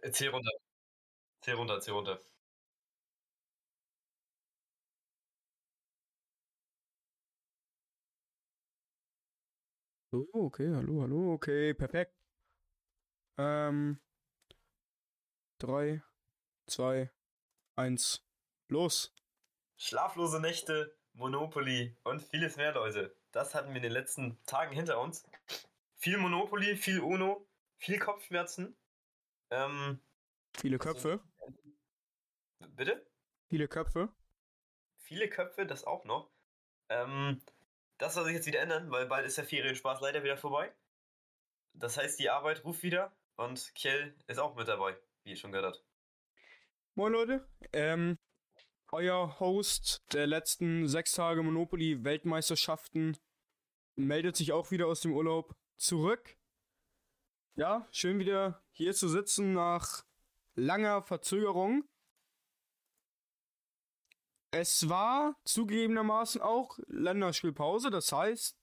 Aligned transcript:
Äh, 0.00 0.10
Zähl 0.12 0.30
runter. 0.30 0.50
Zähl 1.42 1.54
runter, 1.54 1.80
zähl 1.80 1.94
runter. 1.94 2.20
So, 10.12 10.28
okay, 10.34 10.68
hallo, 10.74 11.02
hallo, 11.02 11.32
okay, 11.32 11.72
perfekt. 11.74 12.14
Ähm, 13.38 13.98
drei, 15.58 16.02
zwei, 16.66 17.10
eins, 17.76 18.22
los. 18.68 19.14
Schlaflose 19.78 20.38
Nächte, 20.38 20.94
Monopoly 21.14 21.96
und 22.04 22.20
vieles 22.20 22.56
mehr, 22.56 22.74
Leute. 22.74 23.16
Das 23.32 23.54
hatten 23.54 23.70
wir 23.70 23.76
in 23.76 23.82
den 23.82 23.92
letzten 23.92 24.38
Tagen 24.44 24.74
hinter 24.74 25.00
uns. 25.00 25.24
Viel 25.96 26.18
Monopoly, 26.18 26.76
viel 26.76 27.00
Uno, 27.00 27.48
viel 27.78 27.98
Kopfschmerzen. 27.98 28.76
Ähm, 29.52 30.00
Viele 30.56 30.78
Köpfe, 30.78 31.20
bitte? 32.70 33.06
viele 33.48 33.68
Köpfe. 33.68 34.08
Viele 34.96 35.28
Köpfe, 35.28 35.66
das 35.66 35.84
auch 35.84 36.04
noch. 36.06 36.30
Ähm, 36.88 37.42
das 37.98 38.14
soll 38.14 38.24
sich 38.24 38.34
jetzt 38.34 38.46
wieder 38.46 38.60
ändern, 38.60 38.90
weil 38.90 39.04
bald 39.06 39.26
ist 39.26 39.36
der 39.36 39.44
Ferienspaß 39.44 40.00
leider 40.00 40.22
wieder 40.24 40.38
vorbei. 40.38 40.74
Das 41.74 41.98
heißt, 41.98 42.18
die 42.18 42.30
Arbeit 42.30 42.64
ruft 42.64 42.82
wieder 42.82 43.14
und 43.36 43.74
Kjell 43.74 44.14
ist 44.26 44.38
auch 44.38 44.56
mit 44.56 44.68
dabei, 44.68 44.96
wie 45.24 45.30
ihr 45.30 45.36
schon 45.36 45.52
gehört 45.52 45.74
habt. 45.74 45.84
Moin 46.94 47.12
Leute, 47.12 47.46
ähm, 47.74 48.18
euer 48.90 49.38
Host 49.38 50.02
der 50.14 50.26
letzten 50.26 50.88
sechs 50.88 51.12
Tage 51.12 51.42
Monopoly 51.42 52.04
Weltmeisterschaften 52.04 53.18
meldet 53.96 54.36
sich 54.36 54.52
auch 54.52 54.70
wieder 54.70 54.86
aus 54.86 55.02
dem 55.02 55.12
Urlaub 55.12 55.54
zurück. 55.76 56.38
Ja, 57.54 57.86
schön 57.90 58.18
wieder 58.18 58.62
hier 58.70 58.94
zu 58.94 59.08
sitzen 59.08 59.52
nach 59.52 60.06
langer 60.54 61.02
Verzögerung. 61.02 61.84
Es 64.50 64.88
war 64.88 65.36
zugegebenermaßen 65.44 66.40
auch 66.40 66.78
Länderspielpause, 66.86 67.90
das 67.90 68.10
heißt, 68.10 68.56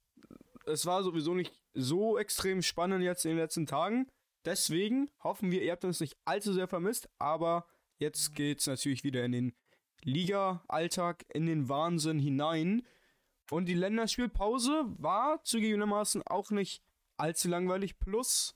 es 0.66 0.86
war 0.88 1.04
sowieso 1.04 1.36
nicht 1.36 1.54
so 1.76 2.18
extrem 2.18 2.64
spannend 2.64 3.04
jetzt 3.04 3.26
in 3.26 3.32
den 3.32 3.38
letzten 3.38 3.68
Tagen. 3.68 4.10
Deswegen 4.44 5.12
hoffen 5.24 5.52
wir, 5.52 5.62
ihr 5.62 5.74
habt 5.74 5.86
uns 5.86 6.00
nicht 6.00 6.18
allzu 6.26 6.52
sehr 6.52 6.68
vermisst, 6.68 7.10
aber 7.20 7.68
jetzt 8.00 8.34
geht's 8.34 8.66
natürlich 8.66 9.04
wieder 9.04 9.24
in 9.24 9.34
den 9.34 9.56
Liga-Alltag, 10.02 11.26
in 11.32 11.46
den 11.46 11.70
Wahnsinn 11.70 12.18
hinein. 12.18 12.88
Und 13.52 13.66
die 13.66 13.76
Länderspielpause 13.76 14.86
war 14.98 15.44
zugegebenermaßen 15.44 16.24
auch 16.24 16.50
nicht 16.50 16.84
allzu 17.18 17.50
langweilig. 17.50 18.00
Plus, 18.00 18.56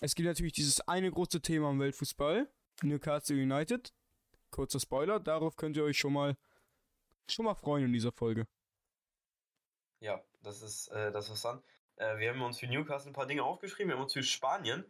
es 0.00 0.14
gibt 0.14 0.26
natürlich 0.26 0.52
dieses 0.52 0.80
eine 0.82 1.10
große 1.10 1.40
Thema 1.40 1.70
im 1.70 1.80
Weltfußball, 1.80 2.48
Newcastle 2.82 3.36
United. 3.36 3.92
Kurzer 4.50 4.80
Spoiler, 4.80 5.20
darauf 5.20 5.56
könnt 5.56 5.76
ihr 5.76 5.84
euch 5.84 5.98
schon 5.98 6.12
mal 6.12 6.36
schon 7.28 7.44
mal 7.44 7.54
freuen 7.54 7.86
in 7.86 7.92
dieser 7.92 8.12
Folge. 8.12 8.46
Ja, 10.00 10.22
das 10.42 10.62
ist 10.62 10.88
äh, 10.88 11.10
das 11.10 11.24
ist 11.24 11.30
interessant. 11.30 11.64
Äh, 11.96 12.18
wir 12.18 12.30
haben 12.30 12.42
uns 12.42 12.58
für 12.58 12.66
Newcastle 12.66 13.10
ein 13.10 13.14
paar 13.14 13.26
Dinge 13.26 13.42
aufgeschrieben. 13.42 13.90
Wir 13.90 13.96
haben 13.96 14.04
uns 14.04 14.12
für 14.12 14.22
Spanien 14.22 14.84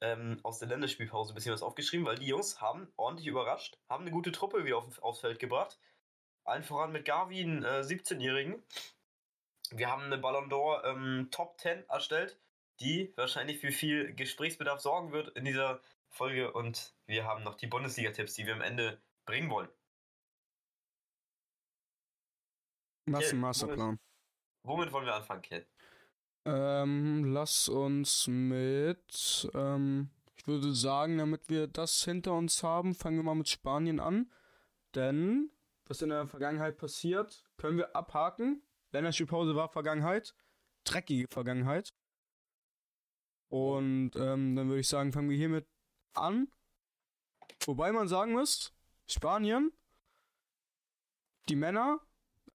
ähm, 0.00 0.38
aus 0.42 0.58
der 0.58 0.68
Länderspielpause 0.68 1.32
ein 1.32 1.34
bisschen 1.34 1.52
was 1.52 1.62
aufgeschrieben, 1.62 2.06
weil 2.06 2.18
die 2.18 2.26
Jungs 2.26 2.60
haben 2.60 2.92
ordentlich 2.96 3.26
überrascht, 3.26 3.78
haben 3.88 4.02
eine 4.02 4.10
gute 4.10 4.32
Truppe 4.32 4.64
wieder 4.64 4.78
auf, 4.78 5.02
aufs 5.02 5.20
Feld 5.20 5.38
gebracht. 5.38 5.78
Allen 6.44 6.62
voran 6.62 6.92
mit 6.92 7.04
Gavi, 7.04 7.42
einen 7.42 7.64
äh, 7.64 7.80
17-Jährigen. 7.80 8.62
Wir 9.70 9.90
haben 9.90 10.04
eine 10.04 10.18
Ballon 10.18 10.50
d'Or 10.50 10.84
ähm, 10.84 11.28
Top 11.30 11.60
10 11.60 11.88
erstellt, 11.88 12.38
die 12.80 13.12
wahrscheinlich 13.16 13.58
für 13.58 13.72
viel 13.72 14.14
Gesprächsbedarf 14.14 14.80
sorgen 14.80 15.12
wird 15.12 15.36
in 15.36 15.44
dieser 15.44 15.80
Folge. 16.08 16.52
Und 16.52 16.94
wir 17.06 17.24
haben 17.24 17.44
noch 17.44 17.54
die 17.54 17.66
Bundesliga-Tipps, 17.66 18.34
die 18.34 18.46
wir 18.46 18.54
am 18.54 18.62
Ende 18.62 19.00
bringen 19.24 19.50
wollen. 19.50 19.68
Was 23.06 23.32
ein 23.32 23.40
Masterplan. 23.40 23.98
Womit 24.64 24.92
wollen 24.92 25.06
wir 25.06 25.14
anfangen, 25.14 25.42
Kiel? 25.42 25.66
Ähm, 26.44 27.24
lass 27.32 27.68
uns 27.68 28.26
mit, 28.26 29.50
ähm, 29.54 30.10
ich 30.36 30.46
würde 30.46 30.72
sagen, 30.74 31.18
damit 31.18 31.48
wir 31.48 31.66
das 31.66 32.04
hinter 32.04 32.34
uns 32.34 32.62
haben, 32.62 32.94
fangen 32.94 33.16
wir 33.16 33.22
mal 33.22 33.34
mit 33.34 33.48
Spanien 33.48 34.00
an. 34.00 34.30
Denn, 34.94 35.50
was 35.86 36.02
in 36.02 36.10
der 36.10 36.26
Vergangenheit 36.26 36.78
passiert, 36.78 37.44
können 37.56 37.78
wir 37.78 37.94
abhaken. 37.94 38.62
Länderspielpause 38.92 39.54
war 39.54 39.68
Vergangenheit. 39.68 40.34
Dreckige 40.84 41.26
Vergangenheit. 41.30 41.92
Und 43.48 44.12
ähm, 44.16 44.56
dann 44.56 44.68
würde 44.68 44.80
ich 44.80 44.88
sagen, 44.88 45.12
fangen 45.12 45.30
wir 45.30 45.36
hiermit 45.36 45.66
an. 46.14 46.48
Wobei 47.64 47.92
man 47.92 48.08
sagen 48.08 48.32
muss, 48.32 48.72
Spanien, 49.06 49.72
die 51.48 51.56
Männer, 51.56 52.00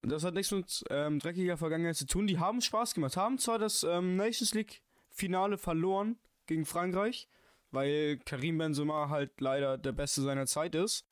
das 0.02 0.24
hat 0.24 0.36
nichts 0.36 0.52
mit 0.52 0.84
ähm, 0.90 1.20
dreckiger 1.20 1.58
Vergangenheit 1.58 1.96
zu 1.96 2.06
tun. 2.06 2.28
Die 2.28 2.40
haben 2.40 2.62
Spaß 2.62 2.94
gemacht. 2.94 3.18
Haben 3.18 3.38
zwar 3.38 3.58
das 3.58 3.84
ähm, 3.84 4.16
Nations 4.16 4.54
League 4.54 4.82
Finale 5.10 5.58
verloren 5.58 6.20
gegen 6.46 6.66
Frankreich, 6.66 7.28
weil 7.72 8.18
Karim 8.26 8.58
Benzema 8.58 9.10
halt 9.10 9.40
leider 9.40 9.78
der 9.78 9.94
Beste 9.94 10.22
seiner 10.22 10.46
Zeit 10.46 10.76
ist. 10.76 11.08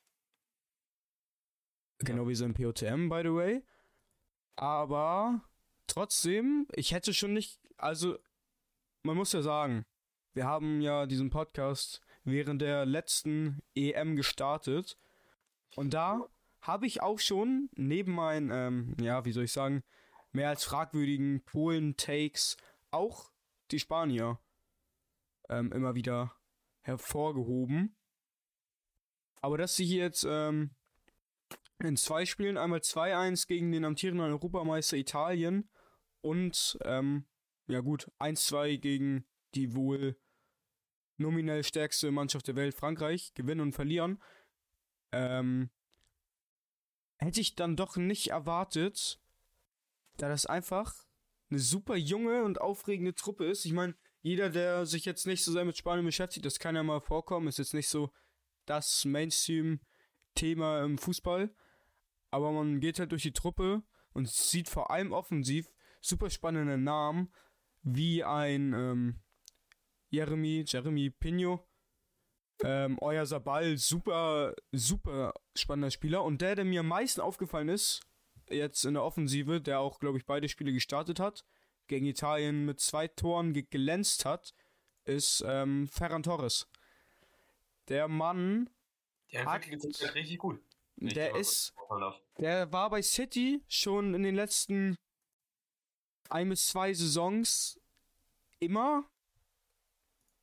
Genau 2.00 2.28
wie 2.28 2.36
sein 2.36 2.54
POTM, 2.54 3.10
by 3.10 3.22
the 3.24 3.34
way. 3.34 3.64
Aber 4.56 5.42
trotzdem, 5.88 6.68
ich 6.74 6.92
hätte 6.92 7.14
schon 7.14 7.34
nicht, 7.34 7.60
also 7.78 8.18
man 9.04 9.18
muss 9.18 9.34
ja 9.34 9.42
sagen, 9.42 9.86
wir 10.34 10.46
haben 10.46 10.82
ja 10.82 11.06
diesen 11.06 11.30
Podcast 11.30 12.02
während 12.24 12.62
der 12.62 12.86
letzten 12.86 13.62
EM 13.76 14.16
gestartet. 14.16 14.98
Und 15.76 15.94
da 15.94 16.28
habe 16.62 16.86
ich 16.86 17.02
auch 17.02 17.20
schon 17.20 17.70
neben 17.74 18.14
meinen, 18.14 18.52
ähm, 18.52 18.96
ja, 19.02 19.26
wie 19.26 19.32
soll 19.32 19.46
ich 19.46 19.52
sagen, 19.52 19.84
mehr 20.32 20.50
als 20.50 20.64
fragwürdigen 20.64 21.44
Polen-Takes 21.44 22.58
auch 22.92 23.32
die 23.72 23.80
Spanier 23.80 24.40
ähm, 25.50 25.72
immer 25.72 25.96
wieder 25.96 26.36
hervorgehoben. 26.82 27.96
Aber 29.42 29.58
dass 29.58 29.76
sie 29.76 29.86
hier 29.86 30.04
jetzt 30.04 30.26
ähm, 30.30 30.72
in 31.80 31.98
zwei 31.98 32.26
Spielen 32.26 32.58
einmal 32.58 32.80
2-1 32.80 33.48
gegen 33.48 33.72
den 33.72 33.86
amtierenden 33.86 34.28
Europameister 34.28 34.98
Italien 34.98 35.70
und, 36.22 36.78
ähm, 36.84 37.26
ja 37.68 37.80
gut, 37.80 38.12
1-2 38.20 38.78
gegen 38.78 39.26
die 39.56 39.76
wohl 39.76 40.18
nominell 41.18 41.64
stärkste 41.64 42.12
Mannschaft 42.12 42.48
der 42.48 42.56
Welt, 42.56 42.74
Frankreich, 42.74 43.34
gewinnen 43.34 43.62
und 43.62 43.74
verlieren, 43.74 44.22
ähm, 45.12 45.70
hätte 47.18 47.42
ich 47.42 47.56
dann 47.56 47.76
doch 47.76 47.98
nicht 47.98 48.30
erwartet, 48.30 49.22
da 50.18 50.30
das 50.30 50.46
einfach 50.46 50.94
eine 51.50 51.60
super 51.60 51.96
junge 51.96 52.44
und 52.44 52.60
aufregende 52.60 53.14
Truppe 53.14 53.46
ist. 53.46 53.66
Ich 53.66 53.74
meine, 53.74 53.96
jeder, 54.22 54.50
der 54.50 54.86
sich 54.86 55.06
jetzt 55.06 55.28
nicht 55.28 55.44
so 55.44 55.52
sehr 55.52 55.66
mit 55.66 55.78
Spanien 55.78 56.06
beschäftigt, 56.06 56.46
das 56.46 56.60
kann 56.60 56.76
ja 56.76 56.84
mal 56.84 57.02
vorkommen, 57.02 57.48
ist 57.48 57.60
jetzt 57.60 57.74
nicht 57.74 57.90
so 57.90 58.12
das 58.66 59.06
Mainstream-Thema 59.06 60.84
im 60.84 60.98
Fußball. 60.98 61.54
Aber 62.30 62.52
man 62.52 62.80
geht 62.80 63.00
halt 63.00 63.12
durch 63.12 63.24
die 63.24 63.34
Truppe 63.34 63.84
und 64.14 64.30
sieht 64.30 64.70
vor 64.70 64.92
allem 64.92 65.12
offensiv 65.12 65.74
super 66.00 66.30
spannende 66.30 66.78
Namen, 66.78 67.32
wie 67.84 68.24
ein 68.24 68.74
ähm, 68.74 69.20
Jeremy, 70.10 70.64
Jeremy 70.68 71.10
Pino, 71.10 71.68
ähm, 72.64 72.98
euer 73.02 73.26
Sabal, 73.26 73.78
super, 73.78 74.54
super 74.72 75.34
spannender 75.56 75.92
Spieler. 75.92 76.24
Und 76.24 76.42
der, 76.42 76.56
der 76.56 76.66
mir 76.66 76.82
am 76.82 76.88
meisten 76.88 77.22
aufgefallen 77.22 77.70
ist, 77.70 78.02
jetzt 78.50 78.86
in 78.86 78.94
der 78.94 79.04
Offensive, 79.04 79.62
der 79.62 79.80
auch, 79.80 80.00
glaube 80.00 80.18
ich, 80.18 80.26
beide 80.26 80.48
Spiele 80.50 80.74
gestartet 80.74 81.20
hat, 81.20 81.44
gegen 81.88 82.06
Italien 82.06 82.66
mit 82.66 82.80
zwei 82.80 83.08
Toren 83.08 83.54
ge 83.54 83.64
glänzt 83.64 84.26
hat, 84.26 84.54
ist 85.06 85.44
ähm, 85.48 85.88
Ferran 85.88 86.24
Torres. 86.24 86.68
Der 87.88 88.08
Mann, 88.08 88.70
Der 89.32 89.46
Hat- 89.46 89.66
richtig 89.68 90.38
gut. 90.38 90.62
der 90.98 91.36
ist, 91.36 91.74
der 92.38 92.72
war 92.72 92.90
bei 92.92 93.02
City 93.02 93.64
schon 93.68 94.14
in 94.14 94.24
den 94.24 94.36
letzten 94.36 94.96
ein 96.32 96.50
bis 96.50 96.68
zwei 96.68 96.94
Saisons 96.94 97.80
immer, 98.60 99.06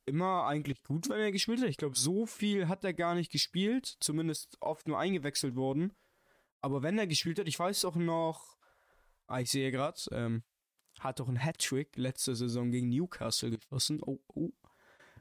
immer 0.05 0.45
eigentlich 0.45 0.83
gut, 0.83 1.09
wenn 1.09 1.19
er 1.19 1.31
gespielt 1.31 1.61
hat. 1.61 1.69
Ich 1.69 1.77
glaube, 1.77 1.97
so 1.97 2.25
viel 2.25 2.67
hat 2.67 2.83
er 2.83 2.93
gar 2.93 3.15
nicht 3.15 3.31
gespielt, 3.31 3.97
zumindest 3.99 4.57
oft 4.61 4.87
nur 4.87 4.99
eingewechselt 4.99 5.55
worden. 5.55 5.95
Aber 6.61 6.83
wenn 6.83 6.97
er 6.99 7.07
gespielt 7.07 7.39
hat, 7.39 7.47
ich 7.47 7.57
weiß 7.57 7.85
auch 7.85 7.95
noch, 7.95 8.57
ah, 9.27 9.39
ich 9.39 9.49
sehe 9.49 9.71
gerade, 9.71 9.99
ähm, 10.11 10.43
hat 10.99 11.19
doch 11.19 11.29
ein 11.29 11.43
Hattrick 11.43 11.95
letzte 11.95 12.35
Saison 12.35 12.71
gegen 12.71 12.89
Newcastle 12.89 13.51
geschossen. 13.51 14.01
Oh, 14.03 14.19
oh. 14.35 14.51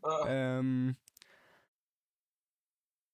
Ah, 0.03 0.25
Ähm, 0.29 0.97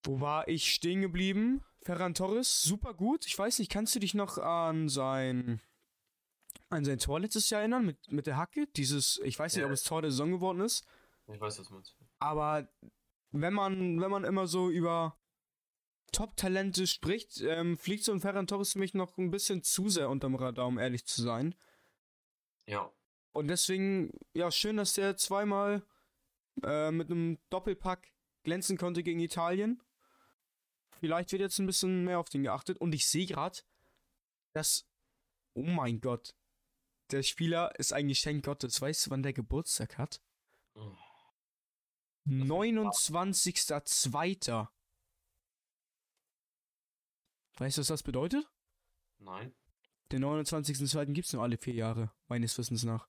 wo 0.05 0.21
war 0.21 0.49
ich 0.49 0.73
stehen 0.73 1.03
geblieben? 1.03 1.62
Ferran 1.83 2.15
Torres, 2.15 2.62
super 2.62 2.95
gut. 2.95 3.27
Ich 3.27 3.39
weiß 3.39 3.59
nicht, 3.59 3.71
kannst 3.71 3.95
du 3.95 4.01
dich 4.01 4.15
noch 4.15 4.39
an 4.39 4.89
sein 4.89 5.61
an 6.71 6.85
sein 6.85 6.99
Tor 6.99 7.21
letztes 7.21 7.51
Jahr 7.51 7.61
erinnern 7.61 7.85
mit, 7.87 8.11
mit 8.13 8.27
der 8.27 8.37
Hacke? 8.37 8.67
Dieses, 8.77 9.19
ich 9.25 9.39
weiß 9.39 9.55
nicht, 9.55 9.61
Ja. 9.63 9.67
ob 9.67 9.73
es 9.73 9.83
Tor 9.85 10.03
der 10.03 10.11
Saison 10.11 10.31
geworden 10.33 10.61
ist. 10.61 10.87
ich 11.33 11.41
weiß, 11.41 11.59
was 11.59 11.71
meinst. 11.71 11.97
Aber 12.19 12.69
wenn 13.31 13.55
man, 13.55 14.01
wenn 14.01 14.11
man 14.11 14.25
immer 14.25 14.47
so 14.47 14.71
über 14.71 15.19
Top-Talente 16.13 16.87
spricht, 16.87 17.41
ähm, 17.41 17.77
fliegt 17.77 18.05
so 18.05 18.13
ein 18.13 18.21
Ferran 18.21 18.47
Torres 18.47 18.73
für 18.73 18.79
mich 18.79 18.95
noch 18.95 19.19
ein 19.19 19.31
bisschen 19.31 19.63
zu 19.63 19.89
sehr 19.89 20.09
unterm 20.09 20.37
Radar, 20.37 20.67
um 20.67 20.79
ehrlich 20.79 21.07
zu 21.07 21.23
sein. 21.23 21.55
Ja. 22.67 22.93
Und 23.33 23.49
deswegen, 23.49 24.13
ja, 24.33 24.51
schön, 24.51 24.77
dass 24.77 24.95
der 24.95 25.17
zweimal 25.17 25.83
äh, 26.63 26.93
mit 26.93 27.11
einem 27.11 27.39
Doppelpack 27.51 28.13
glänzen 28.45 28.79
konnte 28.79 29.03
gegen 29.03 29.19
Italien. 29.19 29.83
Vielleicht 31.01 31.33
wird 31.33 31.41
jetzt 31.43 31.59
ein 31.59 31.67
bisschen 31.67 32.05
mehr 32.05 32.21
auf 32.21 32.29
den 32.29 32.45
geachtet. 32.45 32.79
Und 32.79 32.95
ich 32.95 33.07
sehe 33.09 33.27
gerade, 33.27 33.59
dass. 34.55 34.87
Oh 35.55 35.63
mein 35.63 36.01
Gott. 36.01 36.35
Der 37.15 37.23
Spieler 37.23 37.79
ist 37.79 37.93
ein 37.93 38.09
Geschenk 38.09 38.45
Gottes. 38.45 38.83
Weißt 38.83 39.07
du, 39.07 39.11
wann 39.11 39.23
der 39.23 39.33
Geburtstag 39.33 39.99
hat? 39.99 40.21
Oh. 40.75 40.97
29.02. 42.27 44.67
Weißt 47.57 47.77
du, 47.77 47.83
was 47.83 47.87
das 47.87 48.03
bedeutet? 48.03 48.51
Nein. 49.19 49.55
Den 50.11 50.25
29.02. 50.25 51.13
gibt 51.13 51.29
es 51.29 51.33
nur 51.33 51.45
alle 51.45 51.57
vier 51.57 51.75
Jahre, 51.75 52.11
meines 52.27 52.59
Wissens 52.59 52.83
nach. 52.83 53.07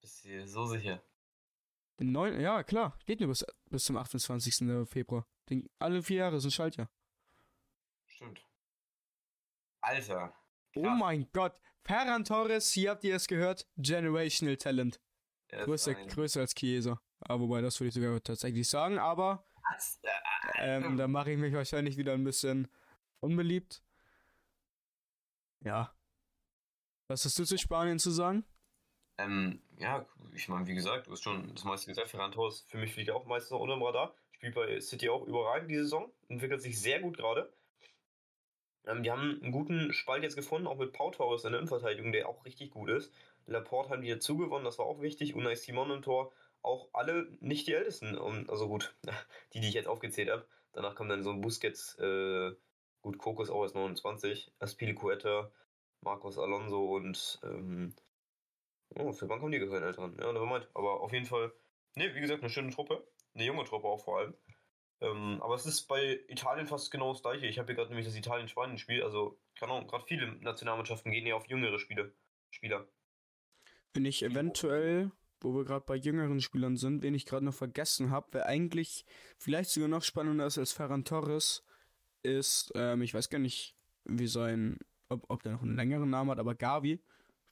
Bist 0.00 0.22
du 0.22 0.28
dir 0.28 0.46
so 0.46 0.68
sicher? 0.68 1.02
Den 1.98 2.12
9, 2.12 2.40
ja, 2.40 2.62
klar, 2.62 2.96
geht 3.04 3.18
nur 3.18 3.30
bis, 3.30 3.44
bis 3.68 3.82
zum 3.82 3.96
28. 3.96 4.88
Februar. 4.88 5.26
Den, 5.50 5.68
alle 5.80 6.04
vier 6.04 6.18
Jahre 6.18 6.38
sind 6.38 6.52
Schaltjahr. 6.52 6.88
Stimmt. 8.06 8.46
Alter. 9.80 10.40
Oh 10.74 10.88
mein 10.88 11.28
Gott. 11.32 11.54
Ferran 11.84 12.24
Torres, 12.24 12.72
hier 12.72 12.90
habt 12.90 13.04
ihr 13.04 13.16
es 13.16 13.26
gehört. 13.26 13.66
Generational 13.76 14.56
Talent. 14.56 15.00
Er 15.48 15.64
Größer, 15.64 15.94
größer 15.94 16.40
als 16.40 16.54
Chiesa. 16.54 17.00
Aber 17.20 17.44
wobei, 17.44 17.60
das 17.60 17.78
würde 17.78 17.88
ich 17.88 17.94
sogar 17.94 18.22
tatsächlich 18.22 18.68
sagen. 18.68 18.98
Aber? 18.98 19.44
Äh, 20.58 20.76
ähm, 20.76 20.96
da 20.96 21.08
mache 21.08 21.32
ich 21.32 21.38
mich 21.38 21.52
wahrscheinlich 21.54 21.96
wieder 21.96 22.14
ein 22.14 22.24
bisschen 22.24 22.68
unbeliebt. 23.20 23.82
Ja. 25.60 25.94
Was 27.08 27.24
hast 27.24 27.38
du 27.38 27.44
zu 27.44 27.58
Spanien 27.58 27.98
zu 27.98 28.10
sagen? 28.10 28.44
Ähm, 29.18 29.62
ja, 29.78 30.06
ich 30.34 30.48
meine, 30.48 30.66
wie 30.66 30.74
gesagt, 30.74 31.06
du 31.06 31.12
hast 31.12 31.22
schon 31.22 31.54
das 31.54 31.64
meiste 31.64 31.86
gesagt. 31.86 32.08
Ferran 32.08 32.32
Torres 32.32 32.64
für 32.68 32.78
mich 32.78 32.92
fliegt 32.92 33.10
auch 33.10 33.26
meistens 33.26 33.50
noch 33.52 33.60
unter 33.60 33.76
dem 33.76 33.82
Radar. 33.82 34.14
Spielt 34.32 34.54
bei 34.54 34.80
City 34.80 35.08
auch 35.08 35.26
überragend 35.26 35.70
die 35.70 35.76
Saison. 35.76 36.10
Entwickelt 36.28 36.62
sich 36.62 36.80
sehr 36.80 37.00
gut 37.00 37.16
gerade. 37.16 37.52
Ähm, 38.86 39.02
die 39.02 39.10
haben 39.10 39.40
einen 39.42 39.52
guten 39.52 39.92
Spalt 39.92 40.22
jetzt 40.22 40.36
gefunden, 40.36 40.66
auch 40.66 40.76
mit 40.76 40.92
Pau 40.92 41.10
Torres 41.10 41.44
in 41.44 41.52
der 41.52 41.60
Innenverteidigung, 41.60 42.12
der 42.12 42.28
auch 42.28 42.44
richtig 42.44 42.70
gut 42.70 42.90
ist. 42.90 43.12
Laporte 43.46 43.90
haben 43.90 44.02
die 44.02 44.10
dazu 44.10 44.36
gewonnen, 44.36 44.64
das 44.64 44.78
war 44.78 44.86
auch 44.86 45.00
wichtig. 45.00 45.34
Unai 45.34 45.54
Simon 45.54 45.90
im 45.90 46.02
Tor. 46.02 46.32
Auch 46.62 46.88
alle 46.92 47.28
nicht 47.40 47.66
die 47.66 47.74
Ältesten. 47.74 48.16
Und, 48.16 48.50
also 48.50 48.68
gut, 48.68 48.94
die, 49.52 49.60
die 49.60 49.68
ich 49.68 49.74
jetzt 49.74 49.88
aufgezählt 49.88 50.30
habe. 50.30 50.46
Danach 50.72 50.94
kam 50.94 51.08
dann 51.08 51.22
so 51.22 51.30
ein 51.30 51.40
Busquets, 51.40 51.98
äh, 51.98 52.52
gut, 53.02 53.18
Kokos 53.18 53.50
auch 53.50 53.62
erst 53.62 53.74
29. 53.74 54.52
Aspilicueta, 54.58 55.50
Marcos 56.00 56.38
Alonso 56.38 56.96
und 56.96 57.40
ähm, 57.42 57.94
Oh, 58.98 59.12
für 59.12 59.28
wann 59.28 59.40
kommen 59.40 59.52
die 59.52 59.58
gehören 59.58 59.82
Älteren? 59.82 60.16
Ja, 60.20 60.32
nevermind. 60.32 60.68
Aber 60.74 61.00
auf 61.00 61.12
jeden 61.12 61.26
Fall, 61.26 61.52
ne, 61.94 62.14
wie 62.14 62.20
gesagt, 62.20 62.42
eine 62.42 62.50
schöne 62.50 62.70
Truppe. 62.70 63.06
Eine 63.34 63.44
junge 63.44 63.64
Truppe 63.64 63.88
auch 63.88 64.00
vor 64.04 64.18
allem. 64.18 64.34
Ähm, 65.02 65.42
aber 65.42 65.56
es 65.56 65.66
ist 65.66 65.88
bei 65.88 66.20
Italien 66.28 66.68
fast 66.68 66.92
genau 66.92 67.12
das 67.12 67.22
gleiche. 67.22 67.46
Ich 67.46 67.58
habe 67.58 67.66
hier 67.66 67.74
gerade 67.74 67.90
nämlich 67.90 68.06
das 68.06 68.16
Italien-Spanien-Spiel. 68.16 69.02
Also, 69.02 69.36
keine 69.58 69.72
Ahnung, 69.72 69.88
gerade 69.88 70.04
viele 70.06 70.32
Nationalmannschaften 70.36 71.10
gehen 71.10 71.26
eher 71.26 71.36
auf 71.36 71.48
jüngere 71.48 71.78
Spiele. 71.80 72.14
Spieler. 72.50 72.86
Bin 73.92 74.04
ich 74.04 74.22
eventuell, 74.22 75.10
wo 75.40 75.54
wir 75.54 75.64
gerade 75.64 75.84
bei 75.84 75.96
jüngeren 75.96 76.40
Spielern 76.40 76.76
sind, 76.76 77.02
wen 77.02 77.14
ich 77.14 77.26
gerade 77.26 77.44
noch 77.44 77.54
vergessen 77.54 78.10
habe, 78.10 78.28
wer 78.30 78.46
eigentlich 78.46 79.04
vielleicht 79.38 79.70
sogar 79.70 79.88
noch 79.88 80.02
spannender 80.02 80.46
ist 80.46 80.58
als 80.58 80.72
Ferran 80.72 81.04
Torres, 81.04 81.64
ist, 82.22 82.72
ähm, 82.76 83.02
ich 83.02 83.12
weiß 83.12 83.28
gar 83.28 83.38
nicht, 83.38 83.76
wie 84.04 84.28
sein, 84.28 84.78
ob, 85.08 85.28
ob 85.28 85.42
der 85.42 85.52
noch 85.52 85.62
einen 85.62 85.76
längeren 85.76 86.10
Namen 86.10 86.30
hat, 86.30 86.38
aber 86.38 86.54
Gavi 86.54 87.02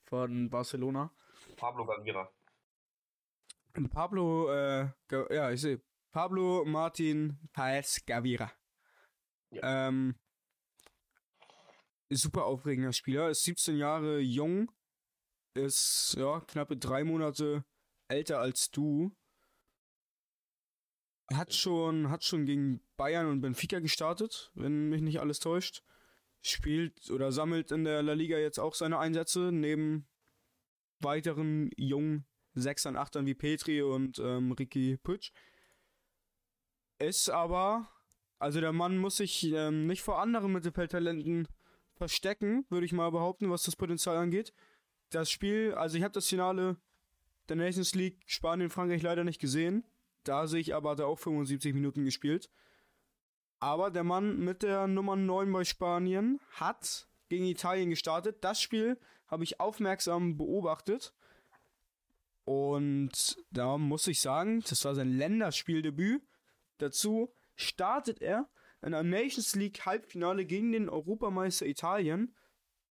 von 0.03 0.49
Barcelona. 0.49 1.11
Pablo 1.57 1.85
Gavira. 1.85 2.31
Pablo, 3.91 4.51
äh, 4.51 4.89
ja, 5.29 5.51
ich 5.51 5.61
sehe, 5.61 5.81
Pablo 6.11 6.65
Martin 6.65 7.37
Paez 7.53 8.05
Gavira. 8.05 8.51
Ähm, 9.53 10.15
super 12.09 12.45
aufregender 12.45 12.93
Spieler, 12.93 13.29
ist 13.29 13.43
17 13.43 13.77
Jahre 13.77 14.19
jung, 14.19 14.71
ist, 15.53 16.15
ja, 16.17 16.41
knappe 16.41 16.77
drei 16.77 17.03
Monate 17.03 17.63
älter 18.07 18.39
als 18.39 18.71
du. 18.71 19.15
Hat 21.33 21.53
schon, 21.53 22.09
hat 22.09 22.25
schon 22.25 22.45
gegen 22.45 22.81
Bayern 22.97 23.27
und 23.27 23.39
Benfica 23.39 23.79
gestartet, 23.79 24.51
wenn 24.53 24.89
mich 24.89 25.01
nicht 25.01 25.21
alles 25.21 25.39
täuscht. 25.39 25.81
Spielt 26.41 27.09
oder 27.09 27.31
sammelt 27.31 27.71
in 27.71 27.85
der 27.85 28.03
La 28.03 28.13
Liga 28.13 28.37
jetzt 28.37 28.59
auch 28.59 28.73
seine 28.73 28.99
Einsätze, 28.99 29.51
neben 29.53 30.09
weiteren 30.99 31.69
jungen 31.77 32.25
Sechsern, 32.53 32.97
Achtern 32.97 33.25
wie 33.25 33.33
Petri 33.33 33.81
und 33.81 34.19
ähm, 34.19 34.51
Ricky 34.51 34.97
Putsch. 34.97 35.31
Ist 37.01 37.29
aber, 37.29 37.89
also 38.37 38.61
der 38.61 38.73
Mann 38.73 38.99
muss 38.99 39.17
sich 39.17 39.43
ähm, 39.45 39.87
nicht 39.87 40.03
vor 40.03 40.19
anderen 40.19 40.51
Mittelfeldtalenten 40.51 41.47
verstecken, 41.95 42.63
würde 42.69 42.85
ich 42.85 42.93
mal 42.93 43.09
behaupten, 43.09 43.49
was 43.49 43.63
das 43.63 43.75
Potenzial 43.75 44.17
angeht. 44.17 44.53
Das 45.09 45.31
Spiel, 45.31 45.73
also 45.73 45.97
ich 45.97 46.03
habe 46.03 46.13
das 46.13 46.27
Finale 46.27 46.77
der 47.49 47.55
Nations 47.55 47.95
League 47.95 48.19
Spanien-Frankreich 48.27 49.01
leider 49.01 49.23
nicht 49.23 49.41
gesehen. 49.41 49.83
Da 50.23 50.45
sehe 50.45 50.59
ich 50.59 50.75
aber, 50.75 50.91
hat 50.91 50.99
er 50.99 51.07
auch 51.07 51.17
75 51.17 51.73
Minuten 51.73 52.05
gespielt. 52.05 52.51
Aber 53.59 53.89
der 53.89 54.03
Mann 54.03 54.37
mit 54.37 54.61
der 54.61 54.85
Nummer 54.85 55.15
9 55.15 55.51
bei 55.51 55.63
Spanien 55.63 56.39
hat 56.51 57.07
gegen 57.29 57.45
Italien 57.45 57.89
gestartet. 57.89 58.43
Das 58.43 58.61
Spiel 58.61 58.99
habe 59.25 59.43
ich 59.43 59.59
aufmerksam 59.59 60.37
beobachtet. 60.37 61.13
Und 62.45 63.37
da 63.49 63.79
muss 63.79 64.05
ich 64.05 64.21
sagen, 64.21 64.63
das 64.69 64.85
war 64.85 64.93
sein 64.93 65.17
Länderspieldebüt. 65.17 66.21
Dazu 66.81 67.33
startet 67.55 68.21
er 68.21 68.49
in 68.81 68.93
einem 68.93 69.09
Nations 69.09 69.55
League 69.55 69.85
Halbfinale 69.85 70.45
gegen 70.45 70.71
den 70.71 70.89
Europameister 70.89 71.67
Italien. 71.67 72.35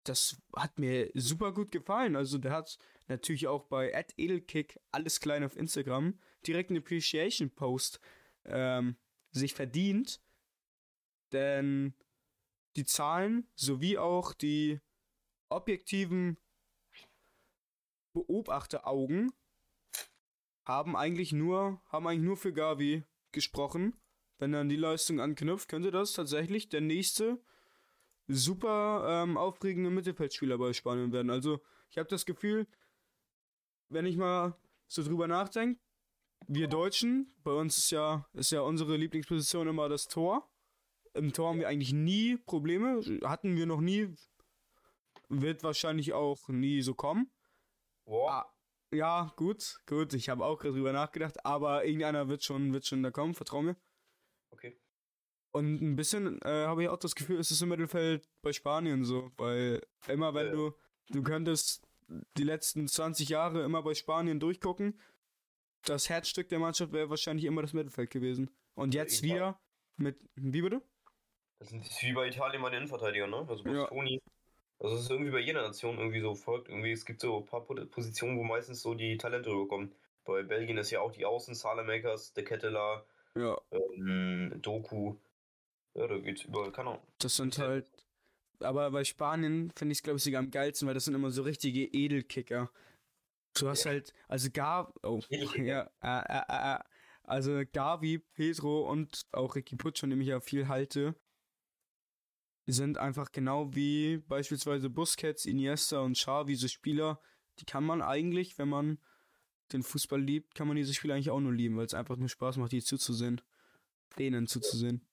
Das 0.04 0.40
hat 0.54 0.78
mir 0.78 1.10
super 1.14 1.52
gut 1.52 1.70
gefallen. 1.70 2.14
Also 2.14 2.36
der 2.36 2.52
hat 2.52 2.78
natürlich 3.06 3.46
auch 3.46 3.64
bei 3.64 3.90
@edelkick 4.16 4.78
alles 4.90 5.20
klein 5.20 5.42
auf 5.42 5.56
Instagram 5.56 6.18
direkt 6.46 6.70
einen 6.70 6.80
Appreciation 6.80 7.50
Post 7.50 8.00
ähm, 8.44 8.96
sich 9.30 9.54
verdient, 9.54 10.20
denn 11.32 11.94
die 12.76 12.84
Zahlen 12.84 13.50
sowie 13.54 13.96
auch 13.98 14.34
die 14.34 14.80
objektiven 15.48 16.38
Beobachteraugen 18.12 19.32
haben 20.64 20.96
eigentlich 20.96 21.32
nur 21.32 21.82
haben 21.86 22.06
eigentlich 22.06 22.24
nur 22.24 22.36
für 22.36 22.52
Gavi 22.52 23.04
gesprochen. 23.32 24.00
Wenn 24.38 24.54
er 24.54 24.60
an 24.60 24.68
die 24.68 24.76
Leistung 24.76 25.20
anknüpft, 25.20 25.68
könnte 25.68 25.90
das 25.90 26.12
tatsächlich 26.12 26.68
der 26.68 26.80
nächste 26.80 27.42
super 28.28 29.24
ähm, 29.24 29.36
aufregende 29.36 29.90
Mittelfeldspieler 29.90 30.58
bei 30.58 30.72
Spanien 30.72 31.12
werden. 31.12 31.30
Also 31.30 31.60
ich 31.90 31.98
habe 31.98 32.08
das 32.08 32.26
Gefühl, 32.26 32.66
wenn 33.88 34.06
ich 34.06 34.16
mal 34.16 34.56
so 34.86 35.02
drüber 35.02 35.26
nachdenke, 35.26 35.80
wir 36.46 36.68
Deutschen, 36.68 37.34
bei 37.42 37.52
uns 37.52 37.78
ist 37.78 37.90
ja, 37.90 38.26
ist 38.32 38.52
ja 38.52 38.60
unsere 38.60 38.96
Lieblingsposition 38.96 39.66
immer 39.66 39.88
das 39.88 40.08
Tor. 40.08 40.48
Im 41.14 41.32
Tor 41.32 41.48
haben 41.48 41.58
wir 41.58 41.68
eigentlich 41.68 41.92
nie 41.92 42.36
Probleme, 42.36 43.02
hatten 43.24 43.56
wir 43.56 43.66
noch 43.66 43.80
nie, 43.80 44.14
wird 45.28 45.62
wahrscheinlich 45.62 46.12
auch 46.12 46.48
nie 46.48 46.80
so 46.82 46.94
kommen. 46.94 47.30
Wow. 48.04 48.30
Ah, 48.30 48.54
ja, 48.92 49.32
gut, 49.36 49.78
gut, 49.86 50.14
ich 50.14 50.28
habe 50.28 50.44
auch 50.44 50.58
gerade 50.58 50.74
drüber 50.74 50.92
nachgedacht, 50.92 51.44
aber 51.44 51.84
irgendeiner 51.84 52.28
wird 52.28 52.42
schon, 52.44 52.72
wird 52.72 52.86
schon 52.86 53.02
da 53.02 53.10
kommen, 53.10 53.34
vertrau 53.34 53.62
mir. 53.62 53.76
Okay. 54.50 54.80
Und 55.52 55.80
ein 55.80 55.96
bisschen 55.96 56.40
äh, 56.42 56.66
habe 56.66 56.82
ich 56.82 56.88
auch 56.88 56.98
das 56.98 57.14
Gefühl, 57.14 57.38
es 57.38 57.50
ist 57.50 57.62
im 57.62 57.70
Mittelfeld 57.70 58.28
bei 58.42 58.52
Spanien 58.52 59.04
so, 59.04 59.30
weil 59.36 59.82
immer 60.06 60.34
wenn 60.34 60.46
Ja. 60.48 60.52
du, 60.52 60.72
du 61.10 61.22
könntest 61.22 61.86
die 62.36 62.44
letzten 62.44 62.86
20 62.88 63.28
Jahre 63.28 63.62
immer 63.62 63.82
bei 63.82 63.94
Spanien 63.94 64.40
durchgucken, 64.40 65.00
das 65.84 66.08
Herzstück 66.08 66.48
der 66.48 66.58
Mannschaft 66.58 66.92
wäre 66.92 67.10
wahrscheinlich 67.10 67.44
immer 67.44 67.62
das 67.62 67.72
Mittelfeld 67.72 68.10
gewesen. 68.10 68.50
Und 68.74 68.94
jetzt 68.94 69.22
wieder 69.22 69.60
mit, 69.96 70.18
wie 70.34 70.62
bitte? 70.62 70.82
Das 71.58 71.72
ist 71.72 72.02
wie 72.02 72.12
bei 72.12 72.28
Italien 72.28 72.62
bei 72.62 72.70
den 72.70 72.78
Innenverteidigern, 72.78 73.30
ne? 73.30 73.46
Also 73.48 73.64
Ja. 73.64 73.90
Also 74.80 74.94
es 74.96 75.02
ist 75.02 75.10
irgendwie 75.10 75.30
bei 75.32 75.40
jeder 75.40 75.62
Nation 75.62 75.98
irgendwie 75.98 76.20
so 76.20 76.34
folgt. 76.34 76.68
Irgendwie, 76.68 76.92
es 76.92 77.04
gibt 77.04 77.20
so 77.20 77.38
ein 77.38 77.46
paar 77.46 77.62
Po- 77.64 77.74
Positionen, 77.86 78.38
wo 78.38 78.44
meistens 78.44 78.80
so 78.82 78.94
die 78.94 79.16
Talente 79.16 79.50
rüberkommen. 79.50 79.92
Bei 80.24 80.42
Belgien 80.42 80.76
ist 80.78 80.90
ja 80.90 81.00
auch 81.00 81.10
die 81.12 81.24
Außen, 81.24 81.54
Salamakers, 81.54 82.32
De 82.34 82.44
Ketteler, 82.44 83.04
Ja, 83.34 83.60
ähm, 83.72 84.54
Doku. 84.62 85.16
Ja, 85.94 86.06
da 86.06 86.18
geht's 86.18 86.44
überall, 86.44 86.70
keine 86.72 86.90
Ahnung. 86.90 87.02
das 87.18 87.36
sind 87.36 87.56
Ja. 87.56 87.64
halt. 87.66 87.90
Aber 88.60 88.90
bei 88.90 89.04
Spanien 89.04 89.70
finde 89.76 89.92
ich 89.92 89.98
es, 89.98 90.02
glaube 90.02 90.18
ich, 90.18 90.24
sogar 90.24 90.40
am 90.40 90.50
geilsten, 90.50 90.86
weil 90.88 90.94
das 90.94 91.04
sind 91.04 91.14
immer 91.14 91.30
so 91.30 91.42
richtige 91.42 91.84
Edelkicker. 91.84 92.70
Du 93.58 93.68
hast 93.68 93.86
halt, 93.86 94.12
also 94.28 94.50
Gar, 94.52 94.92
oh, 95.02 95.20
ja, 95.30 95.90
äh, 96.02 96.38
äh, 96.38 96.42
äh, 96.48 96.76
äh, 96.76 96.78
also 97.24 97.62
Gavi, 97.72 98.18
Pedro 98.18 98.90
und 98.90 99.26
auch 99.32 99.54
Ricky 99.56 99.76
Putsch, 99.76 100.00
von 100.00 100.10
dem 100.10 100.20
ich 100.20 100.28
ja 100.28 100.40
viel 100.40 100.68
halte, 100.68 101.14
sind 102.72 102.98
einfach 102.98 103.32
genau 103.32 103.74
wie 103.74 104.18
beispielsweise 104.18 104.90
Busquets, 104.90 105.46
Iniesta 105.46 106.00
und 106.00 106.14
Xavi, 106.14 106.54
so 106.54 106.68
Spieler, 106.68 107.20
die 107.60 107.64
kann 107.64 107.84
man 107.84 108.02
eigentlich, 108.02 108.58
wenn 108.58 108.68
man 108.68 108.98
den 109.72 109.82
Fußball 109.82 110.20
liebt, 110.20 110.54
kann 110.54 110.68
man 110.68 110.76
diese 110.76 110.94
Spieler 110.94 111.14
eigentlich 111.14 111.30
auch 111.30 111.40
nur 111.40 111.52
lieben, 111.52 111.76
weil 111.76 111.86
es 111.86 111.94
einfach 111.94 112.16
nur 112.16 112.28
Spaß 112.28 112.56
macht, 112.56 112.72
die 112.72 112.82
zuzusehen. 112.82 113.40
Denen 114.18 114.46
zuzusehen. 114.46 115.06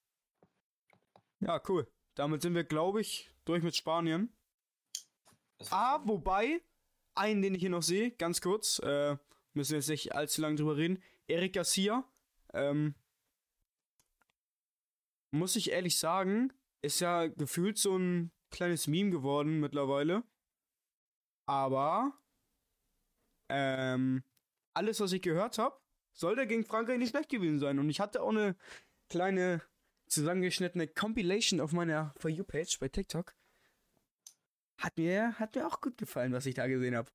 Ja, 1.40 1.62
cool. 1.68 1.88
Damit 2.16 2.42
sind 2.42 2.56
wir, 2.56 2.64
glaube 2.64 3.02
ich, 3.02 3.30
durch 3.44 3.62
mit 3.62 3.76
Spanien. 3.76 4.34
Ah, 5.70 6.00
wobei, 6.06 6.62
einen, 7.14 7.42
den 7.42 7.56
ich 7.56 7.62
hier 7.62 7.70
noch 7.70 7.84
sehe, 7.84 8.12
ganz 8.12 8.42
kurz, 8.42 8.80
äh, 8.80 9.18
müssen 9.54 9.76
jetzt 9.76 9.90
nicht 9.90 10.16
allzu 10.16 10.42
lange 10.42 10.56
drüber 10.56 10.78
reden. 10.78 11.02
Eric 11.28 11.54
Garcia, 11.54 12.04
ähm, 12.54 12.96
muss 15.32 15.56
ich 15.56 15.72
ehrlich 15.72 15.98
sagen, 15.98 16.54
ist 16.86 17.00
ja 17.00 17.28
gefühlt 17.28 17.78
so 17.78 17.98
ein 17.98 18.32
kleines 18.52 18.88
Meme 18.88 19.12
geworden 19.12 19.60
mittlerweile. 19.60 20.24
Aber, 21.48 22.14
ähm, 23.50 24.24
alles, 24.74 25.00
was 25.00 25.12
ich 25.12 25.22
gehört 25.22 25.58
habe, 25.58 25.80
sollte 26.14 26.48
gegen 26.48 26.66
Frankreich 26.66 26.98
nicht 26.98 27.10
schlecht 27.10 27.30
gewesen 27.30 27.60
sein. 27.60 27.80
Und 27.80 27.90
ich 27.90 28.00
hatte 28.00 28.22
auch 28.22 28.30
eine 28.30 28.56
kleine 29.10 29.62
zusammengeschnittene 30.08 30.88
Compilation 30.88 31.60
auf 31.60 31.72
meiner 31.72 32.14
For 32.18 32.30
You-Page 32.30 32.80
bei 32.80 32.90
TikTok. 32.90 33.36
Hat 34.78 34.98
mir, 34.98 35.38
hat 35.40 35.56
mir 35.56 35.68
auch 35.68 35.82
gut 35.82 35.98
gefallen, 35.98 36.34
was 36.34 36.46
ich 36.46 36.56
da 36.56 36.68
gesehen 36.68 36.96
habe. 36.96 37.10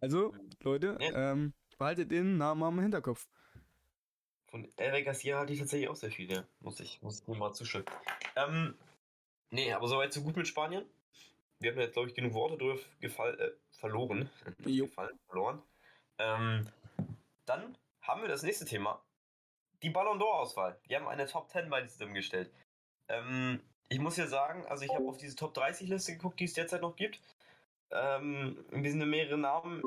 Also, 0.00 0.34
Leute, 0.62 0.96
ähm, 1.00 1.52
behaltet 1.78 2.10
den 2.10 2.38
Namen 2.38 2.62
am 2.62 2.80
Hinterkopf. 2.80 3.28
Von 4.50 4.68
Eric 4.76 5.04
Garcia 5.04 5.38
halte 5.38 5.52
ich 5.52 5.60
tatsächlich 5.60 5.88
auch 5.88 5.96
sehr 5.96 6.10
viel, 6.10 6.30
ja. 6.30 6.44
Muss 6.60 6.80
ich, 6.80 7.00
muss 7.02 7.20
ich 7.20 7.28
mir 7.28 7.36
mal 7.36 7.52
zustimmen. 7.52 7.84
Ähm, 8.34 8.74
nee, 9.50 9.72
aber 9.72 9.86
soweit 9.86 10.12
so 10.12 10.22
gut 10.22 10.36
mit 10.36 10.48
Spanien. 10.48 10.84
Wir 11.60 11.70
haben 11.70 11.78
jetzt, 11.78 11.92
glaube 11.92 12.08
ich, 12.08 12.14
genug 12.14 12.34
Worte 12.34 12.58
drüber 12.58 12.80
gefall, 13.00 13.38
äh, 13.38 13.50
verloren. 13.78 14.28
gefallen, 14.58 15.18
verloren. 15.28 15.62
Ähm, 16.18 16.66
dann 17.46 17.78
haben 18.02 18.22
wir 18.22 18.28
das 18.28 18.42
nächste 18.42 18.64
Thema. 18.64 19.00
Die 19.82 19.90
Ballon 19.90 20.18
d'Or-Auswahl. 20.18 20.78
Wir 20.88 20.98
haben 20.98 21.06
eine 21.06 21.26
Top 21.26 21.48
10 21.50 21.70
bei 21.70 21.82
diesem 21.82 22.12
gestellt. 22.12 22.50
Ähm, 23.08 23.60
ich 23.88 24.00
muss 24.00 24.16
ja 24.16 24.26
sagen, 24.26 24.66
also 24.66 24.84
ich 24.84 24.92
habe 24.92 25.08
auf 25.08 25.16
diese 25.16 25.36
Top 25.36 25.54
30 25.54 25.88
Liste 25.88 26.12
geguckt, 26.12 26.40
die 26.40 26.44
es 26.44 26.54
derzeit 26.54 26.82
noch 26.82 26.96
gibt. 26.96 27.20
Ähm, 27.90 28.64
mir 28.70 28.90
sind 28.90 29.08
mehrere 29.08 29.38
Namen 29.38 29.82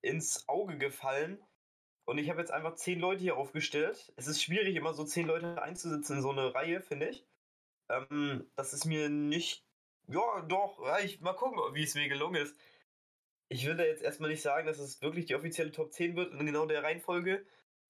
ins 0.00 0.48
Auge 0.48 0.78
gefallen. 0.78 1.38
Und 2.04 2.18
ich 2.18 2.30
habe 2.30 2.40
jetzt 2.40 2.50
einfach 2.50 2.74
zehn 2.74 2.98
Leute 3.00 3.22
hier 3.22 3.36
aufgestellt. 3.36 4.12
Es 4.16 4.26
ist 4.26 4.42
schwierig, 4.42 4.76
immer 4.76 4.94
so 4.94 5.04
zehn 5.04 5.26
Leute 5.26 5.62
einzusetzen 5.62 6.16
in 6.16 6.22
so 6.22 6.30
eine 6.30 6.54
Reihe, 6.54 6.80
finde 6.82 7.08
ich. 7.08 7.26
Ähm, 7.90 8.50
das 8.56 8.72
ist 8.74 8.86
mir 8.86 9.08
nicht. 9.08 9.64
Ja, 10.08 10.42
doch, 10.48 10.84
ja, 10.84 10.98
ich 11.00 11.20
mal 11.20 11.34
gucken, 11.34 11.58
wie 11.74 11.84
es 11.84 11.94
mir 11.94 12.08
gelungen 12.08 12.42
ist 12.42 12.56
ich 13.52 13.66
würde 13.66 13.86
jetzt 13.86 14.02
erstmal 14.02 14.30
nicht 14.30 14.42
sagen, 14.42 14.66
dass 14.66 14.78
es 14.78 15.02
wirklich 15.02 15.26
die 15.26 15.34
offizielle 15.34 15.72
Top 15.72 15.92
10 15.92 16.16
wird 16.16 16.32
in 16.32 16.46
genau 16.46 16.66
der 16.66 16.82
Reihenfolge, 16.82 17.44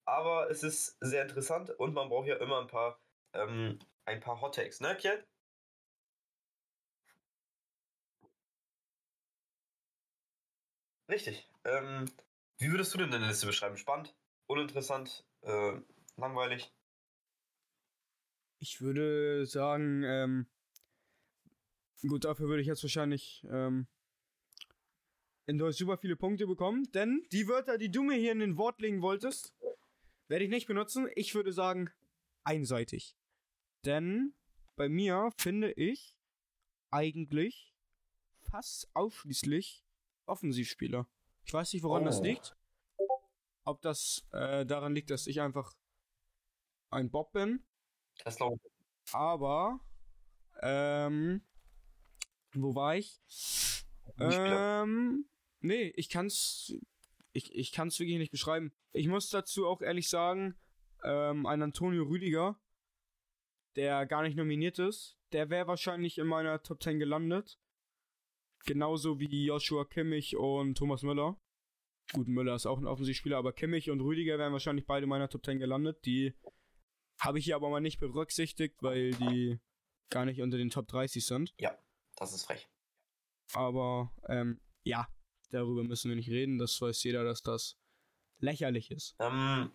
aber 0.05 0.49
es 0.49 0.61
ist 0.63 0.97
sehr 0.99 1.23
interessant 1.23 1.69
und 1.71 1.93
man 1.93 2.09
braucht 2.09 2.27
ja 2.27 2.35
immer 2.37 2.59
ein 2.61 2.67
paar, 2.67 2.99
ähm, 3.33 3.79
ein 4.05 4.19
paar 4.19 4.41
Hot 4.41 4.55
Takes, 4.55 4.81
ne, 4.81 4.95
Pierre? 4.95 5.23
Richtig. 11.09 11.47
Ähm, 11.63 12.05
wie 12.57 12.71
würdest 12.71 12.93
du 12.93 12.97
denn 12.97 13.11
deine 13.11 13.27
Liste 13.27 13.45
beschreiben? 13.45 13.77
Spannend, 13.77 14.15
uninteressant, 14.47 15.25
äh, 15.41 15.73
langweilig? 16.17 16.71
Ich 18.59 18.79
würde 18.81 19.45
sagen, 19.45 20.03
ähm, 20.03 20.47
gut, 22.07 22.25
dafür 22.25 22.47
würde 22.47 22.61
ich 22.61 22.67
jetzt 22.67 22.83
wahrscheinlich 22.83 23.45
ähm, 23.49 23.87
in 25.45 25.57
Deutsch 25.57 25.77
super 25.77 25.97
viele 25.97 26.15
Punkte 26.15 26.47
bekommen, 26.47 26.89
denn 26.93 27.25
die 27.31 27.47
Wörter, 27.47 27.77
die 27.77 27.91
du 27.91 28.03
mir 28.03 28.15
hier 28.15 28.31
in 28.31 28.39
den 28.39 28.57
Wort 28.57 28.79
legen 28.79 29.01
wolltest, 29.01 29.53
werde 30.27 30.45
ich 30.45 30.49
nicht 30.49 30.67
benutzen. 30.67 31.09
Ich 31.15 31.35
würde 31.35 31.51
sagen, 31.51 31.89
einseitig. 32.43 33.15
Denn 33.85 34.33
bei 34.75 34.87
mir 34.87 35.31
finde 35.37 35.71
ich 35.73 36.17
eigentlich 36.91 37.73
fast 38.41 38.89
ausschließlich 38.93 39.83
Offensivspieler. 40.25 41.07
Ich 41.45 41.53
weiß 41.53 41.73
nicht, 41.73 41.83
woran 41.83 42.03
oh. 42.03 42.05
das 42.05 42.21
liegt. 42.21 42.55
Ob 43.65 43.81
das 43.81 44.27
äh, 44.31 44.65
daran 44.65 44.93
liegt, 44.93 45.09
dass 45.09 45.27
ich 45.27 45.41
einfach 45.41 45.73
ein 46.89 47.09
Bob 47.09 47.31
bin. 47.31 47.63
Das 48.23 48.35
glaube 48.35 48.59
ich. 48.63 49.13
Aber, 49.13 49.79
ähm, 50.61 51.41
wo 52.53 52.75
war 52.75 52.95
ich? 52.95 53.21
Ähm, 54.19 55.25
Nee, 55.63 55.93
ich 55.95 56.09
kann's. 56.09 56.75
Ich, 57.31 57.55
ich 57.55 57.71
kann's 57.71 57.99
wirklich 57.99 58.19
nicht 58.19 58.31
beschreiben. 58.31 58.73
Ich 58.91 59.07
muss 59.07 59.29
dazu 59.29 59.65
auch 59.65 59.81
ehrlich 59.81 60.07
sagen, 60.07 60.55
ähm, 61.03 61.47
ein 61.47 61.63
Antonio 61.63 62.03
Rüdiger, 62.03 62.59
der 63.75 64.05
gar 64.05 64.21
nicht 64.21 64.35
nominiert 64.35 64.77
ist, 64.77 65.17
der 65.31 65.49
wäre 65.49 65.65
wahrscheinlich 65.65 66.19
in 66.19 66.27
meiner 66.27 66.61
Top 66.61 66.83
10 66.83 66.99
gelandet. 66.99 67.59
Genauso 68.65 69.19
wie 69.19 69.45
Joshua 69.45 69.85
Kimmich 69.85 70.37
und 70.37 70.77
Thomas 70.77 71.03
Müller. 71.03 71.37
Gut, 72.13 72.27
Müller 72.27 72.55
ist 72.55 72.65
auch 72.65 72.77
ein 72.77 72.87
Offensivspieler, 72.87 73.37
aber 73.37 73.53
Kimmich 73.53 73.89
und 73.89 74.01
Rüdiger 74.01 74.37
wären 74.37 74.53
wahrscheinlich 74.53 74.85
beide 74.85 75.03
in 75.03 75.09
meiner 75.09 75.29
Top 75.29 75.45
10 75.45 75.59
gelandet. 75.59 76.05
Die 76.05 76.33
habe 77.19 77.39
ich 77.39 77.45
hier 77.45 77.55
aber 77.55 77.69
mal 77.69 77.81
nicht 77.81 77.99
berücksichtigt, 77.99 78.81
weil 78.81 79.11
die 79.11 79.59
gar 80.09 80.25
nicht 80.25 80.41
unter 80.41 80.57
den 80.57 80.69
Top 80.69 80.87
30 80.87 81.25
sind. 81.25 81.53
Ja, 81.59 81.77
das 82.15 82.33
ist 82.33 82.45
frech. 82.45 82.69
Aber, 83.53 84.13
ähm, 84.27 84.61
ja, 84.83 85.07
darüber 85.49 85.83
müssen 85.83 86.09
wir 86.09 86.15
nicht 86.15 86.29
reden. 86.29 86.57
Das 86.57 86.79
weiß 86.79 87.03
jeder, 87.03 87.23
dass 87.23 87.41
das 87.41 87.77
lächerlich 88.39 88.91
ist. 88.91 89.15
Ähm, 89.19 89.71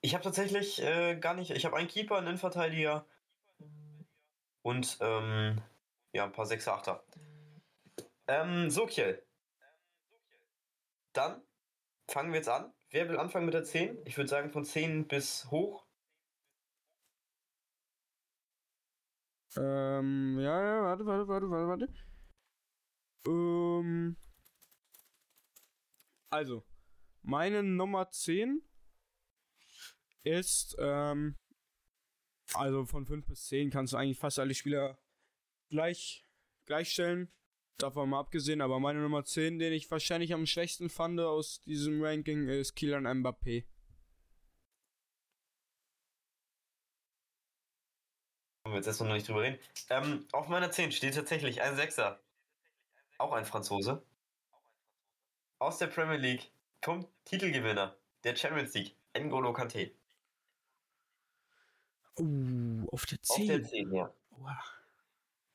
ich 0.00 0.14
habe 0.14 0.24
tatsächlich 0.24 0.82
äh, 0.82 1.16
gar 1.16 1.34
nicht. 1.34 1.50
Ich 1.50 1.64
habe 1.64 1.76
einen 1.76 1.88
Keeper, 1.88 2.16
einen 2.16 2.28
Innenverteidiger 2.28 3.06
und 4.62 4.98
ähm, 5.00 5.60
ja, 6.12 6.24
ein 6.24 6.32
paar 6.32 6.46
6 6.46 6.68
8 6.68 6.88
Ähm, 8.26 8.70
so, 8.70 8.86
Kiel. 8.86 9.24
Dann 11.12 11.42
fangen 12.08 12.30
wir 12.30 12.38
jetzt 12.38 12.48
an. 12.48 12.72
Wer 12.90 13.08
will 13.08 13.18
anfangen 13.18 13.46
mit 13.46 13.54
der 13.54 13.64
10? 13.64 13.98
Ich 14.06 14.16
würde 14.16 14.28
sagen 14.28 14.50
von 14.50 14.64
10 14.64 15.08
bis 15.08 15.50
hoch. 15.50 15.86
Ähm, 19.56 20.38
ja, 20.38 20.62
ja, 20.62 20.82
warte, 20.82 21.04
warte, 21.04 21.28
warte, 21.28 21.50
warte, 21.50 21.68
warte. 21.68 21.94
Ähm, 23.26 24.16
also, 26.30 26.64
meine 27.22 27.62
Nummer 27.62 28.10
10 28.10 28.62
ist, 30.22 30.76
ähm, 30.78 31.38
also 32.54 32.86
von 32.86 33.06
5 33.06 33.26
bis 33.26 33.46
10 33.46 33.70
kannst 33.70 33.92
du 33.92 33.96
eigentlich 33.96 34.18
fast 34.18 34.38
alle 34.38 34.54
Spieler 34.54 34.98
gleich, 35.68 36.26
gleichstellen. 36.64 37.32
Davon 37.82 38.10
mal 38.10 38.20
abgesehen, 38.20 38.60
aber 38.60 38.78
meine 38.78 39.00
Nummer 39.00 39.24
10, 39.24 39.58
den 39.58 39.72
ich 39.72 39.90
wahrscheinlich 39.90 40.32
am 40.32 40.46
schwächsten 40.46 40.88
fand 40.88 41.18
aus 41.20 41.62
diesem 41.62 42.02
Ranking, 42.02 42.48
ist 42.48 42.76
Kylian 42.76 43.06
Mbappé. 43.06 43.64
wir 48.64 48.76
jetzt 48.76 48.86
erstmal 48.86 49.08
noch 49.08 49.16
nicht 49.16 49.28
drüber 49.28 49.42
reden. 49.42 49.58
Ähm, 49.90 50.26
auf 50.32 50.48
meiner 50.48 50.70
10 50.70 50.92
steht 50.92 51.14
tatsächlich 51.14 51.60
ein 51.60 51.76
Sechser. 51.76 52.20
Auch 53.18 53.32
ein 53.32 53.44
Franzose 53.44 54.02
aus 55.62 55.78
der 55.78 55.86
Premier 55.86 56.16
League 56.16 56.50
kommt 56.80 57.08
Titelgewinner 57.24 57.96
der 58.24 58.34
Champions 58.34 58.74
League, 58.74 58.96
N'Golo 59.14 59.52
Kante. 59.52 59.92
Uh, 62.18 62.86
auf 62.90 63.06
der 63.06 63.22
10. 63.22 63.42
Auf 63.42 63.46
der 63.46 63.62
10, 63.62 63.94
ja. 63.94 64.14
Wow. 64.30 64.81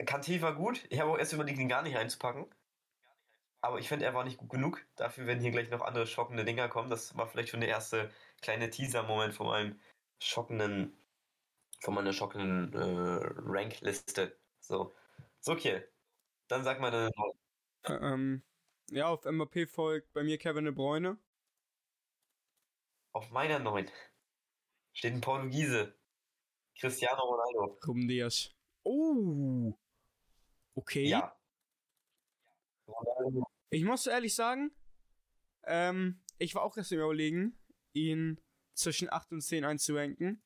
Kante 0.06 0.42
war 0.42 0.56
gut. 0.56 0.86
Ich 0.90 1.00
habe 1.00 1.12
auch 1.12 1.18
erst 1.18 1.34
überlegt, 1.34 1.60
ihn 1.60 1.70
gar 1.70 1.82
nicht 1.82 1.96
reinzupacken. 1.96 2.46
Aber 3.62 3.80
ich 3.80 3.88
finde, 3.88 4.06
er 4.06 4.14
war 4.14 4.24
nicht 4.24 4.38
gut 4.38 4.50
genug. 4.50 4.86
Dafür 4.96 5.26
werden 5.26 5.42
hier 5.42 5.52
gleich 5.52 5.70
noch 5.70 5.82
andere 5.82 6.06
schockende 6.06 6.46
Dinger 6.46 6.70
kommen. 6.70 6.90
Das 6.90 7.18
war 7.18 7.28
vielleicht 7.28 7.50
schon 7.50 7.62
der 7.62 7.70
erste 7.70 8.12
kleine 8.42 8.70
Teaser-Moment 8.70 9.34
von 9.34 9.48
meinem 9.48 9.80
schockenden, 10.20 10.96
von 11.82 11.96
meiner 11.96 12.14
schockenden 12.14 12.74
äh, 12.74 13.20
Rankliste. 13.38 14.38
So. 14.60 14.94
So, 15.40 15.54
okay. 15.54 15.84
Dann 16.48 16.64
sag 16.64 16.80
mal 16.80 16.94
eine. 16.94 17.12
Ähm, 17.86 18.44
ja, 18.90 19.08
auf 19.08 19.26
MAP 19.26 19.68
folgt 19.70 20.14
bei 20.14 20.24
mir 20.24 20.38
Kevin 20.38 20.66
De 20.66 20.74
Bruyne. 20.74 21.18
Auf 23.14 23.32
meiner 23.32 23.60
9 23.60 23.90
steht 24.94 25.14
ein 25.14 25.22
Portugiese. 25.22 25.96
Cristiano 26.80 27.22
Ronaldo. 27.24 27.80
Ruben 27.88 28.08
Dias. 28.08 28.56
Oh. 28.84 29.74
Okay. 30.78 31.08
Ja. 31.08 31.36
Ich 33.72 33.84
muss 33.84 34.06
ehrlich 34.06 34.36
sagen, 34.36 34.72
ähm, 35.64 36.22
ich 36.38 36.54
war 36.54 36.62
auch 36.62 36.78
erst 36.78 36.92
im 36.92 37.00
Überlegen, 37.00 37.58
ihn 37.94 38.40
zwischen 38.76 39.12
8 39.12 39.32
und 39.32 39.42
10 39.42 39.66
einzuranken. 39.66 40.44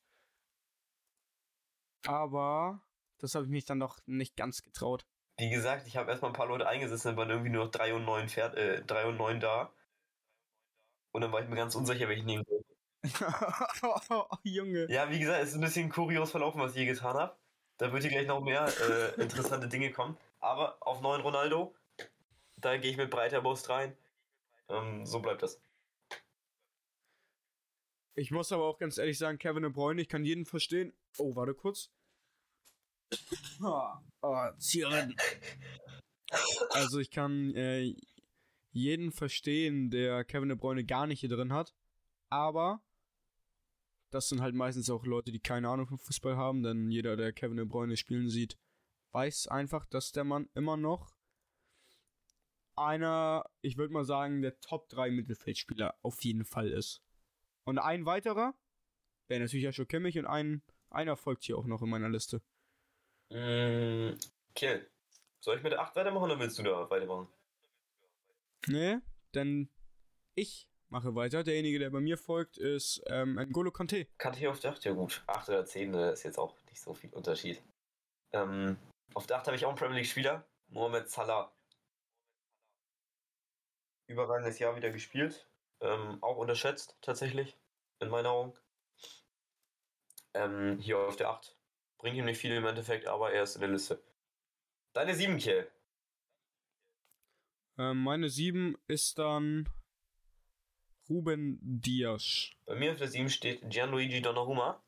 Aber 2.06 2.82
das 3.18 3.34
habe 3.34 3.44
ich 3.44 3.50
mich 3.50 3.66
dann 3.66 3.78
doch 3.78 4.00
nicht 4.06 4.34
ganz 4.34 4.62
getraut. 4.62 5.06
Wie 5.38 5.50
gesagt, 5.50 5.86
ich 5.86 5.98
habe 5.98 6.10
erstmal 6.10 6.30
ein 6.30 6.36
paar 6.36 6.48
Leute 6.48 6.66
eingesetzt, 6.66 7.04
dann 7.04 7.16
waren 7.16 7.28
irgendwie 7.28 7.50
nur 7.50 7.66
noch 7.66 7.70
3 7.70 7.94
und 7.94 8.06
9, 8.06 8.28
Pferd, 8.30 8.56
äh, 8.56 8.82
3 8.84 9.06
und 9.06 9.18
9 9.18 9.38
da. 9.38 9.74
Und 11.12 11.20
dann 11.20 11.30
war 11.30 11.42
ich 11.42 11.48
mir 11.48 11.56
ganz 11.56 11.74
unsicher, 11.74 12.08
welchen 12.08 12.24
nehmen 12.24 12.44
soll. 12.48 12.64
oh, 14.08 14.24
Junge. 14.44 14.90
Ja, 14.90 15.10
wie 15.10 15.18
gesagt, 15.18 15.42
es 15.42 15.50
ist 15.50 15.56
ein 15.56 15.60
bisschen 15.60 15.90
kurios 15.90 16.30
verlaufen, 16.30 16.60
was 16.60 16.72
ich 16.72 16.78
hier 16.78 16.86
getan 16.86 17.16
habe. 17.16 17.36
Da 17.82 17.92
wird 17.92 18.04
hier 18.04 18.12
gleich 18.12 18.28
noch 18.28 18.40
mehr 18.40 18.64
äh, 18.64 19.20
interessante 19.20 19.66
Dinge 19.66 19.90
kommen. 19.90 20.16
Aber 20.38 20.76
auf 20.78 21.00
9 21.00 21.20
Ronaldo, 21.20 21.74
da 22.56 22.76
gehe 22.76 22.92
ich 22.92 22.96
mit 22.96 23.10
breiter 23.10 23.40
Brust 23.40 23.68
rein. 23.70 23.96
Ähm, 24.68 25.04
so 25.04 25.18
bleibt 25.18 25.42
das. 25.42 25.60
Ich 28.14 28.30
muss 28.30 28.52
aber 28.52 28.66
auch 28.66 28.78
ganz 28.78 28.98
ehrlich 28.98 29.18
sagen, 29.18 29.36
Kevin 29.36 29.64
De 29.64 29.72
Bruyne, 29.72 30.00
ich 30.00 30.08
kann 30.08 30.24
jeden 30.24 30.46
verstehen. 30.46 30.92
Oh, 31.18 31.34
warte 31.34 31.54
kurz. 31.54 31.90
Oh, 33.60 33.94
oh 34.20 34.48
Zieren. 34.58 35.16
Also 36.70 37.00
ich 37.00 37.10
kann 37.10 37.52
äh, 37.56 37.96
jeden 38.70 39.10
verstehen, 39.10 39.90
der 39.90 40.22
Kevin 40.22 40.50
De 40.50 40.56
Bruyne 40.56 40.84
gar 40.84 41.08
nicht 41.08 41.18
hier 41.18 41.30
drin 41.30 41.52
hat. 41.52 41.74
Aber 42.30 42.80
das 44.12 44.28
sind 44.28 44.42
halt 44.42 44.54
meistens 44.54 44.90
auch 44.90 45.04
Leute, 45.04 45.32
die 45.32 45.40
keine 45.40 45.68
Ahnung 45.68 45.86
vom 45.86 45.98
Fußball 45.98 46.36
haben, 46.36 46.62
denn 46.62 46.90
jeder, 46.90 47.16
der 47.16 47.32
Kevin 47.32 47.56
De 47.56 47.66
Bruyne 47.66 47.96
spielen 47.96 48.28
sieht, 48.28 48.58
weiß 49.12 49.48
einfach, 49.48 49.86
dass 49.86 50.12
der 50.12 50.24
Mann 50.24 50.48
immer 50.54 50.76
noch 50.76 51.14
einer, 52.76 53.44
ich 53.62 53.76
würde 53.76 53.92
mal 53.92 54.04
sagen, 54.04 54.42
der 54.42 54.58
Top 54.60 54.88
3 54.90 55.10
Mittelfeldspieler 55.10 55.98
auf 56.02 56.22
jeden 56.24 56.44
Fall 56.44 56.70
ist. 56.70 57.02
Und 57.64 57.78
ein 57.78 58.06
weiterer 58.06 58.54
wäre 59.28 59.40
natürlich 59.40 59.64
Joshua 59.64 59.86
Kimmich 59.86 60.18
und 60.18 60.26
ein, 60.26 60.62
einer 60.90 61.16
folgt 61.16 61.44
hier 61.44 61.56
auch 61.56 61.66
noch 61.66 61.82
in 61.82 61.90
meiner 61.90 62.08
Liste. 62.08 62.42
Mm, 63.30 64.18
okay. 64.50 64.82
Soll 65.40 65.56
ich 65.56 65.62
mit 65.62 65.72
der 65.72 65.80
8 65.80 65.96
weitermachen 65.96 66.24
oder 66.24 66.38
willst 66.38 66.58
du 66.58 66.62
da 66.62 66.88
weitermachen? 66.88 67.28
Nee, 68.66 68.98
denn 69.34 69.70
ich 70.34 70.68
mache 70.92 71.14
weiter. 71.14 71.42
Derjenige, 71.42 71.78
der 71.78 71.90
bei 71.90 72.00
mir 72.00 72.18
folgt, 72.18 72.58
ist 72.58 73.02
ähm, 73.06 73.38
N'Golo 73.38 73.70
Kanté. 73.70 74.06
Kanté 74.18 74.48
auf 74.48 74.60
der 74.60 74.72
8, 74.72 74.84
ja 74.84 74.92
gut. 74.92 75.24
8 75.26 75.48
oder 75.48 75.64
10 75.64 75.92
das 75.92 76.18
ist 76.18 76.24
jetzt 76.24 76.38
auch 76.38 76.54
nicht 76.68 76.80
so 76.80 76.94
viel 76.94 77.10
Unterschied. 77.10 77.62
Ähm, 78.32 78.76
auf 79.14 79.26
der 79.26 79.38
8 79.38 79.46
habe 79.46 79.56
ich 79.56 79.64
auch 79.64 79.70
einen 79.70 79.78
Premier 79.78 79.96
League-Spieler, 79.96 80.46
Mohamed 80.68 81.08
Salah. 81.08 81.50
Überragendes 84.06 84.58
Jahr 84.58 84.76
wieder 84.76 84.90
gespielt. 84.90 85.48
Ähm, 85.80 86.22
auch 86.22 86.36
unterschätzt, 86.36 86.96
tatsächlich, 87.00 87.56
in 87.98 88.10
meiner 88.10 88.30
Augen. 88.30 88.52
Ähm, 90.34 90.78
hier 90.78 90.98
auf 90.98 91.16
der 91.16 91.30
8. 91.30 91.56
Bringt 91.98 92.16
ihm 92.16 92.26
nicht 92.26 92.38
viel 92.38 92.52
im 92.52 92.66
Endeffekt, 92.66 93.06
aber 93.06 93.32
er 93.32 93.44
ist 93.44 93.54
in 93.54 93.62
der 93.62 93.70
Liste. 93.70 94.02
Deine 94.92 95.14
7, 95.14 95.38
Kiel. 95.38 95.70
Ähm, 97.78 98.02
meine 98.02 98.28
7 98.28 98.76
ist 98.88 99.18
dann 99.18 99.66
Ruben 101.12 101.58
Dias. 101.60 102.50
Bei 102.64 102.74
mir 102.74 102.92
auf 102.92 102.98
der 102.98 103.08
7 103.08 103.28
steht 103.28 103.68
Gianluigi 103.68 104.22
Donnarumma. 104.22 104.82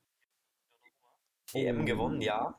EM 1.53 1.85
gewonnen, 1.85 2.23
ja. 2.23 2.59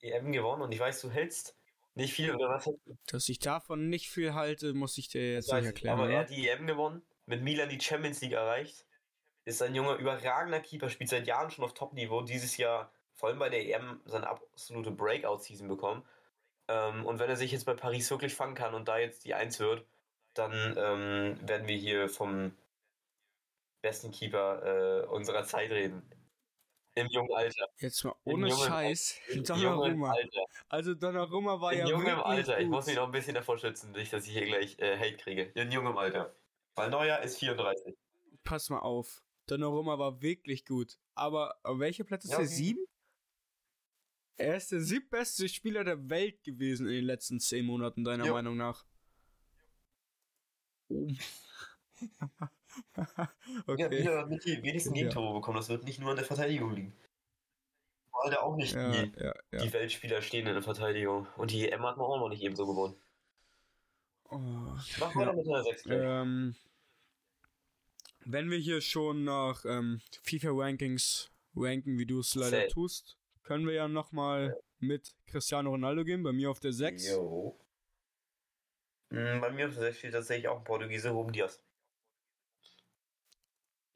EM 0.00 0.32
gewonnen 0.32 0.62
und 0.62 0.72
ich 0.72 0.80
weiß, 0.80 1.02
du 1.02 1.10
hältst 1.10 1.54
nicht 1.94 2.14
viel 2.14 2.34
oder 2.34 2.48
was? 2.48 2.70
Dass 3.06 3.28
ich 3.28 3.38
davon 3.38 3.90
nicht 3.90 4.08
viel 4.08 4.32
halte, 4.32 4.72
muss 4.72 4.96
ich 4.96 5.08
dir 5.08 5.34
jetzt 5.34 5.52
nicht 5.52 5.66
erklären. 5.66 5.98
aber 5.98 6.08
er 6.08 6.14
oder? 6.14 6.18
hat 6.20 6.30
die 6.30 6.48
EM 6.48 6.66
gewonnen, 6.66 7.02
mit 7.26 7.42
Milan 7.42 7.68
die 7.68 7.80
Champions 7.80 8.22
League 8.22 8.32
erreicht. 8.32 8.86
Ist 9.44 9.60
ein 9.60 9.74
junger, 9.74 9.96
überragender 9.96 10.60
Keeper, 10.60 10.88
spielt 10.88 11.10
seit 11.10 11.26
Jahren 11.26 11.50
schon 11.50 11.64
auf 11.64 11.74
Top-Niveau. 11.74 12.22
Dieses 12.22 12.56
Jahr, 12.56 12.90
vor 13.14 13.28
allem 13.28 13.38
bei 13.38 13.50
der 13.50 13.66
EM, 13.66 14.00
seine 14.06 14.28
absolute 14.28 14.92
Breakout-Season 14.92 15.68
bekommen. 15.68 16.02
Ähm, 16.68 17.04
und 17.04 17.18
wenn 17.18 17.28
er 17.28 17.36
sich 17.36 17.52
jetzt 17.52 17.66
bei 17.66 17.74
Paris 17.74 18.10
wirklich 18.10 18.34
fangen 18.34 18.54
kann 18.54 18.72
und 18.72 18.88
da 18.88 18.96
jetzt 18.96 19.26
die 19.26 19.34
1 19.34 19.60
wird, 19.60 19.84
dann 20.32 20.52
ähm, 20.78 21.38
werden 21.46 21.68
wir 21.68 21.76
hier 21.76 22.08
vom 22.08 22.52
besten 23.82 24.10
Keeper 24.10 25.02
äh, 25.02 25.06
unserer 25.08 25.44
Zeit 25.44 25.70
reden. 25.70 26.02
Im 26.94 27.08
jungen 27.08 27.32
Alter. 27.32 27.68
Jetzt 27.78 28.04
mal 28.04 28.14
In 28.24 28.34
ohne 28.34 28.48
jungen 28.48 28.66
Scheiß. 28.66 29.18
Im 29.28 29.34
jungen 29.36 29.44
Donnarumma. 29.44 30.12
Alter. 30.12 30.44
Also 30.68 30.94
Donnarumma 30.94 31.60
war 31.60 31.72
In 31.72 31.78
ja 31.80 31.86
jungem 31.88 32.06
wirklich 32.06 32.24
Alter. 32.26 32.58
Ich 32.58 32.64
gut. 32.66 32.74
muss 32.74 32.86
mich 32.86 32.96
noch 32.96 33.06
ein 33.06 33.12
bisschen 33.12 33.34
davor 33.34 33.58
schützen, 33.58 33.92
nicht, 33.92 34.12
dass 34.12 34.26
ich 34.26 34.32
hier 34.32 34.44
gleich 34.46 34.78
äh, 34.78 34.98
Hate 34.98 35.16
kriege. 35.16 35.42
In 35.54 35.70
jungem 35.72 35.96
Alter. 35.96 36.34
Weil 36.74 36.90
Neuer 36.90 37.20
ist 37.20 37.38
34. 37.38 37.94
Pass 38.44 38.68
mal 38.70 38.80
auf. 38.80 39.22
Donnarumma 39.46 39.98
war 39.98 40.20
wirklich 40.20 40.64
gut. 40.66 40.98
Aber 41.14 41.58
auf 41.62 41.78
welcher 41.78 42.04
Platz 42.04 42.24
ist 42.24 42.30
Ja, 42.32 42.36
der? 42.38 42.46
okay. 42.46 42.54
Sieben? 42.54 42.84
Er 44.36 44.56
ist 44.56 44.72
der 44.72 44.80
siebbeste 44.80 45.48
Spieler 45.48 45.84
der 45.84 46.08
Welt 46.10 46.42
gewesen 46.42 46.86
in 46.86 46.92
den 46.94 47.04
letzten 47.04 47.40
zehn 47.40 47.64
Monaten, 47.64 48.04
deiner 48.04 48.26
Jo. 48.26 48.32
Meinung 48.34 48.56
nach. 48.56 48.84
Oh. 50.88 51.08
Ja, 52.96 53.30
okay. 53.66 53.90
wieder 53.90 54.26
mit 54.26 54.44
die 54.44 54.62
wenigsten 54.62 54.94
Ja. 54.94 55.02
Gegentore 55.02 55.34
bekommen. 55.34 55.56
Das 55.56 55.68
wird 55.68 55.84
nicht 55.84 55.98
nur 56.00 56.10
an 56.10 56.16
der 56.16 56.24
Verteidigung 56.24 56.72
liegen. 56.74 56.96
Weil 58.12 58.30
da 58.30 58.40
auch 58.40 58.56
nicht 58.56 58.74
Ja, 58.74 58.90
die, 58.90 59.12
ja, 59.18 59.34
ja. 59.50 59.62
die 59.62 59.72
Weltspieler 59.72 60.22
stehen 60.22 60.46
in 60.46 60.54
der 60.54 60.62
Verteidigung. 60.62 61.26
Und 61.36 61.50
die 61.50 61.68
EM 61.68 61.82
hat 61.84 61.96
man 61.96 62.06
auch 62.06 62.18
noch 62.18 62.28
nicht 62.28 62.42
ebenso 62.42 62.66
gewonnen. 62.66 62.94
Oh, 64.30 64.38
Mach 64.38 65.14
weiter 65.16 65.32
mit 65.34 65.46
der 65.46 65.62
6 65.62 65.82
gleich. 65.84 66.00
ähm, 66.02 66.56
wenn 68.24 68.50
wir 68.50 68.58
hier 68.58 68.80
schon 68.80 69.24
nach 69.24 69.64
ähm, 69.66 70.00
FIFA-Rankings 70.22 71.30
ranken, 71.56 71.98
wie 71.98 72.06
du 72.06 72.20
es 72.20 72.34
leider 72.34 72.58
Safe. 72.62 72.68
tust, 72.68 73.18
können 73.42 73.66
wir 73.66 73.74
ja 73.74 73.88
nochmal 73.88 74.56
mit 74.78 75.14
Cristiano 75.26 75.70
Ronaldo 75.70 76.04
gehen. 76.04 76.22
Bei 76.22 76.32
mir 76.32 76.50
auf 76.50 76.60
der 76.60 76.72
6. 76.72 77.10
Jo. 77.10 77.58
Mm, 79.10 79.40
Bei 79.40 79.50
mir 79.50 79.66
auf 79.68 79.74
der 79.74 79.82
6 79.84 79.98
steht 79.98 80.12
tatsächlich 80.12 80.48
auch 80.48 80.58
ein 80.58 80.64
Portugiese, 80.64 81.10
Ruben 81.10 81.32
Diaz. 81.32 81.60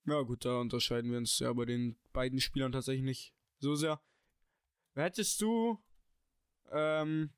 Ja, 0.07 0.23
gut, 0.23 0.45
da 0.45 0.61
unterscheiden 0.61 1.11
wir 1.11 1.19
uns 1.19 1.39
ja 1.41 1.53
bei 1.53 1.65
den 1.65 1.97
beiden 2.13 2.41
Spielern 2.41 2.73
tatsächlich 2.73 3.05
nicht 3.05 3.35
so 3.59 3.75
sehr. 3.75 4.01
Hättest 4.95 5.41
du, 5.41 5.83
ähm, 6.71 7.31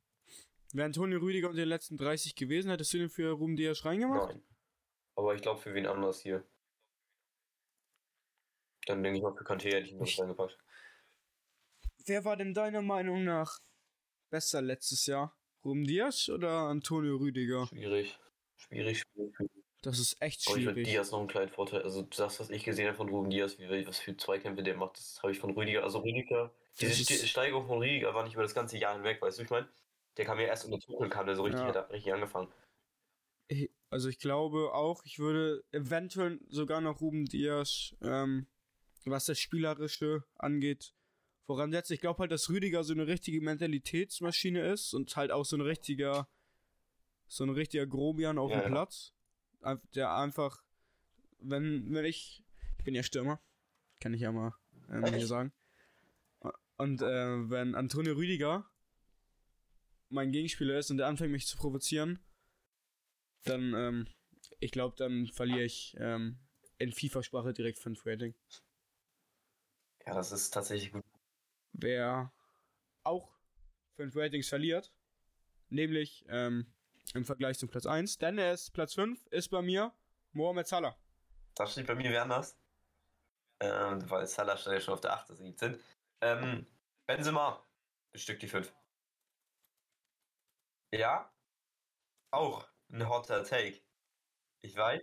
wäre 0.72 0.86
Antonio 0.86 1.18
Rüdiger 1.18 1.48
unter 1.48 1.62
den 1.62 1.68
letzten 1.68 1.96
30 1.96 2.34
gewesen, 2.34 2.70
hättest 2.70 2.92
du 2.92 2.98
den 2.98 3.08
für 3.10 3.30
Ruben 3.32 3.56
Diaz 3.56 3.84
reingemacht? 3.84 4.28
Nein. 4.30 4.42
Aber 5.16 5.34
ich 5.34 5.42
glaube 5.42 5.60
für 5.60 5.74
wen 5.74 5.86
anders 5.86 6.20
hier. 6.20 6.44
Dann 8.86 9.02
denke 9.02 9.18
ich 9.18 9.22
mal 9.22 9.34
für 9.34 9.44
Kanté 9.44 9.72
hätte 9.72 9.86
ich 9.86 9.92
ihn 9.92 10.02
Ich- 10.02 10.18
reingepackt. 10.20 10.56
Wer 12.06 12.24
war 12.24 12.36
denn 12.36 12.54
deiner 12.54 12.80
Meinung 12.82 13.24
nach 13.24 13.58
besser 14.30 14.62
letztes 14.62 15.06
Jahr? 15.06 15.36
Ruben 15.64 15.84
Diaz 15.84 16.28
oder 16.28 16.50
Antonio 16.68 17.16
Rüdiger? 17.16 17.66
Schwierig. 17.66 18.18
Schwierig, 18.56 19.02
schwierig. 19.14 19.50
Das 19.82 19.98
ist 20.00 20.20
echt 20.20 20.46
Aber 20.48 20.56
ich 20.56 20.64
schwierig. 20.64 20.86
Diaz 20.88 21.12
noch 21.12 21.20
einen 21.20 21.28
kleinen 21.28 21.50
Vorteil. 21.50 21.82
Also 21.82 22.02
das, 22.02 22.40
was 22.40 22.50
ich 22.50 22.64
gesehen 22.64 22.88
habe 22.88 22.96
von 22.96 23.08
Ruben 23.08 23.30
Diaz, 23.30 23.58
wie, 23.58 23.86
was 23.86 23.98
für 23.98 24.16
Zweikämpfe 24.16 24.62
der 24.62 24.76
macht, 24.76 24.96
das 24.98 25.20
habe 25.22 25.32
ich 25.32 25.38
von 25.38 25.50
Rüdiger. 25.52 25.84
Also 25.84 26.00
Rüdiger, 26.00 26.52
diese 26.80 26.94
Ste- 27.04 27.26
Steigerung 27.26 27.66
von 27.66 27.78
Rüdiger 27.78 28.12
war 28.14 28.24
nicht 28.24 28.34
über 28.34 28.42
das 28.42 28.54
ganze 28.54 28.76
Jahr 28.76 28.94
hinweg, 28.94 29.22
weißt 29.22 29.38
du, 29.38 29.42
ich 29.44 29.50
meine? 29.50 29.68
Der 30.16 30.24
kam 30.24 30.40
ja 30.40 30.46
erst 30.46 30.64
unter 30.64 30.80
Tuchel, 30.80 31.08
kam 31.08 31.26
der 31.26 31.36
so 31.36 31.42
richtig, 31.44 31.60
Ja. 31.62 31.74
hat 31.74 31.90
richtig 31.92 32.12
angefangen. 32.12 32.52
Ich- 33.46 33.70
Also 33.90 34.08
ich 34.10 34.18
glaube 34.18 34.74
auch, 34.74 35.02
ich 35.04 35.18
würde 35.18 35.64
eventuell 35.70 36.40
sogar 36.50 36.80
noch 36.82 37.00
Ruben 37.00 37.24
Diaz, 37.24 37.94
ähm, 38.02 38.46
was 39.06 39.24
das 39.26 39.38
Spielerische 39.38 40.24
angeht, 40.36 40.92
voransetzen. 41.46 41.94
Ich 41.94 42.00
glaube 42.02 42.18
halt, 42.18 42.30
dass 42.32 42.50
Rüdiger 42.50 42.84
so 42.84 42.92
eine 42.92 43.06
richtige 43.06 43.40
Mentalitätsmaschine 43.40 44.70
ist 44.72 44.92
und 44.92 45.16
halt 45.16 45.30
auch 45.30 45.44
so 45.46 45.56
ein 45.56 45.62
richtiger, 45.62 46.28
so 47.28 47.44
ein 47.44 47.50
richtiger 47.50 47.86
Grobian 47.86 48.36
auf 48.38 48.50
Ja, 48.50 48.58
dem 48.58 48.62
ja. 48.64 48.68
Platz. 48.68 49.14
Der 49.94 50.14
einfach, 50.14 50.62
wenn, 51.40 51.92
wenn 51.92 52.04
ich, 52.04 52.44
ich 52.78 52.84
bin 52.84 52.94
ja 52.94 53.02
Stürmer, 53.02 53.40
kann 54.00 54.14
ich 54.14 54.20
ja 54.20 54.32
mal 54.32 54.54
ähm, 54.90 55.04
hier 55.06 55.26
sagen. 55.26 55.52
Und 56.76 57.02
äh, 57.02 57.50
wenn 57.50 57.74
Antonio 57.74 58.14
Rüdiger 58.14 58.70
mein 60.10 60.32
Gegenspieler 60.32 60.78
ist 60.78 60.90
und 60.90 60.98
der 60.98 61.06
anfängt 61.06 61.32
mich 61.32 61.46
zu 61.46 61.56
provozieren, 61.56 62.20
dann, 63.44 63.74
ähm, 63.74 64.06
ich 64.60 64.70
glaube, 64.70 64.94
dann 64.96 65.26
verliere 65.26 65.64
ich 65.64 65.96
ähm, 65.98 66.38
in 66.78 66.92
FIFA-Sprache 66.92 67.52
direkt 67.52 67.78
5 67.78 68.06
Rating. 68.06 68.34
Ja, 70.06 70.14
das 70.14 70.32
ist 70.32 70.50
tatsächlich 70.50 70.92
gut. 70.92 71.04
Wer 71.72 72.32
auch 73.02 73.36
5 73.96 74.14
Ratings 74.16 74.48
verliert, 74.48 74.92
nämlich 75.68 76.24
ähm, 76.28 76.72
im 77.14 77.24
Vergleich 77.24 77.58
zum 77.58 77.68
Platz 77.68 77.86
1, 77.86 78.18
denn 78.18 78.38
er 78.38 78.52
ist 78.52 78.72
Platz 78.72 78.94
5, 78.94 79.26
ist 79.26 79.48
bei 79.48 79.62
mir 79.62 79.92
Mohamed 80.32 80.66
Salah. 80.66 80.96
Das 81.54 81.72
steht 81.72 81.86
bei 81.86 81.94
mir 81.94 82.10
wer 82.10 82.22
anders. 82.22 82.56
Ähm, 83.60 84.08
weil 84.08 84.26
Salah 84.26 84.56
stand 84.56 84.74
ja 84.74 84.80
schon 84.80 84.94
auf 84.94 85.00
der 85.00 85.14
8, 85.14 85.36
17. 85.36 85.80
Ähm, 86.20 86.66
Benzema 87.06 87.64
bestückt 88.12 88.42
die 88.42 88.48
5. 88.48 88.72
Ja, 90.92 91.30
auch 92.30 92.66
ein 92.90 93.08
hotter 93.08 93.44
Take. 93.44 93.80
Ich 94.62 94.76
weiß, 94.76 95.02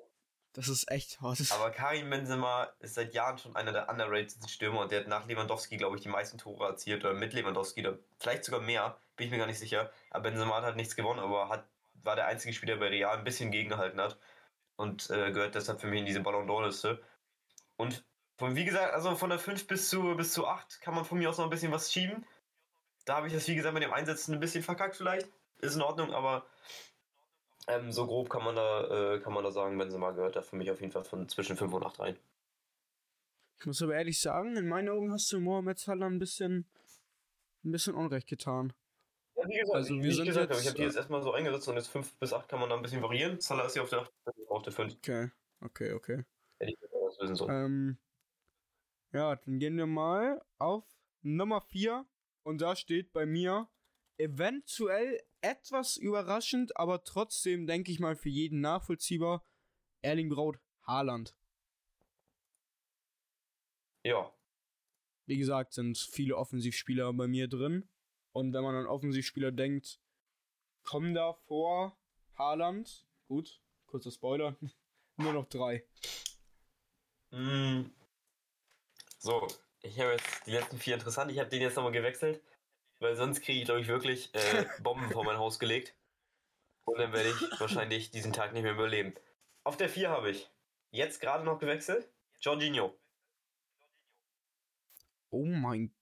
Das 0.54 0.68
ist 0.70 0.89
echt 0.89 1.20
hart. 1.22 1.39
Aber 1.52 1.70
Karim 1.72 2.10
Benzema 2.10 2.63
ist 2.80 2.96
seit 2.96 3.13
Jahren 3.13 3.38
schon 3.38 3.56
einer 3.56 3.72
der 3.74 3.89
underrated 3.89 4.50
Stürmer 4.50 4.82
und 4.82 4.91
der 4.91 5.02
hat 5.02 5.08
nach 5.08 5.28
Lewandowski, 5.28 5.78
glaube 5.78 5.98
ich, 5.98 6.02
die 6.02 6.10
meisten 6.10 6.38
Tore 6.38 6.65
erzielt 6.68 7.04
oder 7.04 7.13
mit 7.13 7.34
Lewandowski 7.34 7.86
oder 7.86 8.00
vielleicht 8.20 8.46
sogar 8.46 8.62
mehr, 8.62 8.98
bin 9.15 9.26
ich 9.26 9.32
mir 9.32 9.38
gar 9.38 9.48
nicht 9.48 9.60
sicher. 9.60 9.91
Aber 10.12 10.24
Benzema 10.30 10.56
hat 10.58 10.63
halt 10.63 10.76
nichts 10.78 10.96
gewonnen, 10.96 11.20
aber 11.20 11.50
hat, 11.50 11.68
war 12.04 12.16
der 12.16 12.28
einzige 12.28 12.54
Spieler 12.54 12.78
bei 12.78 12.88
Real 12.88 13.18
ein 13.18 13.24
bisschen 13.24 13.52
gegengehalten 13.52 14.00
hat 14.00 14.18
und 14.76 15.10
äh, 15.10 15.32
gehört 15.32 15.56
deshalb 15.56 15.80
für 15.80 15.88
mich 15.88 16.00
in 16.00 16.06
diese 16.06 16.22
Ballon 16.22 16.48
d'Or 16.48 16.66
Liste. 16.66 17.02
Und 17.78 18.06
von, 18.38 18.56
wie 18.56 18.66
gesagt, 18.66 18.94
also 18.94 19.16
von 19.16 19.30
der 19.30 19.40
5 19.40 19.68
bis 19.68 19.90
zu, 19.90 20.16
bis 20.16 20.34
zu 20.34 20.48
8 20.48 20.82
kann 20.82 20.94
man 20.94 21.06
von 21.06 21.18
mir 21.18 21.30
aus 21.30 21.38
noch 21.38 21.46
ein 21.46 21.50
bisschen 21.50 21.72
was 21.72 21.92
schieben. 21.92 22.26
Da 23.06 23.18
habe 23.18 23.28
ich 23.28 23.34
das, 23.34 23.48
wie 23.48 23.56
gesagt, 23.56 23.74
mit 23.74 23.84
dem 23.84 23.94
Einsetzen 23.94 24.34
ein 24.34 24.40
bisschen 24.40 24.64
verkackt 24.64 24.96
vielleicht. 24.96 25.30
Ist 25.60 25.76
in 25.76 25.82
Ordnung, 25.82 26.14
aber 26.14 26.46
ähm, 27.68 27.92
so 27.92 28.06
grob 28.06 28.30
kann 28.30 28.44
man 28.44 28.56
da, 28.56 29.16
äh, 29.16 29.20
kann 29.22 29.34
man 29.34 29.44
da 29.44 29.52
sagen, 29.52 29.78
Benzema 29.78 30.12
gehört 30.12 30.36
da 30.36 30.42
für 30.42 30.56
mich 30.56 30.70
auf 30.70 30.82
jeden 30.82 30.92
Fall 30.92 31.06
von 31.06 31.30
zwischen 31.30 31.56
5 31.56 31.74
und 31.74 31.86
8 31.86 32.00
rein. 32.00 32.20
Ich 33.58 33.66
muss 33.66 33.82
aber 33.82 33.96
ehrlich 33.96 34.20
sagen, 34.20 34.58
in 34.58 34.68
meinen 34.68 34.90
Augen 34.90 35.12
hast 35.12 35.32
du 35.32 35.40
Mohamed 35.40 35.80
Salah 35.80 36.08
ein 36.08 36.20
bisschen, 36.20 36.68
ein 37.64 37.72
bisschen 37.72 37.96
Unrecht 37.96 38.28
getan. 38.28 38.74
Gesagt, 39.50 39.76
Also, 39.76 39.96
wir 39.96 40.10
ich 40.10 40.16
sind 40.16 40.26
gesagt 40.26 40.50
habe, 40.50 40.54
jetzt- 40.54 40.62
ich 40.64 40.68
habe 40.70 40.78
die 40.78 40.84
jetzt 40.84 40.96
erstmal 40.96 41.22
so 41.22 41.32
eingesetzt 41.34 41.68
und 41.68 41.76
jetzt 41.76 41.88
5 41.88 42.14
bis 42.18 42.34
8 42.34 42.48
kann 42.50 42.60
man 42.60 42.70
da 42.70 42.76
ein 42.76 42.82
bisschen 42.82 43.02
variieren. 43.02 43.40
Salah 43.40 43.66
ist 43.66 43.74
hier 43.74 43.84
auf 43.84 43.90
der 43.90 44.02
8, 44.02 44.12
auf 44.50 44.64
der 44.64 44.74
5. 44.74 44.94
Okay, 44.98 45.30
okay, 45.62 45.94
okay. 45.94 46.26
Wissen 46.60 47.36
so. 47.36 47.48
Ähm, 47.50 47.98
ja, 49.14 49.36
dann 49.36 49.60
gehen 49.60 49.78
wir 49.78 49.86
mal 49.88 50.44
auf 50.58 50.84
Nummer 51.22 51.62
4 51.62 52.06
und 52.44 52.60
da 52.62 52.76
steht 52.76 53.14
bei 53.14 53.26
mir 53.26 53.70
eventuell 54.18 55.22
etwas 55.42 55.98
überraschend, 55.98 56.76
aber 56.78 57.04
trotzdem 57.04 57.68
denke 57.68 57.92
ich 57.92 58.00
mal 58.00 58.16
für 58.16 58.30
jeden 58.30 58.62
nachvollziehbar 58.62 59.46
Erling 60.02 60.30
Braut 60.30 60.60
Haaland. 60.84 61.36
Ja, 64.04 64.32
Wie 65.28 65.38
gesagt, 65.38 65.74
sind 65.74 65.98
viele 65.98 66.38
Offensivspieler 66.38 67.12
bei 67.14 67.28
mir 67.28 67.48
drin 67.48 67.90
und 68.36 68.52
wenn 68.52 68.63
man 68.63 68.76
an 68.76 68.86
Offensivspieler 68.86 69.54
denkt, 69.54 69.98
kommen 70.84 71.13
da 71.13 71.32
vor 71.48 71.98
Haaland, 72.38 73.08
gut, 73.30 73.62
kurzer 73.86 74.12
Spoiler, 74.12 74.58
nur 75.15 75.32
noch 75.32 75.48
drei. 75.48 75.86
Mm. 77.32 77.86
So, 79.19 79.48
ich 79.82 79.98
habe 80.02 80.12
jetzt 80.12 80.45
die 80.45 80.52
letzten 80.52 80.78
vier 80.78 80.95
interessant. 80.95 81.32
Ich 81.32 81.39
habe 81.39 81.50
den 81.50 81.62
jetzt 81.62 81.78
nochmal 81.78 81.93
gewechselt, 81.93 82.43
weil 83.00 83.15
sonst 83.15 83.39
kriege 83.39 83.60
ich, 83.60 83.65
glaube 83.65 83.80
ich, 83.80 83.88
wirklich 83.88 84.36
äh, 84.36 84.65
Bomben 84.84 85.10
vor 85.12 85.24
mein 85.24 85.38
Haus 85.38 85.58
gelegt. 85.58 85.95
Und 86.84 87.00
dann 87.00 87.13
werde 87.13 87.30
ich 87.30 87.39
wahrscheinlich 87.62 88.12
diesen 88.12 88.34
Tag 88.34 88.52
nicht 88.52 88.63
mehr 88.63 88.74
überleben. 88.74 89.13
Auf 89.63 89.78
der 89.78 89.88
4 89.88 90.10
habe 90.10 90.32
ich 90.32 90.52
jetzt 90.91 91.21
gerade 91.21 91.45
noch 91.45 91.58
gewechselt. 91.58 92.10
Jorginho. 92.41 93.00
Oh 95.30 95.45
mein 95.45 95.95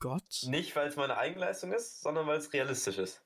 Gott. 0.00 0.42
Nicht, 0.44 0.74
weil 0.76 0.88
es 0.88 0.96
meine 0.96 1.16
Eigenleistung 1.16 1.72
ist, 1.72 2.00
sondern 2.00 2.26
weil 2.26 2.38
es 2.38 2.52
realistisch 2.52 2.98
ist. 2.98 3.22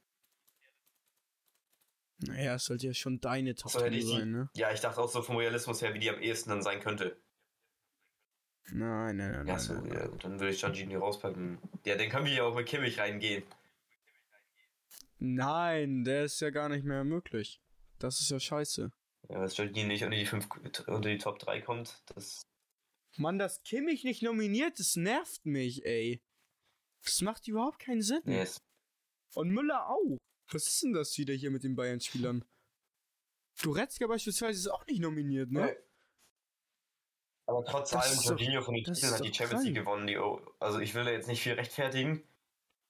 Naja, 2.18 2.54
es 2.54 2.64
sollte 2.64 2.86
ja 2.86 2.94
schon 2.94 3.20
deine 3.20 3.54
Top 3.54 3.72
So 3.72 3.88
die, 3.88 4.02
sein, 4.02 4.30
ne? 4.30 4.50
Ja, 4.54 4.72
ich 4.72 4.80
dachte 4.80 5.00
auch 5.00 5.08
so 5.08 5.22
vom 5.22 5.36
Realismus 5.36 5.82
her, 5.82 5.92
wie 5.92 5.98
die 5.98 6.10
am 6.10 6.20
ehesten 6.20 6.50
dann 6.50 6.62
sein 6.62 6.80
könnte. 6.80 7.16
Nein, 8.70 9.16
nein, 9.16 9.32
nein. 9.32 9.46
Ja, 9.48 9.58
so, 9.58 9.74
nein. 9.74 9.92
ja, 9.92 10.06
dann 10.06 10.38
würde 10.38 10.52
ich 10.52 10.60
Jorginho 10.60 11.00
rauspacken. 11.00 11.58
Ja, 11.84 11.96
dann 11.96 12.08
können 12.08 12.26
wir 12.26 12.32
ja 12.32 12.44
auch 12.44 12.54
mit 12.54 12.68
Kimmich 12.68 12.98
reingehen. 12.98 13.42
Nein, 15.18 16.04
der 16.04 16.24
ist 16.24 16.40
ja 16.40 16.50
gar 16.50 16.68
nicht 16.68 16.84
mehr 16.84 17.02
möglich. 17.02 17.60
Das 17.98 18.20
ist 18.20 18.30
ja 18.30 18.38
scheiße. 18.38 18.92
Ja, 19.28 19.40
dass 19.40 19.56
Jorginho 19.56 19.88
nicht 19.88 20.04
unter 20.04 20.16
die, 20.16 20.26
fünf, 20.26 20.48
unter 20.86 21.08
die 21.08 21.18
Top 21.18 21.40
3 21.40 21.60
kommt, 21.60 22.02
das 22.14 22.46
Mann, 23.16 23.38
dass 23.38 23.62
Kimmich 23.62 24.04
nicht 24.04 24.22
nominiert 24.22 24.80
ist, 24.80 24.96
nervt 24.96 25.44
mich, 25.44 25.84
ey. 25.84 26.22
Das 27.04 27.20
macht 27.22 27.46
überhaupt 27.48 27.78
keinen 27.78 28.02
Sinn. 28.02 28.22
ist 28.24 28.60
Und 29.34 29.50
Müller 29.50 29.88
auch. 29.88 30.18
Was 30.50 30.66
ist 30.66 30.82
denn 30.82 30.92
das 30.92 31.16
wieder 31.18 31.34
hier 31.34 31.50
mit 31.50 31.64
den 31.64 31.74
Bayern-Spielern? 31.74 32.44
Goretzka 33.62 34.06
beispielsweise 34.06 34.58
ist 34.58 34.68
auch 34.68 34.86
nicht 34.86 35.00
nominiert, 35.00 35.50
ne? 35.50 35.66
Nee. 35.66 35.76
Aber 37.46 37.64
trotz 37.64 37.90
Das 37.90 38.06
allem, 38.06 38.20
Jorginho 38.38 38.62
von 38.62 38.74
den 38.74 38.84
Titeln 38.84 39.12
hat 39.12 39.24
die 39.24 39.34
Champions 39.34 39.64
League 39.64 39.74
gewonnen. 39.74 40.06
Die, 40.06 40.16
also 40.60 40.78
ich 40.78 40.94
will 40.94 41.04
da 41.04 41.10
jetzt 41.10 41.28
nicht 41.28 41.42
viel 41.42 41.54
rechtfertigen. 41.54 42.26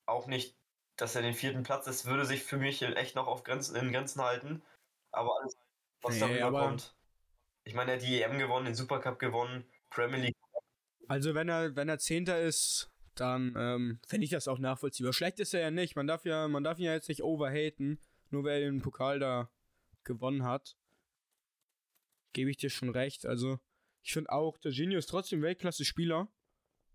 Auch 0.06 0.26
nicht, 0.26 0.56
dass 0.96 1.14
er 1.16 1.22
den 1.22 1.34
vierten 1.34 1.62
Platz 1.62 1.86
ist, 1.86 2.04
würde 2.06 2.26
sich 2.26 2.42
für 2.42 2.58
mich 2.58 2.82
echt 2.82 3.16
noch 3.16 3.26
auf 3.26 3.44
Grenzen, 3.44 3.76
in 3.76 3.92
Grenzen 3.92 4.20
halten. 4.22 4.62
Aber 5.10 5.38
alles, 5.40 5.56
was 6.02 6.14
Nee, 6.14 6.20
darüber 6.20 6.46
aber- 6.46 6.66
kommt. 6.68 6.94
Ich 7.64 7.74
meine, 7.74 7.92
er 7.92 7.96
hat 7.98 8.04
die 8.04 8.20
EM 8.20 8.38
gewonnen, 8.38 8.66
den 8.66 8.74
Supercup 8.74 9.18
gewonnen, 9.20 9.64
Premier 9.90 10.18
League. 10.18 10.36
Also 11.08 11.34
wenn 11.34 11.48
er, 11.48 11.76
wenn 11.76 11.88
er 11.88 11.98
Zehnter 11.98 12.40
ist, 12.40 12.90
dann 13.14 13.54
ähm, 13.56 13.98
finde 14.06 14.24
ich 14.24 14.30
das 14.30 14.48
auch 14.48 14.58
nachvollziehbar. 14.58 15.12
Schlecht 15.12 15.38
ist 15.40 15.54
er 15.54 15.60
ja 15.60 15.70
nicht. 15.70 15.96
Man 15.96 16.06
darf 16.06 16.24
ja, 16.24 16.48
man 16.48 16.64
darf 16.64 16.78
ihn 16.78 16.86
ja 16.86 16.94
jetzt 16.94 17.08
nicht 17.08 17.22
overhaten, 17.22 18.00
nur 18.30 18.44
weil 18.44 18.62
er 18.62 18.70
den 18.70 18.82
Pokal 18.82 19.18
da 19.18 19.50
gewonnen 20.04 20.44
hat. 20.44 20.76
Gebe 22.32 22.50
ich 22.50 22.56
dir 22.56 22.70
schon 22.70 22.88
recht. 22.88 23.26
Also, 23.26 23.58
ich 24.02 24.12
finde 24.12 24.32
auch, 24.32 24.56
der 24.58 24.72
Genio 24.72 24.98
ist 24.98 25.10
trotzdem 25.10 25.42
Weltklasse-Spieler. 25.42 26.28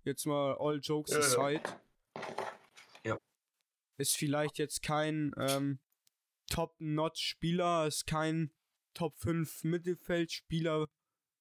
Jetzt 0.04 0.26
mal 0.26 0.56
all 0.60 0.80
jokes 0.80 1.12
ja. 1.12 1.20
aside. 1.20 1.64
Ja. 3.04 3.20
Ist 3.98 4.18
vielleicht 4.18 4.58
jetzt 4.58 4.82
kein 4.82 5.34
ähm, 5.38 5.80
Top-Notch-Spieler, 6.50 7.86
ist 7.88 8.08
kein 8.08 8.52
Top 8.94 9.18
5 9.20 9.64
Mittelfeldspieler 9.64 10.90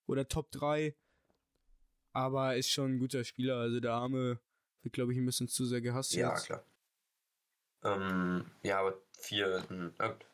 oder 0.07 0.29
Top 0.29 0.51
3. 0.51 0.95
Aber 2.13 2.57
ist 2.57 2.71
schon 2.71 2.93
ein 2.93 2.99
guter 2.99 3.25
Spieler. 3.25 3.57
Also 3.57 3.81
der 3.81 3.93
Arme 3.93 4.41
wird, 4.87 4.95
glaube 4.95 5.13
ich, 5.13 5.19
ein 5.19 5.27
bisschen 5.27 5.49
zu 5.49 5.67
sehr 5.67 5.81
gehasst 5.83 6.15
Ja, 6.15 6.31
jetzt. 6.33 6.47
klar. 6.47 6.65
Ähm, 7.83 8.51
ja, 8.63 8.81
aber 8.81 8.99
vier, 9.19 9.69
hm, 9.69 9.93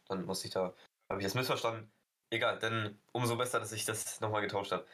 dann 0.09 0.25
muss 0.25 0.45
ich 0.45 0.53
da, 0.53 0.75
habe 1.09 1.21
ich 1.21 1.27
das 1.27 1.35
missverstanden. 1.35 1.91
Egal, 2.31 2.59
denn 2.61 2.99
umso 3.13 3.37
besser, 3.37 3.59
dass 3.61 3.73
ich 3.73 3.85
das 3.85 4.21
nochmal 4.21 4.43
getauscht 4.43 4.73
habe. 4.73 4.87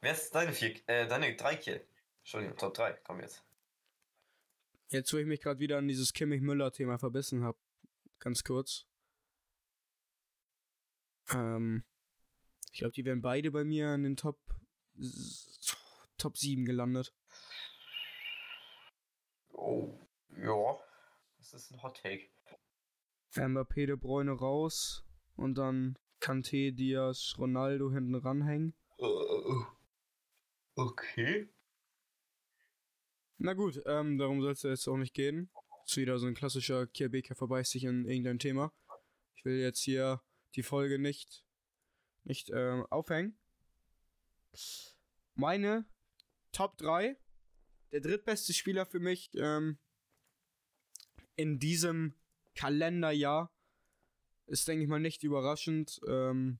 Wer 0.00 0.12
ist 0.12 0.34
deine 0.34 0.52
vier, 0.52 0.76
äh, 0.86 1.06
deine 1.06 1.34
drei 1.34 1.56
Kill? 1.56 1.86
Entschuldigung, 2.20 2.56
Top 2.56 2.74
3, 2.74 2.92
komm 3.04 3.20
jetzt. 3.20 3.42
Jetzt, 4.88 5.12
wo 5.12 5.18
ich 5.18 5.26
mich 5.26 5.40
gerade 5.40 5.60
wieder 5.60 5.76
an 5.76 5.88
dieses 5.88 6.12
Kimmich-Müller-Thema 6.12 6.98
verbissen 6.98 7.42
habe, 7.42 7.58
ganz 8.18 8.44
kurz. 8.44 8.86
Ähm, 11.30 11.84
ich 12.72 12.78
glaube, 12.78 12.92
die 12.92 13.04
wären 13.04 13.20
beide 13.20 13.50
bei 13.50 13.64
mir 13.64 13.94
in 13.94 14.04
den 14.04 14.16
Top, 14.16 14.38
Top 16.16 16.38
7 16.38 16.64
gelandet. 16.64 17.12
Oh, 19.64 19.98
ja. 20.36 20.78
Das 21.38 21.54
ist 21.54 21.70
ein 21.72 21.82
Hot 21.82 21.96
Take. 22.02 22.28
Mbappé, 23.34 23.86
De 23.86 23.96
Bruyne 23.96 24.32
raus 24.32 25.06
und 25.36 25.56
dann 25.56 25.98
Kanté, 26.20 26.70
Diaz, 26.70 27.34
Ronaldo 27.38 27.90
hinten 27.90 28.14
ranhängen. 28.14 28.74
Äh, 28.98 29.64
okay. 30.74 31.48
Na 33.38 33.54
gut, 33.54 33.82
ähm, 33.86 34.18
darum 34.18 34.42
soll 34.42 34.52
es 34.52 34.62
ja 34.62 34.70
jetzt 34.70 34.86
auch 34.86 34.98
nicht 34.98 35.14
gehen. 35.14 35.50
Ist 35.86 35.96
wieder 35.96 36.18
so 36.18 36.26
ein 36.26 36.34
klassischer 36.34 36.86
Kierbeke 36.86 37.34
verbeißt 37.34 37.72
sich 37.72 37.84
in 37.84 38.04
irgendein 38.04 38.38
Thema. 38.38 38.70
Ich 39.34 39.46
will 39.46 39.58
jetzt 39.58 39.80
hier 39.80 40.22
die 40.56 40.62
Folge 40.62 40.98
nicht, 40.98 41.46
nicht 42.22 42.50
ähm, 42.50 42.86
aufhängen. 42.90 43.38
Meine 45.34 45.86
Top 46.52 46.76
3, 46.76 47.16
der 47.94 48.00
drittbeste 48.00 48.52
Spieler 48.52 48.86
für 48.86 48.98
mich 48.98 49.30
ähm, 49.36 49.78
in 51.36 51.60
diesem 51.60 52.12
Kalenderjahr 52.56 53.54
ist, 54.46 54.66
denke 54.66 54.82
ich 54.82 54.88
mal, 54.88 54.98
nicht 54.98 55.22
überraschend. 55.22 56.00
Ähm, 56.08 56.58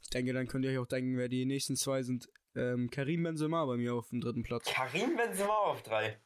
ich 0.00 0.10
denke, 0.10 0.32
dann 0.32 0.46
könnt 0.46 0.64
ihr 0.64 0.70
euch 0.70 0.78
auch 0.78 0.86
denken, 0.86 1.16
wer 1.16 1.28
die 1.28 1.44
nächsten 1.44 1.74
zwei 1.74 2.04
sind. 2.04 2.30
Ähm, 2.54 2.88
Karim 2.88 3.24
Benzema 3.24 3.66
bei 3.66 3.76
mir 3.76 3.96
auf 3.96 4.10
dem 4.10 4.20
dritten 4.20 4.44
Platz. 4.44 4.66
Karim 4.66 5.16
Benzema 5.16 5.54
auf 5.54 5.82
3. 5.82 6.22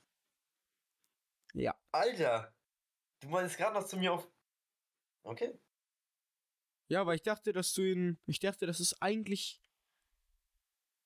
Ja. 1.55 1.75
Alter. 1.91 2.55
Du 3.21 3.29
meinst 3.29 3.57
gerade 3.57 3.81
noch 3.81 3.87
zu 3.87 3.97
mir 3.97 4.13
auf. 4.13 4.31
Okay. 5.23 5.59
Ja, 6.89 7.07
weil 7.07 7.17
ich 7.17 7.23
dachte, 7.23 7.55
dass 7.55 7.73
du 7.73 7.81
ihn. 7.81 8.19
Ich 8.27 8.41
dachte, 8.41 8.67
das 8.67 8.79
ist 8.79 9.01
eigentlich. 9.01 9.63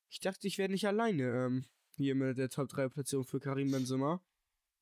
Ich 0.09 0.19
dachte, 0.19 0.49
ich 0.49 0.59
wäre 0.59 0.71
nicht 0.71 0.89
alleine 0.89 1.23
ähm, 1.47 1.67
hier 1.97 2.15
mit 2.15 2.39
der 2.39 2.49
Top 2.49 2.69
3 2.69 2.89
Platzierung 2.89 3.25
für 3.25 3.41
Karim 3.41 3.71
Benzema. 3.71 4.21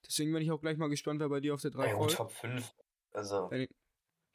Deswegen 0.06 0.32
bin 0.32 0.42
ich 0.42 0.50
auch 0.50 0.60
gleich 0.60 0.76
mal 0.76 0.88
gespannt, 0.88 1.20
wer 1.20 1.28
bei 1.28 1.40
dir 1.40 1.54
auf 1.54 1.62
der 1.62 1.70
3 1.70 1.86
Ey, 1.86 1.92
und 1.92 1.98
folgt. 1.98 2.16
Top 2.16 2.32
5. 2.32 2.74
Also, 3.12 3.50
Wenn 3.50 3.68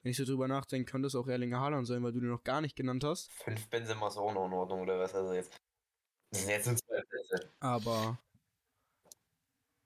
ich 0.03 0.17
so 0.17 0.25
drüber 0.25 0.47
nachdenke, 0.47 0.89
könnte 0.89 1.07
es 1.07 1.15
auch 1.15 1.27
Erlinger 1.27 1.59
Haaland 1.59 1.85
sein, 1.85 2.01
weil 2.01 2.13
du 2.13 2.21
den 2.21 2.29
noch 2.29 2.43
gar 2.43 2.61
nicht 2.61 2.75
genannt 2.75 3.03
hast. 3.03 3.31
5 3.43 3.69
Benzema 3.69 4.07
ist 4.07 4.17
auch 4.17 4.33
noch 4.33 4.45
in 4.45 4.53
Ordnung, 4.53 4.81
oder 4.81 4.97
was? 4.97 5.13
Also 5.13 5.33
jetzt. 5.33 5.59
Das 6.31 6.41
sind 6.41 6.49
jetzt 6.51 6.67
nur 6.67 6.77
zwei 6.77 7.01
Plätze. 7.01 7.53
Aber. 7.59 8.19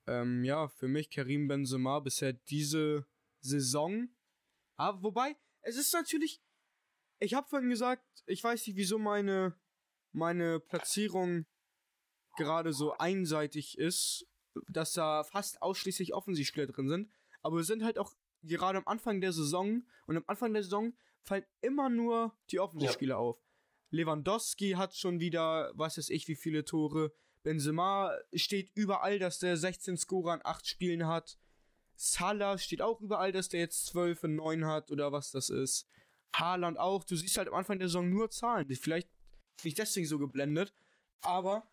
Ähm, 0.06 0.44
ja, 0.44 0.68
für 0.68 0.86
mich 0.86 1.10
Karim 1.10 1.48
Benzema 1.48 1.98
bisher 2.00 2.34
diese 2.34 3.06
Saison. 3.40 4.08
Aber 4.76 5.02
wobei, 5.02 5.36
es 5.62 5.76
ist 5.76 5.92
natürlich. 5.92 6.42
ich 7.18 7.34
habe 7.34 7.48
vorhin 7.48 7.70
gesagt, 7.70 8.04
ich 8.26 8.44
weiß 8.44 8.66
nicht, 8.66 8.76
wieso 8.76 8.98
meine, 8.98 9.58
meine 10.12 10.60
Platzierung 10.60 11.46
gerade 12.36 12.72
so 12.72 12.92
einseitig 12.98 13.78
ist, 13.78 14.26
dass 14.68 14.92
da 14.92 15.24
fast 15.24 15.62
ausschließlich 15.62 16.14
Offensivspieler 16.14 16.66
drin 16.66 16.88
sind. 16.88 17.10
Aber 17.42 17.56
wir 17.56 17.64
sind 17.64 17.82
halt 17.82 17.98
auch 17.98 18.12
gerade 18.42 18.78
am 18.78 18.86
Anfang 18.86 19.20
der 19.20 19.32
Saison 19.32 19.82
und 20.06 20.16
am 20.16 20.24
Anfang 20.26 20.52
der 20.52 20.62
Saison 20.62 20.94
fallen 21.22 21.44
immer 21.60 21.88
nur 21.88 22.36
die 22.50 22.60
Offensivspieler 22.60 23.14
ja. 23.14 23.18
auf. 23.18 23.38
Lewandowski 23.90 24.72
hat 24.72 24.94
schon 24.94 25.20
wieder, 25.20 25.70
was 25.74 25.98
weiß 25.98 26.10
ich, 26.10 26.28
wie 26.28 26.36
viele 26.36 26.64
Tore. 26.64 27.12
Benzema 27.42 28.12
steht 28.32 28.70
überall, 28.74 29.18
dass 29.18 29.38
der 29.38 29.56
16 29.56 29.96
Scorer 29.96 30.32
an 30.32 30.40
8 30.42 30.66
Spielen 30.66 31.06
hat. 31.06 31.38
Salah 31.94 32.58
steht 32.58 32.82
auch 32.82 33.00
überall, 33.00 33.32
dass 33.32 33.48
der 33.48 33.60
jetzt 33.60 33.86
12 33.86 34.24
und 34.24 34.36
9 34.36 34.64
hat 34.64 34.90
oder 34.90 35.12
was 35.12 35.30
das 35.30 35.50
ist. 35.50 35.86
Haaland 36.34 36.78
auch. 36.78 37.04
Du 37.04 37.14
siehst 37.14 37.36
halt 37.38 37.48
am 37.48 37.54
Anfang 37.54 37.78
der 37.78 37.88
Saison 37.88 38.08
nur 38.08 38.30
Zahlen. 38.30 38.68
Vielleicht 38.74 39.08
bin 39.62 39.68
ich 39.68 39.74
deswegen 39.74 40.06
so 40.06 40.18
geblendet. 40.18 40.74
Aber 41.20 41.68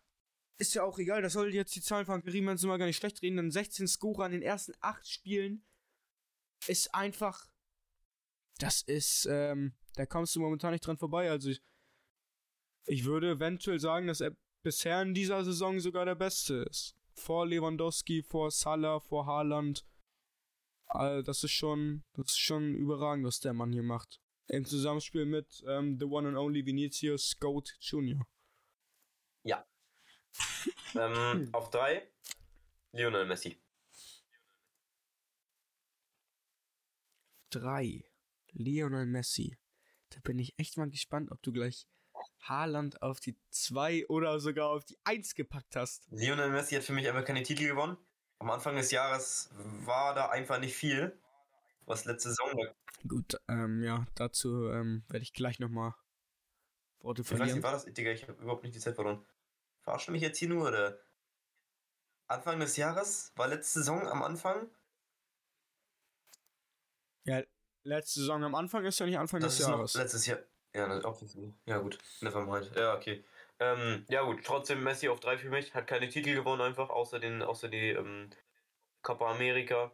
ist 0.58 0.74
ja 0.74 0.84
auch 0.84 0.98
egal. 0.98 1.22
Das 1.22 1.32
soll 1.34 1.54
jetzt 1.54 1.74
die 1.74 1.80
Zahlen 1.80 2.06
von 2.06 2.22
Karim 2.22 2.46
Benzema 2.46 2.76
gar 2.76 2.86
nicht 2.86 2.96
schlecht 2.96 3.22
reden. 3.22 3.36
Denn 3.36 3.50
16 3.50 3.88
Scorer 3.88 4.26
in 4.26 4.32
den 4.32 4.42
ersten 4.42 4.72
8 4.80 5.06
Spielen 5.06 5.64
ist 6.66 6.94
einfach. 6.94 7.48
Das 8.58 8.82
ist, 8.82 9.26
ähm, 9.30 9.74
da 9.94 10.06
kommst 10.06 10.36
du 10.36 10.40
momentan 10.40 10.72
nicht 10.72 10.86
dran 10.86 10.98
vorbei. 10.98 11.30
Also 11.30 11.50
ich, 11.50 11.62
ich 12.86 13.04
würde 13.04 13.32
eventuell 13.32 13.80
sagen, 13.80 14.06
dass 14.06 14.20
er 14.20 14.36
bisher 14.62 15.02
in 15.02 15.14
dieser 15.14 15.44
Saison 15.44 15.80
sogar 15.80 16.04
der 16.04 16.14
Beste 16.14 16.66
ist. 16.70 16.94
Vor 17.14 17.46
Lewandowski, 17.46 18.22
vor 18.22 18.50
Salah, 18.50 19.00
vor 19.00 19.26
Haaland. 19.26 19.84
Also 20.86 21.22
das 21.22 21.42
ist 21.42 21.52
schon, 21.52 22.04
das 22.12 22.26
ist 22.26 22.40
schon 22.40 22.74
überragend, 22.74 23.26
was 23.26 23.40
der 23.40 23.54
Mann 23.54 23.72
hier 23.72 23.82
macht. 23.82 24.20
Im 24.48 24.64
Zusammenspiel 24.64 25.24
mit 25.24 25.64
ähm, 25.66 25.98
The 25.98 26.04
One 26.04 26.28
and 26.28 26.36
Only 26.36 26.64
Vinicius 26.64 27.38
Goat 27.38 27.74
Jr. 27.80 28.20
Ja. 29.44 29.66
Ähm, 30.94 31.48
auf 31.52 31.70
drei 31.70 32.08
Lionel 32.92 33.26
Messi. 33.26 33.58
Drei 37.50 38.04
Lionel 38.52 39.06
Messi. 39.06 39.58
Da 40.10 40.20
bin 40.20 40.38
ich 40.38 40.54
echt 40.58 40.76
mal 40.76 40.88
gespannt, 40.90 41.30
ob 41.30 41.42
du 41.42 41.52
gleich 41.52 41.86
Haaland 42.40 43.00
auf 43.02 43.20
die 43.20 43.36
2 43.50 44.06
oder 44.08 44.38
sogar 44.40 44.68
auf 44.70 44.84
die 44.84 44.98
1 45.04 45.34
gepackt 45.34 45.76
hast. 45.76 46.06
Lionel 46.10 46.50
Messi 46.50 46.74
hat 46.74 46.84
für 46.84 46.92
mich 46.92 47.08
einfach 47.08 47.24
keine 47.24 47.42
Titel 47.42 47.66
gewonnen. 47.66 47.96
Am 48.38 48.50
Anfang 48.50 48.76
des 48.76 48.90
Jahres 48.90 49.50
war 49.54 50.14
da 50.14 50.28
einfach 50.30 50.58
nicht 50.58 50.74
viel, 50.74 51.16
was 51.86 52.04
letzte 52.04 52.30
Saison 52.30 52.48
war. 52.58 52.74
Gut, 53.06 53.36
ähm, 53.48 53.82
ja, 53.82 54.06
dazu 54.14 54.68
ähm, 54.68 55.04
werde 55.08 55.22
ich 55.22 55.32
gleich 55.32 55.60
nochmal 55.60 55.94
Worte 57.00 57.24
verlieren. 57.24 57.48
Ich 57.48 57.50
weiß 57.50 57.54
nicht, 57.56 57.64
war 57.64 57.72
das, 57.72 57.84
Digga, 57.84 58.10
ich 58.10 58.22
habe 58.26 58.40
überhaupt 58.42 58.64
nicht 58.64 58.74
die 58.74 58.80
Zeit 58.80 58.94
verloren. 58.94 59.24
Verarsche 59.82 60.10
mich 60.12 60.22
jetzt 60.22 60.38
hier 60.38 60.48
nur, 60.48 60.68
oder? 60.68 60.98
Anfang 62.28 62.58
des 62.60 62.76
Jahres? 62.76 63.32
War 63.36 63.48
letzte 63.48 63.80
Saison 63.80 64.06
am 64.08 64.22
Anfang? 64.22 64.70
Ja, 67.24 67.42
letzte 67.84 68.20
Saison 68.20 68.42
am 68.44 68.54
Anfang 68.54 68.84
ist 68.84 68.98
ja 68.98 69.06
nicht 69.06 69.18
Anfang 69.18 69.40
das 69.40 69.56
des 69.56 69.66
Jahres. 69.66 69.94
letztes 69.94 70.26
Jahr. 70.26 70.38
Ja, 70.74 70.88
das 70.88 71.04
auch. 71.04 71.20
Ja, 71.66 71.78
gut. 71.78 71.98
Nevermind. 72.20 72.74
Ja, 72.74 72.94
okay. 72.94 73.24
Ähm, 73.58 74.06
ja, 74.08 74.22
gut. 74.22 74.42
Trotzdem 74.44 74.82
Messi 74.82 75.08
auf 75.08 75.20
3 75.20 75.36
für 75.36 75.50
mich. 75.50 75.74
Hat 75.74 75.86
keine 75.86 76.08
Titel 76.08 76.34
gewonnen, 76.34 76.62
einfach. 76.62 76.88
Außer, 76.88 77.18
den, 77.18 77.42
außer 77.42 77.68
die 77.68 77.90
ähm, 77.90 78.30
Copa 79.02 79.30
America. 79.30 79.92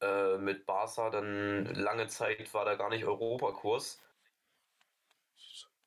Äh, 0.00 0.36
mit 0.38 0.66
Barca. 0.66 1.08
Dann 1.10 1.64
lange 1.74 2.08
Zeit 2.08 2.52
war 2.52 2.66
da 2.66 2.74
gar 2.74 2.90
nicht 2.90 3.04
Europakurs. 3.04 4.02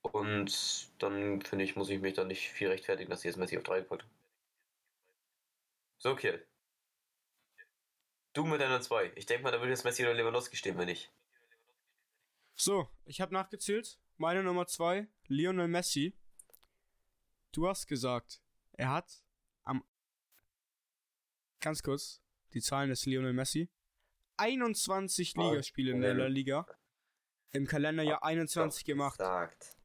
Und 0.01 0.91
dann 1.01 1.41
finde 1.41 1.65
ich, 1.65 1.75
muss 1.75 1.89
ich 1.89 2.01
mich 2.01 2.15
da 2.15 2.23
nicht 2.23 2.49
viel 2.49 2.69
rechtfertigen, 2.69 3.09
dass 3.09 3.21
sie 3.21 3.27
jetzt 3.27 3.37
Messi 3.37 3.57
auf 3.57 3.63
3 3.63 3.81
gepackt 3.81 4.05
So, 5.99 6.11
okay. 6.11 6.39
Du 8.33 8.45
mit 8.45 8.61
deiner 8.61 8.81
2. 8.81 9.13
Ich 9.15 9.25
denke 9.25 9.43
mal, 9.43 9.51
da 9.51 9.59
würde 9.59 9.71
jetzt 9.71 9.83
Messi 9.83 10.03
oder 10.03 10.13
Lewandowski 10.13 10.55
stehen, 10.55 10.77
wenn 10.77 10.85
nicht. 10.85 11.11
So, 12.55 12.89
ich 13.05 13.21
habe 13.21 13.33
nachgezählt. 13.33 13.99
Meine 14.17 14.43
Nummer 14.43 14.67
2, 14.67 15.07
Lionel 15.27 15.67
Messi. 15.67 16.15
Du 17.51 17.67
hast 17.67 17.87
gesagt, 17.87 18.41
er 18.73 18.91
hat 18.91 19.23
am. 19.63 19.83
Ganz 21.59 21.83
kurz, 21.83 22.21
die 22.53 22.61
Zahlen 22.61 22.89
des 22.89 23.05
Lionel 23.05 23.33
Messi. 23.33 23.69
21 24.37 25.33
oh, 25.37 25.49
Ligaspiele 25.49 25.91
in 25.91 26.01
der 26.01 26.13
La 26.13 26.27
Liga. 26.27 26.65
Im 27.51 27.67
Kalenderjahr 27.67 28.23
21 28.23 28.85
gemacht. 28.85 29.17
Gesagt. 29.17 29.80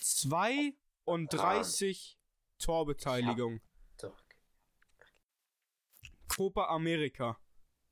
32 0.00 2.18
Torbeteiligung. 2.58 3.60
Copa 6.28 6.68
America. 6.68 7.38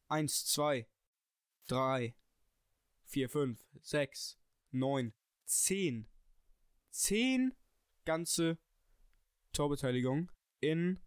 1, 0.09 0.47
2, 0.47 0.87
3, 1.69 2.15
4, 3.05 3.29
5, 3.29 3.59
6, 3.83 4.39
9, 4.73 5.13
10. 5.45 6.09
10 6.91 7.55
ganze 8.05 8.59
Torbeteiligung 9.53 10.31
in 10.61 10.99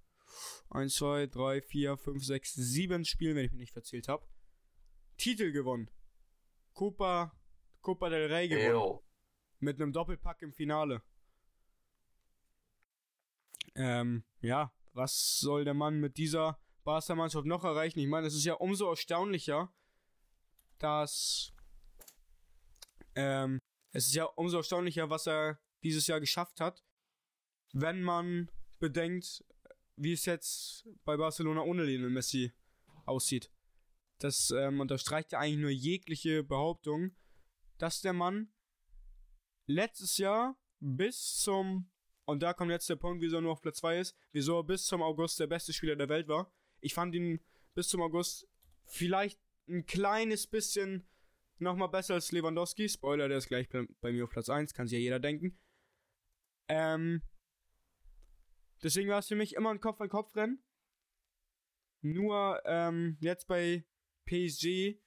1, 0.70 0.96
2, 0.96 1.28
3, 1.28 1.62
4, 1.62 1.98
5, 1.98 2.24
6, 2.24 2.54
7 2.54 3.06
Spielen, 3.06 3.36
wenn 3.36 3.46
ich 3.46 3.52
mich 3.52 3.60
nicht 3.60 3.74
verzählt 3.74 4.08
habe. 4.08 4.26
Titel 5.18 5.52
gewonnen. 5.52 5.90
Copa, 6.74 7.36
Copa 7.82 8.10
del 8.10 8.32
Rey 8.32 8.48
gewonnen. 8.48 8.76
Ew. 8.76 9.04
Mit 9.62 9.82
einem 9.82 9.93
Doppelpack 9.93 10.41
im 10.41 10.52
Finale. 10.52 11.02
Ähm, 13.76 14.24
ja, 14.41 14.74
was 14.93 15.39
soll 15.39 15.63
der 15.63 15.74
Mann 15.74 16.00
mit 16.00 16.17
dieser 16.17 16.60
Barca-Mannschaft 16.84 17.45
noch 17.45 17.63
erreichen? 17.63 18.00
Ich 18.00 18.08
meine, 18.08 18.28
es 18.28 18.36
ist 18.36 18.43
ja 18.43 18.56
umso 18.56 18.89
erstaunlicher, 18.89 19.74
dass 20.80 21.54
ähm, 23.15 23.60
es 23.91 24.08
ist 24.08 24.15
ja 24.15 24.26
umso 24.26 24.58
erstaunlicher, 24.58 25.10
was 25.10 25.28
er 25.28 25.60
dieses 25.84 26.08
Jahr 26.08 26.19
geschafft 26.19 26.60
hat, 26.60 26.84
wenn 27.71 28.02
man 28.02 28.50
bedenkt, 28.80 29.45
wie 29.95 30.13
es 30.13 30.26
jetzt 30.26 30.88
bei 31.06 31.17
Barcelona 31.17 31.62
ohne 31.62 31.84
Lionel 31.84 32.10
Messi 32.10 32.52
aussieht. 33.06 33.52
Das 34.17 34.52
ähm, 34.52 34.80
unterstreicht 34.80 35.32
ja 35.34 35.39
eigentlich 35.39 35.60
nur 35.60 35.69
jegliche 35.69 36.43
Behauptung, 36.43 37.15
dass 37.78 38.02
der 38.02 38.13
Mann 38.13 38.52
letztes 39.71 40.17
Jahr 40.17 40.57
bis 40.79 41.38
zum, 41.38 41.89
und 42.25 42.43
da 42.43 42.53
kommt 42.53 42.71
jetzt 42.71 42.89
der 42.89 42.95
Punkt, 42.95 43.21
wieso 43.21 43.38
er 43.38 43.41
nur 43.41 43.51
auf 43.51 43.62
Platz 43.62 43.77
2 43.77 43.99
ist, 43.99 44.15
wieso 44.31 44.60
er 44.60 44.63
bis 44.63 44.86
zum 44.86 45.01
August 45.01 45.39
der 45.39 45.47
beste 45.47 45.73
Spieler 45.73 45.95
der 45.95 46.10
Welt 46.10 46.27
war. 46.27 46.53
Ich 46.79 46.93
fand 46.93 47.15
ihn 47.15 47.39
bis 47.73 47.88
zum 47.88 48.01
August 48.01 48.47
vielleicht 48.86 49.39
ein 49.67 49.86
kleines 49.86 50.47
bisschen 50.47 51.07
nochmal 51.60 51.89
besser 51.89 52.15
als 52.15 52.31
Lewandowski. 52.31 52.89
Spoiler, 52.89 53.27
der 53.27 53.38
ist 53.38 53.47
gleich 53.47 53.69
bei, 53.69 53.86
bei 54.01 54.12
mir 54.12 54.25
auf 54.25 54.31
Platz 54.31 54.49
1, 54.49 54.73
kann 54.73 54.88
sich 54.88 54.97
ja 54.97 55.03
jeder 55.03 55.19
denken. 55.19 55.57
Ähm, 56.67 57.21
deswegen 58.84 59.10
war 59.10 59.19
es 59.19 59.27
für 59.27 59.36
mich 59.36 59.55
immer 59.55 59.69
ein 59.69 59.79
Kopf-an-Kopf-Rennen. 59.79 60.63
Nur 62.01 62.62
ähm, 62.65 63.17
jetzt 63.19 63.47
bei 63.47 63.86
PSG, 64.25 64.99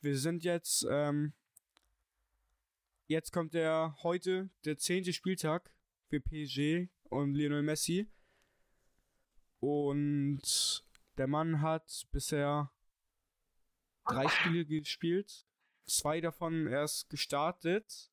wir 0.00 0.18
sind 0.18 0.44
jetzt, 0.44 0.86
ähm, 0.88 1.34
jetzt 3.06 3.32
kommt 3.32 3.54
der 3.54 3.96
heute, 4.02 4.50
der 4.64 4.78
zehnte 4.78 5.12
Spieltag 5.12 5.72
für 6.08 6.20
PSG 6.20 6.88
und 7.04 7.34
Lionel 7.34 7.62
Messi. 7.62 8.10
Und 9.60 10.84
der 11.16 11.26
Mann 11.26 11.60
hat 11.60 12.06
bisher 12.12 12.70
drei 14.04 14.28
Spiele 14.28 14.64
gespielt 14.64 15.46
zwei 15.86 16.20
davon 16.20 16.66
erst 16.66 17.08
gestartet, 17.08 18.10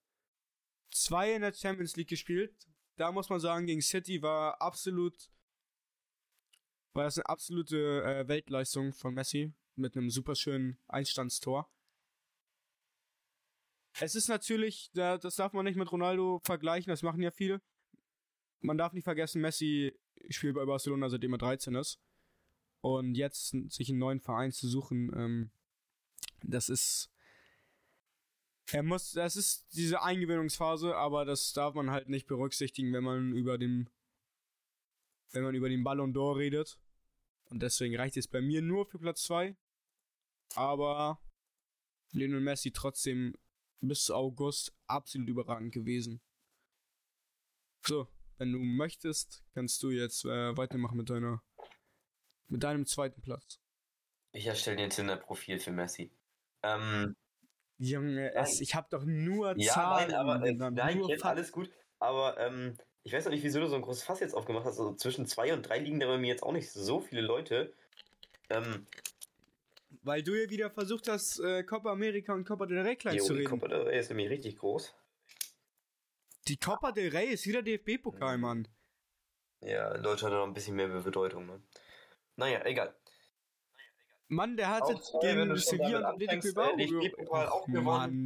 zwei 0.91 1.33
in 1.33 1.41
der 1.41 1.53
Champions 1.53 1.95
League 1.95 2.09
gespielt. 2.09 2.55
Da 2.95 3.11
muss 3.11 3.29
man 3.29 3.39
sagen, 3.39 3.65
gegen 3.65 3.81
City 3.81 4.21
war 4.21 4.61
absolut, 4.61 5.31
war 6.93 7.05
das 7.05 7.17
eine 7.17 7.27
absolute 7.27 8.03
äh, 8.03 8.27
Weltleistung 8.27 8.93
von 8.93 9.13
Messi 9.13 9.53
mit 9.75 9.97
einem 9.97 10.09
super 10.09 10.35
schönen 10.35 10.77
Einstandstor. 10.87 11.69
Es 13.99 14.15
ist 14.15 14.27
natürlich, 14.27 14.91
das 14.93 15.35
darf 15.35 15.53
man 15.53 15.65
nicht 15.65 15.75
mit 15.75 15.91
Ronaldo 15.91 16.39
vergleichen, 16.43 16.89
das 16.89 17.03
machen 17.03 17.21
ja 17.21 17.31
viele. 17.31 17.61
Man 18.59 18.77
darf 18.77 18.93
nicht 18.93 19.03
vergessen, 19.03 19.41
Messi 19.41 19.97
spielt 20.29 20.55
bei 20.55 20.65
Barcelona 20.65 21.09
seitdem 21.09 21.33
er 21.33 21.37
13 21.37 21.75
ist. 21.75 21.99
Und 22.81 23.15
jetzt 23.15 23.55
sich 23.69 23.89
einen 23.89 23.99
neuen 23.99 24.19
Verein 24.19 24.51
zu 24.51 24.67
suchen, 24.67 25.11
ähm, 25.15 25.51
das 26.43 26.69
ist 26.69 27.13
er 28.71 28.83
muss, 28.83 29.11
das 29.11 29.35
ist 29.35 29.67
diese 29.73 30.01
Eingewöhnungsphase, 30.01 30.95
aber 30.95 31.25
das 31.25 31.53
darf 31.53 31.75
man 31.75 31.91
halt 31.91 32.09
nicht 32.09 32.27
berücksichtigen, 32.27 32.93
wenn 32.93 33.03
man 33.03 33.33
über 33.33 33.57
den, 33.57 33.89
wenn 35.31 35.43
man 35.43 35.53
über 35.53 35.69
den 35.69 35.83
Ballon 35.83 36.13
d'Or 36.13 36.37
redet. 36.37 36.79
Und 37.49 37.61
deswegen 37.61 37.95
reicht 37.95 38.17
es 38.17 38.27
bei 38.27 38.41
mir 38.41 38.61
nur 38.61 38.85
für 38.85 38.99
Platz 38.99 39.23
2. 39.23 39.55
Aber 40.55 41.19
Lionel 42.11 42.41
Messi 42.41 42.71
trotzdem 42.71 43.35
bis 43.87 44.09
August 44.09 44.73
absolut 44.87 45.29
überragend 45.29 45.73
gewesen. 45.73 46.21
So, 47.85 48.07
wenn 48.37 48.51
du 48.51 48.59
möchtest, 48.59 49.43
kannst 49.53 49.83
du 49.83 49.89
jetzt 49.89 50.25
äh, 50.25 50.55
weitermachen 50.57 50.97
mit 50.97 51.09
deiner 51.09 51.41
mit 52.47 52.63
deinem 52.63 52.85
zweiten 52.85 53.21
Platz. 53.21 53.59
Ich 54.31 54.45
erstelle 54.45 54.77
dir 54.77 54.83
ein 54.83 54.89
Tinder-Profil 54.89 55.59
für 55.59 55.71
Messi. 55.71 56.11
Ähm, 56.61 57.15
Junge, 57.77 58.33
es, 58.35 58.61
ich 58.61 58.75
habe 58.75 58.87
doch 58.89 59.03
nur 59.05 59.57
ja, 59.57 59.73
Zahlen. 59.73 60.11
nein, 60.11 60.19
aber 60.19 60.45
äh, 60.45 60.53
nein, 60.53 60.97
nur 60.99 61.09
jetzt 61.09 61.25
alles 61.25 61.51
gut. 61.51 61.69
Aber 61.99 62.37
ähm, 62.39 62.77
ich 63.03 63.13
weiß 63.13 63.25
noch 63.25 63.31
nicht, 63.31 63.43
wieso 63.43 63.59
du 63.59 63.67
so 63.67 63.75
ein 63.75 63.81
großes 63.81 64.03
Fass 64.03 64.19
jetzt 64.19 64.33
aufgemacht 64.33 64.65
hast. 64.65 64.79
Also 64.79 64.93
zwischen 64.95 65.25
zwei 65.25 65.53
und 65.53 65.63
drei 65.63 65.79
liegen 65.79 65.99
da 65.99 66.07
bei 66.07 66.17
mir 66.17 66.27
jetzt 66.27 66.43
auch 66.43 66.51
nicht 66.51 66.71
so 66.71 66.99
viele 66.99 67.21
Leute. 67.21 67.73
Ähm, 68.49 68.87
Weil 70.01 70.23
du 70.23 70.33
ja 70.33 70.49
wieder 70.49 70.69
versucht 70.71 71.07
hast, 71.07 71.39
äh, 71.39 71.63
Copa 71.63 71.91
America 71.91 72.33
und 72.33 72.45
Copa 72.45 72.65
del 72.65 72.79
Rey 72.79 72.95
klein 72.95 73.15
jo, 73.15 73.23
zu 73.23 73.33
die 73.33 73.39
reden. 73.39 73.49
Copa 73.51 73.67
del 73.67 73.81
Rey 73.83 73.99
ist 73.99 74.09
nämlich 74.09 74.29
richtig 74.29 74.57
groß. 74.57 74.93
Die 76.47 76.57
Copa 76.57 76.91
del 76.91 77.09
Rey 77.09 77.27
ist 77.27 77.45
wieder 77.45 77.61
DFB-Pokal, 77.61 78.37
Mhm. 78.37 78.41
Mann. 78.41 78.67
Ja, 79.61 79.93
in 79.95 80.03
Deutschland 80.03 80.33
hat 80.33 80.39
noch 80.41 80.47
ein 80.47 80.53
bisschen 80.53 80.75
mehr 80.75 80.87
Bedeutung. 80.89 81.45
Ne? 81.45 81.61
Naja, 82.35 82.65
egal. 82.65 82.93
Mann, 84.27 84.57
der 84.57 84.69
hat 84.69 84.81
Auch 84.83 84.89
jetzt 84.89 85.13
wenn 85.21 85.37
gegen 85.37 85.57
Sevilla 85.57 85.97
und 85.99 86.05
Atletico 86.05 86.61
anfängst, 86.61 87.15
Bilbao. 87.17 87.43
äh, 87.43 87.47
auch 87.47 87.65
gewonnen, 87.67 87.83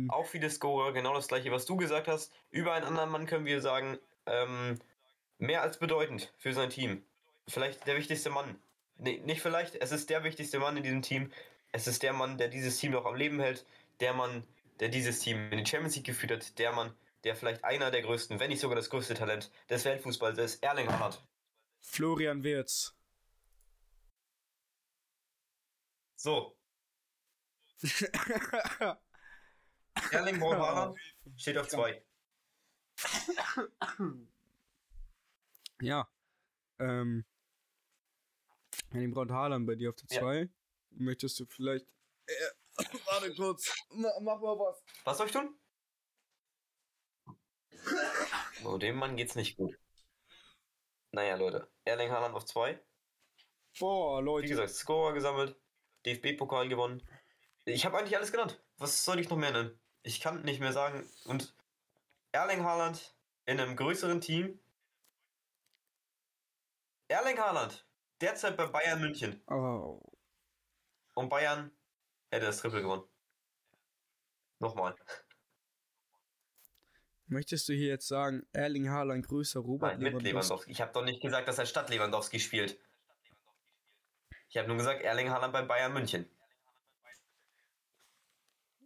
Mann. 0.07 0.09
auch 0.09 0.25
viele 0.25 0.49
Scorer, 0.49 0.93
genau 0.93 1.13
das 1.13 1.27
gleiche, 1.27 1.51
was 1.51 1.65
du 1.65 1.75
gesagt 1.75 2.07
hast. 2.07 2.31
Über 2.49 2.73
einen 2.73 2.85
anderen 2.85 3.09
Mann 3.11 3.25
können 3.25 3.45
wir 3.45 3.61
sagen, 3.61 3.99
ähm, 4.25 4.79
mehr 5.37 5.61
als 5.61 5.77
bedeutend 5.79 6.33
für 6.37 6.53
sein 6.53 6.69
Team. 6.69 7.03
Vielleicht 7.47 7.85
der 7.87 7.97
wichtigste 7.97 8.29
Mann. 8.29 8.57
Nee, 8.97 9.19
nicht 9.25 9.41
vielleicht, 9.41 9.75
es 9.75 9.91
ist 9.91 10.09
der 10.09 10.23
wichtigste 10.23 10.59
Mann 10.59 10.77
in 10.77 10.83
diesem 10.83 11.01
Team. 11.01 11.31
Es 11.77 11.85
ist 11.85 12.01
der 12.01 12.11
Mann, 12.11 12.39
der 12.39 12.47
dieses 12.47 12.79
Team 12.79 12.91
noch 12.91 13.05
am 13.05 13.13
Leben 13.13 13.39
hält. 13.39 13.63
Der 13.99 14.11
Mann, 14.11 14.43
der 14.79 14.89
dieses 14.89 15.19
Team 15.19 15.51
in 15.51 15.59
die 15.59 15.65
Champions 15.65 15.95
League 15.95 16.07
geführt 16.07 16.31
hat. 16.31 16.57
Der 16.57 16.71
Mann, 16.71 16.91
der 17.23 17.35
vielleicht 17.35 17.63
einer 17.63 17.91
der 17.91 18.01
größten, 18.01 18.39
wenn 18.39 18.49
nicht 18.49 18.61
sogar 18.61 18.75
das 18.75 18.89
größte 18.89 19.13
Talent 19.13 19.51
des 19.69 19.85
Weltfußballs 19.85 20.39
ist, 20.39 20.63
Erling 20.63 20.89
Haaland. 20.91 21.23
Florian 21.79 22.43
Wirtz. 22.43 22.95
So, 26.15 26.57
Erling 30.11 30.39
Braut 30.39 30.57
Haaland 30.57 30.97
steht 31.35 31.59
auf 31.59 31.67
zwei. 31.67 32.03
ja. 35.79 36.09
Ähm. 36.79 37.23
Henning 38.89 39.11
Braun 39.11 39.31
Haaland 39.31 39.67
bei 39.67 39.75
dir 39.75 39.89
auf 39.89 39.95
der 39.97 40.07
Ja. 40.41 40.47
2. 40.97 41.03
Möchtest 41.03 41.39
du 41.39 41.45
vielleicht. 41.45 41.85
Äh, 42.27 42.33
warte 43.05 43.33
kurz. 43.35 43.73
Ma- 43.89 44.19
Mach 44.21 44.39
mal 44.39 44.57
was. 44.59 44.83
Was 45.03 45.17
soll 45.17 45.27
ich 45.27 45.33
tun? 45.33 45.57
Oh, 48.63 48.77
dem 48.77 48.95
Mann 48.97 49.15
geht's 49.15 49.35
nicht 49.35 49.55
gut. 49.55 49.77
Naja, 51.11 51.35
Leute. 51.35 51.71
Erling 51.85 52.09
Haaland 52.11 52.35
auf 52.35 52.43
2. 52.45 52.83
Boah, 53.79 54.19
Wie 54.19 54.25
Leute. 54.25 54.47
gesagt, 54.47 54.71
Scorer 54.71 55.13
gesammelt. 55.13 55.55
DFB-Pokal 56.05 56.67
gewonnen. 56.67 57.07
Ich 57.65 57.85
habe 57.85 57.97
eigentlich 57.97 58.17
alles 58.17 58.31
genannt. 58.31 58.61
Was 58.77 59.05
soll 59.05 59.19
ich 59.19 59.29
noch 59.29 59.37
mehr 59.37 59.51
nennen? 59.51 59.79
Ich 60.01 60.19
kann 60.21 60.41
nicht 60.41 60.59
mehr 60.59 60.73
sagen. 60.73 61.07
Und 61.25 61.55
Erling 62.31 62.63
Haaland 62.63 63.15
in 63.45 63.59
einem 63.59 63.75
größeren 63.75 64.21
Team. 64.21 64.59
Erling 67.07 67.37
Haaland. 67.37 67.87
Derzeit 68.21 68.57
bei 68.57 68.65
Bayern 68.65 68.99
München. 68.99 69.41
Oh. 69.47 70.01
Und 71.17 71.29
Bayern 71.29 71.71
hätte 72.29 72.45
das 72.45 72.59
Triple 72.59 72.83
gewonnen. 72.83 73.01
Nochmal. 74.59 74.95
Möchtest 77.25 77.67
du 77.67 77.73
hier 77.73 77.87
jetzt 77.87 78.07
sagen, 78.07 78.45
Erling 78.53 78.91
Haaland 78.91 79.27
größer 79.27 79.59
Robert 79.61 79.93
Nein, 79.93 80.13
mit 80.13 80.13
Lewandowski? 80.13 80.29
Lewandowski. 80.29 80.71
Ich 80.71 80.79
habe 80.79 80.93
doch 80.93 81.03
nicht 81.03 81.19
gesagt, 81.19 81.47
dass 81.47 81.57
er 81.57 81.65
statt 81.65 81.89
Lewandowski 81.89 82.39
spielt. 82.39 82.79
Ich 84.47 84.57
habe 84.57 84.67
nur 84.67 84.77
gesagt, 84.77 85.01
Erling 85.01 85.31
Haaland 85.31 85.53
bei 85.53 85.63
Bayern 85.63 85.91
München. 85.91 86.29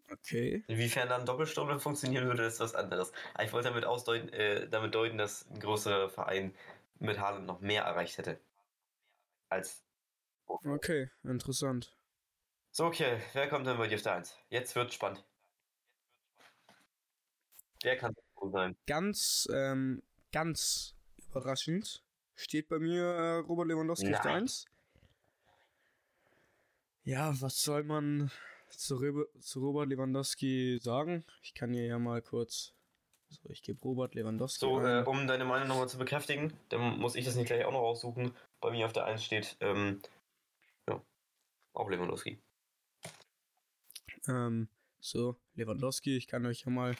Okay. 0.09 0.63
Inwiefern 0.67 1.09
dann 1.09 1.25
Doppelstunde 1.25 1.81
funktionieren 1.81 2.27
würde, 2.27 2.45
ist 2.45 2.61
was 2.61 2.75
anderes. 2.75 3.11
Ich 3.43 3.51
wollte 3.51 3.67
damit, 3.67 3.83
ausdeuten, 3.83 4.29
äh, 4.29 4.69
damit 4.69 4.95
deuten, 4.95 5.17
dass 5.17 5.49
ein 5.49 5.59
großer 5.59 6.09
Verein 6.09 6.55
mit 6.97 7.19
Haaland 7.19 7.45
noch 7.45 7.59
mehr 7.59 7.83
erreicht 7.83 8.17
hätte. 8.17 8.39
Als. 9.49 9.83
Okay, 10.47 11.09
interessant. 11.23 11.93
So, 12.73 12.85
okay, 12.85 13.19
wer 13.33 13.49
kommt 13.49 13.67
denn 13.67 13.77
bei 13.77 13.87
dir 13.87 13.95
auf 13.95 14.01
der 14.01 14.15
1? 14.15 14.37
Jetzt 14.49 14.75
wird's 14.75 14.95
spannend. 14.95 15.23
Wer 17.83 17.97
kann 17.97 18.15
wohl 18.35 18.51
sein? 18.51 18.77
Ganz, 18.87 19.47
ähm, 19.53 20.01
ganz 20.31 20.95
überraschend 21.17 22.01
steht 22.35 22.69
bei 22.69 22.79
mir 22.79 23.03
äh, 23.03 23.37
Robert 23.39 23.67
Lewandowski 23.67 24.13
auf 24.15 24.21
der 24.21 24.31
Nein. 24.31 24.43
1. 24.43 24.65
Ja, 27.03 27.33
was 27.41 27.61
soll 27.61 27.83
man 27.83 28.31
zu, 28.69 29.25
zu 29.39 29.59
Robert 29.59 29.89
Lewandowski 29.89 30.79
sagen? 30.81 31.25
Ich 31.43 31.53
kann 31.53 31.73
hier 31.73 31.85
ja 31.85 31.99
mal 31.99 32.21
kurz. 32.21 32.73
So, 33.27 33.49
ich 33.49 33.63
gebe 33.63 33.81
Robert 33.81 34.15
Lewandowski. 34.15 34.59
So, 34.59 34.79
äh, 34.79 35.03
um 35.03 35.27
deine 35.27 35.43
Meinung 35.43 35.67
nochmal 35.67 35.89
zu 35.89 35.97
bekräftigen, 35.97 36.53
dann 36.69 36.99
muss 36.99 37.15
ich 37.15 37.25
das 37.25 37.35
nicht 37.35 37.47
gleich 37.47 37.65
auch 37.65 37.71
noch 37.73 37.81
raussuchen. 37.81 38.33
Bei 38.61 38.71
mir 38.71 38.85
auf 38.85 38.93
der 38.93 39.05
1 39.05 39.23
steht, 39.23 39.57
ähm, 39.59 40.01
ja, 40.87 41.01
auch 41.73 41.89
Lewandowski. 41.89 42.39
Ähm, 44.27 44.69
so, 44.99 45.39
Lewandowski, 45.55 46.15
ich 46.15 46.27
kann 46.27 46.45
euch 46.45 46.61
ja 46.61 46.71
mal 46.71 46.95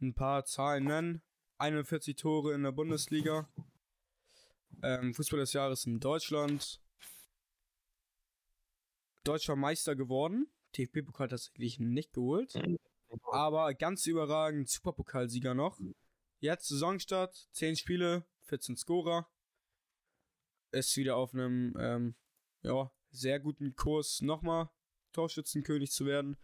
ein 0.00 0.14
paar 0.14 0.44
Zahlen 0.44 0.84
nennen. 0.84 1.22
41 1.58 2.16
Tore 2.16 2.54
in 2.54 2.62
der 2.62 2.72
Bundesliga. 2.72 3.48
Ähm, 4.82 5.12
Fußball 5.12 5.40
des 5.40 5.52
Jahres 5.52 5.86
in 5.86 6.00
Deutschland. 6.00 6.80
Deutscher 9.24 9.56
Meister 9.56 9.96
geworden. 9.96 10.46
TFB-Pokal 10.72 11.28
tatsächlich 11.28 11.78
nicht 11.78 12.12
geholt. 12.12 12.54
Aber 13.30 13.74
ganz 13.74 14.06
überragend 14.06 14.68
Superpokalsieger 14.68 15.54
noch. 15.54 15.78
Jetzt 16.40 16.68
Saisonstart, 16.68 17.48
10 17.52 17.76
Spiele, 17.76 18.24
14 18.44 18.76
Scorer. 18.76 19.28
Ist 20.70 20.96
wieder 20.96 21.16
auf 21.16 21.34
einem 21.34 21.74
ähm, 21.78 22.14
ja, 22.62 22.92
sehr 23.10 23.40
guten 23.40 23.74
Kurs 23.74 24.20
nochmal 24.20 24.70
Torschützenkönig 25.18 25.90
zu 25.90 26.06
werden. 26.06 26.36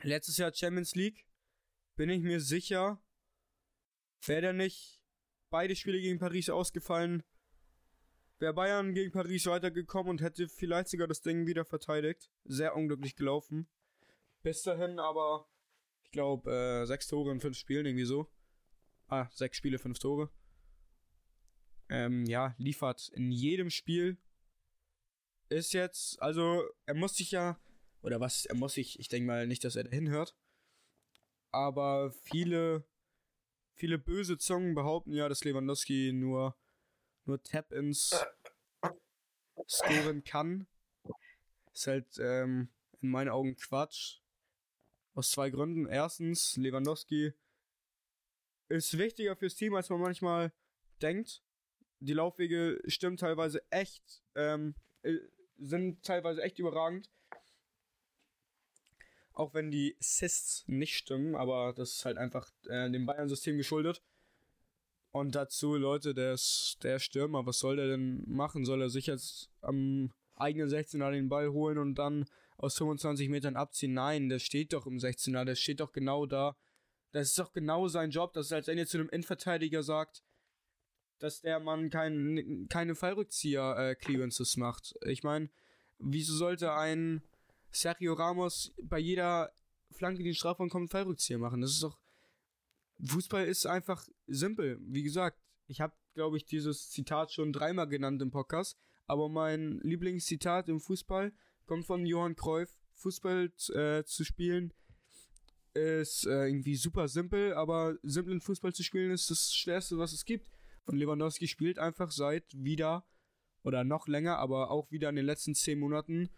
Letztes 0.00 0.38
Jahr 0.38 0.54
Champions 0.54 0.94
League. 0.94 1.26
Bin 1.94 2.08
ich 2.08 2.22
mir 2.22 2.40
sicher, 2.40 3.02
wäre 4.24 4.40
der 4.40 4.52
nicht 4.54 5.02
beide 5.50 5.76
Spiele 5.76 6.00
gegen 6.00 6.18
Paris 6.18 6.48
ausgefallen, 6.48 7.22
wäre 8.38 8.54
Bayern 8.54 8.94
gegen 8.94 9.12
Paris 9.12 9.44
weitergekommen 9.46 10.10
und 10.10 10.22
hätte 10.22 10.48
vielleicht 10.48 10.88
sogar 10.88 11.06
das 11.06 11.20
Ding 11.20 11.46
wieder 11.46 11.66
verteidigt. 11.66 12.30
Sehr 12.44 12.74
unglücklich 12.74 13.14
gelaufen. 13.14 13.68
Bis 14.42 14.62
dahin 14.62 14.98
aber, 14.98 15.50
ich 16.02 16.10
glaube, 16.12 16.50
äh, 16.50 16.86
sechs 16.86 17.08
Tore 17.08 17.30
in 17.30 17.40
fünf 17.40 17.58
Spielen, 17.58 17.84
irgendwie 17.84 18.04
so. 18.06 18.30
Ah, 19.08 19.28
sechs 19.32 19.58
Spiele, 19.58 19.78
fünf 19.78 19.98
Tore. 19.98 20.30
Ähm, 21.90 22.24
ja, 22.24 22.54
liefert 22.56 23.10
in 23.10 23.32
jedem 23.32 23.68
Spiel. 23.68 24.18
Ist 25.48 25.72
jetzt, 25.72 26.20
also, 26.20 26.64
er 26.86 26.94
muss 26.94 27.16
sich 27.16 27.30
ja, 27.30 27.58
oder 28.02 28.20
was, 28.20 28.46
er 28.46 28.54
muss 28.56 28.74
sich, 28.74 28.98
ich 28.98 29.08
denke 29.08 29.26
mal 29.26 29.46
nicht, 29.46 29.64
dass 29.64 29.76
er 29.76 29.84
dahin 29.84 30.08
hört. 30.08 30.36
Aber 31.52 32.12
viele, 32.22 32.84
viele 33.74 33.98
böse 33.98 34.38
Zungen 34.38 34.74
behaupten 34.74 35.12
ja, 35.12 35.28
dass 35.28 35.44
Lewandowski 35.44 36.12
nur, 36.12 36.56
nur 37.24 37.42
Tap-Ins 37.42 38.14
scoren 39.68 40.24
kann. 40.24 40.66
Ist 41.72 41.86
halt 41.86 42.18
ähm, 42.18 42.68
in 43.00 43.10
meinen 43.10 43.28
Augen 43.28 43.56
Quatsch. 43.56 44.20
Aus 45.14 45.30
zwei 45.30 45.48
Gründen. 45.48 45.86
Erstens, 45.86 46.56
Lewandowski 46.56 47.32
ist 48.68 48.98
wichtiger 48.98 49.34
fürs 49.34 49.54
Team, 49.54 49.74
als 49.74 49.88
man 49.88 50.00
manchmal 50.00 50.52
denkt. 51.00 51.42
Die 52.00 52.12
Laufwege 52.12 52.82
stimmen 52.86 53.16
teilweise 53.16 53.62
echt, 53.70 54.22
ähm, 54.34 54.74
äh, 55.02 55.16
sind 55.58 56.02
teilweise 56.02 56.42
echt 56.42 56.58
überragend. 56.58 57.10
Auch 59.32 59.52
wenn 59.52 59.70
die 59.70 59.96
Assists 60.00 60.64
nicht 60.66 60.96
stimmen, 60.96 61.34
aber 61.34 61.74
das 61.74 61.92
ist 61.92 62.04
halt 62.04 62.16
einfach 62.16 62.50
äh, 62.68 62.90
dem 62.90 63.04
Bayern-System 63.04 63.56
geschuldet. 63.56 64.02
Und 65.10 65.34
dazu, 65.34 65.76
Leute, 65.76 66.14
der 66.14 66.34
ist 66.34 66.78
der 66.82 66.98
Stürmer, 66.98 67.46
was 67.46 67.58
soll 67.58 67.76
der 67.76 67.88
denn 67.88 68.24
machen? 68.26 68.64
Soll 68.64 68.82
er 68.82 68.90
sich 68.90 69.06
jetzt 69.06 69.50
am 69.62 70.12
eigenen 70.34 70.68
16er 70.68 71.10
den 71.10 71.28
Ball 71.28 71.50
holen 71.50 71.78
und 71.78 71.94
dann 71.94 72.26
aus 72.58 72.76
25 72.76 73.28
Metern 73.28 73.56
abziehen? 73.56 73.94
Nein, 73.94 74.28
der 74.28 74.38
steht 74.38 74.72
doch 74.72 74.86
im 74.86 74.98
16er, 74.98 75.44
der 75.44 75.54
steht 75.54 75.80
doch 75.80 75.92
genau 75.92 76.26
da. 76.26 76.56
Das 77.12 77.28
ist 77.28 77.38
doch 77.38 77.52
genau 77.52 77.88
sein 77.88 78.10
Job. 78.10 78.34
Das 78.34 78.46
ist, 78.46 78.52
als 78.52 78.68
ihr 78.68 78.86
zu 78.86 78.98
einem 78.98 79.08
Innenverteidiger 79.08 79.82
sagt, 79.82 80.22
dass 81.18 81.40
der 81.40 81.60
Mann 81.60 81.90
kein, 81.90 82.66
keine 82.68 82.94
Fallrückzieher-Clearances 82.94 84.56
macht. 84.56 84.94
Ich 85.06 85.22
meine, 85.22 85.48
wieso 85.98 86.34
sollte 86.34 86.72
ein 86.72 87.22
Sergio 87.70 88.14
Ramos 88.14 88.72
bei 88.82 88.98
jeder 88.98 89.52
Flanke 89.90 90.20
in 90.20 90.26
den 90.26 90.34
Strafraum 90.34 90.68
kommt, 90.68 90.90
Fallrückzieher 90.90 91.38
machen. 91.38 91.60
Das 91.60 91.70
ist 91.72 91.82
doch. 91.82 91.98
Fußball 93.04 93.46
ist 93.46 93.66
einfach 93.66 94.06
simpel. 94.26 94.78
Wie 94.80 95.02
gesagt, 95.02 95.38
ich 95.66 95.80
habe, 95.80 95.94
glaube 96.14 96.36
ich, 96.36 96.46
dieses 96.46 96.90
Zitat 96.90 97.32
schon 97.32 97.52
dreimal 97.52 97.88
genannt 97.88 98.22
im 98.22 98.30
Podcast. 98.30 98.78
Aber 99.06 99.28
mein 99.28 99.78
Lieblingszitat 99.82 100.68
im 100.68 100.80
Fußball 100.80 101.32
kommt 101.66 101.86
von 101.86 102.06
Johann 102.06 102.36
Cruyff. 102.36 102.70
Fußball 102.94 103.52
äh, 103.74 104.04
zu 104.04 104.24
spielen 104.24 104.72
ist 105.76 106.26
äh, 106.26 106.46
irgendwie 106.46 106.76
super 106.76 107.06
simpel, 107.06 107.52
aber 107.52 107.98
simplen 108.02 108.40
Fußball 108.40 108.72
zu 108.72 108.82
spielen 108.82 109.10
ist 109.10 109.30
das 109.30 109.52
Schwerste, 109.52 109.98
was 109.98 110.12
es 110.12 110.24
gibt. 110.24 110.50
Und 110.86 110.96
Lewandowski 110.96 111.46
spielt 111.48 111.78
einfach 111.78 112.10
seit 112.10 112.44
wieder 112.52 113.06
oder 113.62 113.84
noch 113.84 114.08
länger, 114.08 114.38
aber 114.38 114.70
auch 114.70 114.90
wieder 114.90 115.08
in 115.10 115.16
den 115.16 115.26
letzten 115.26 115.54
10 115.54 115.78
Monaten 115.78 116.30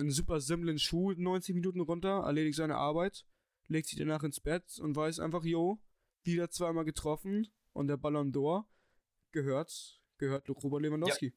einen 0.00 0.10
super 0.10 0.40
simplen 0.40 0.78
Schuh 0.78 1.12
90 1.12 1.54
Minuten 1.56 1.80
runter, 1.80 2.22
erledigt 2.24 2.56
seine 2.56 2.76
Arbeit, 2.76 3.26
legt 3.66 3.88
sich 3.88 3.98
danach 3.98 4.22
ins 4.22 4.40
Bett 4.40 4.78
und 4.78 4.96
weiß 4.96 5.18
einfach, 5.20 5.44
jo, 5.44 5.80
wieder 6.22 6.50
zweimal 6.50 6.84
getroffen 6.84 7.48
und 7.72 7.88
der 7.88 7.96
Ballon 7.96 8.32
d'Or 8.32 8.66
gehört, 9.32 10.00
gehört 10.18 10.48
Robert 10.48 10.82
Lewandowski. 10.82 11.26
Ja. 11.26 11.32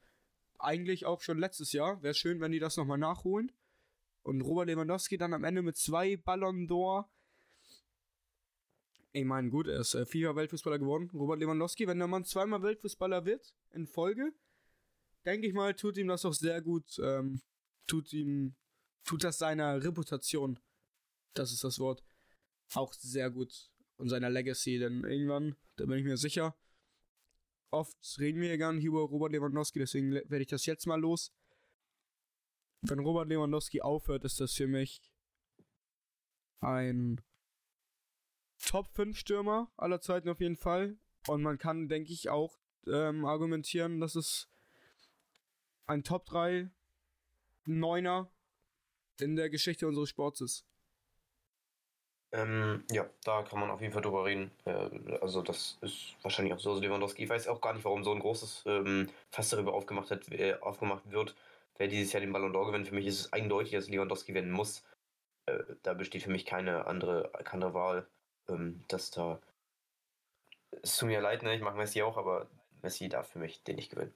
Eigentlich 0.60 1.06
auch 1.06 1.22
schon 1.22 1.40
letztes 1.40 1.72
Jahr. 1.72 2.04
Wäre 2.04 2.14
schön, 2.14 2.40
wenn 2.40 2.52
die 2.52 2.60
das 2.60 2.78
nochmal 2.78 3.00
nachholen. 3.00 3.52
Und 4.22 4.42
Robert 4.42 4.68
Lewandowski 4.68 5.18
dann 5.18 5.34
am 5.34 5.44
Ende 5.44 5.64
mit 5.64 5.76
zwei 5.76 6.18
Ballon 6.18 6.68
d'Or. 6.68 7.10
Ich 9.14 9.26
meine, 9.26 9.50
gut, 9.50 9.68
er 9.68 9.82
ist 9.82 9.94
äh, 9.94 10.06
FIFA-Weltfußballer 10.06 10.80
geworden. 10.80 11.10
Robert 11.14 11.40
Lewandowski, 11.40 11.88
wenn 11.88 12.00
der 12.00 12.08
Mann 12.08 12.24
zweimal 12.24 12.62
Weltfußballer 12.62 13.26
wird 13.26 13.54
in 13.72 13.88
Folge, 13.88 14.32
denke 15.26 15.48
ich 15.48 15.54
mal, 15.54 15.74
tut 15.74 15.98
ihm 15.98 16.08
das 16.08 16.26
auch 16.26 16.34
sehr 16.34 16.62
gut. 16.62 16.98
Ähm, 17.04 17.42
tut 17.88 18.14
ihm, 18.14 18.56
tut 19.04 19.24
das 19.24 19.38
seiner 19.38 19.84
Reputation, 19.84 20.60
das 21.34 21.52
ist 21.52 21.64
das 21.64 21.80
Wort, 21.80 22.04
auch 22.74 22.94
sehr 22.94 23.30
gut. 23.30 23.70
Und 23.98 24.10
seiner 24.10 24.30
Legacy, 24.30 24.80
denn 24.80 25.04
irgendwann, 25.04 25.56
da 25.76 25.86
bin 25.86 26.00
ich 26.00 26.06
mir 26.06 26.18
sicher, 26.18 26.56
oft 27.70 27.98
reden 28.18 28.42
wir 28.42 28.50
ja 28.50 28.58
gar 28.58 28.74
nicht 28.74 28.86
über 28.86 29.02
Robert 29.02 29.32
Lewandowski, 29.32 29.78
deswegen 29.78 30.12
werde 30.12 30.42
ich 30.42 30.48
das 30.48 30.66
jetzt 30.66 30.88
mal 30.88 31.00
los 31.00 31.32
wenn 32.82 33.00
Robert 33.00 33.30
Lewandowski 33.30 33.82
aufhört, 33.82 34.26
ist 34.26 34.40
das 34.40 34.54
für 34.54 34.68
mich 34.68 35.02
ein 36.60 37.22
Top 38.72 38.88
5 38.94 39.18
Stürmer 39.18 39.70
aller 39.76 40.00
Zeiten 40.00 40.30
auf 40.30 40.40
jeden 40.40 40.56
Fall. 40.56 40.96
Und 41.28 41.42
man 41.42 41.58
kann, 41.58 41.90
denke 41.90 42.14
ich, 42.14 42.30
auch 42.30 42.58
ähm, 42.88 43.26
argumentieren, 43.26 44.00
dass 44.00 44.16
es 44.16 44.48
ein 45.88 46.06
Top 46.06 46.26
3 46.28 46.70
Neuner 47.66 48.32
in 49.20 49.36
der 49.36 49.50
Geschichte 49.50 49.90
unseres 49.90 50.08
Sports 50.08 50.40
ist. 50.40 50.66
Ähm, 52.32 52.86
ja, 52.90 53.10
da 53.26 53.44
kann 53.44 53.60
man 53.60 53.72
auf 53.72 53.82
jeden 53.82 53.92
Fall 53.92 54.04
drüber 54.04 54.24
reden. 54.24 54.52
Äh, 54.64 55.18
also 55.20 55.42
das 55.42 55.78
ist 55.82 56.16
wahrscheinlich 56.22 56.54
auch 56.54 56.60
so 56.62 56.80
Lewandowski. 56.80 57.24
Ich 57.24 57.30
weiß 57.30 57.50
auch 57.50 57.60
gar 57.60 57.74
nicht, 57.74 57.84
warum 57.84 58.06
so 58.06 58.14
ein 58.14 58.20
großes 58.20 58.64
ähm, 58.68 59.10
Fass 59.32 59.50
darüber 59.50 59.74
aufgemacht, 59.74 60.12
hat, 60.12 60.32
äh, 60.32 60.54
aufgemacht 60.62 61.12
wird, 61.12 61.36
wer 61.78 61.90
dieses 61.90 62.14
Jahr 62.14 62.22
den 62.22 62.32
Ballon 62.32 62.54
d'Or 62.54 62.68
gewinnt. 62.68 62.88
Für 62.88 62.96
mich 62.96 63.06
ist 63.06 63.20
es 63.20 63.34
eindeutig, 63.34 63.74
dass 63.74 63.90
Lewandowski 63.90 64.32
gewinnen 64.32 64.52
muss. 64.52 64.86
Äh, 65.46 65.60
da 65.84 65.94
besteht 65.94 66.24
für 66.24 66.32
mich 66.32 66.46
keine 66.46 66.88
andere, 66.88 67.34
keine 67.44 67.74
Wahl. 67.74 68.08
Ähm, 68.48 68.84
dass 68.88 69.12
da. 69.12 69.42
Es 70.82 70.98
tut 70.98 71.10
mir 71.10 71.22
leid, 71.22 71.44
ne? 71.44 71.56
ich 71.56 71.62
mache 71.62 71.78
Messi 71.78 72.02
auch, 72.02 72.18
aber 72.18 72.50
Messi 72.82 73.10
darf 73.10 73.30
für 73.30 73.40
mich 73.40 73.64
den 73.64 73.76
nicht 73.76 73.92
gewinnen. 73.92 74.14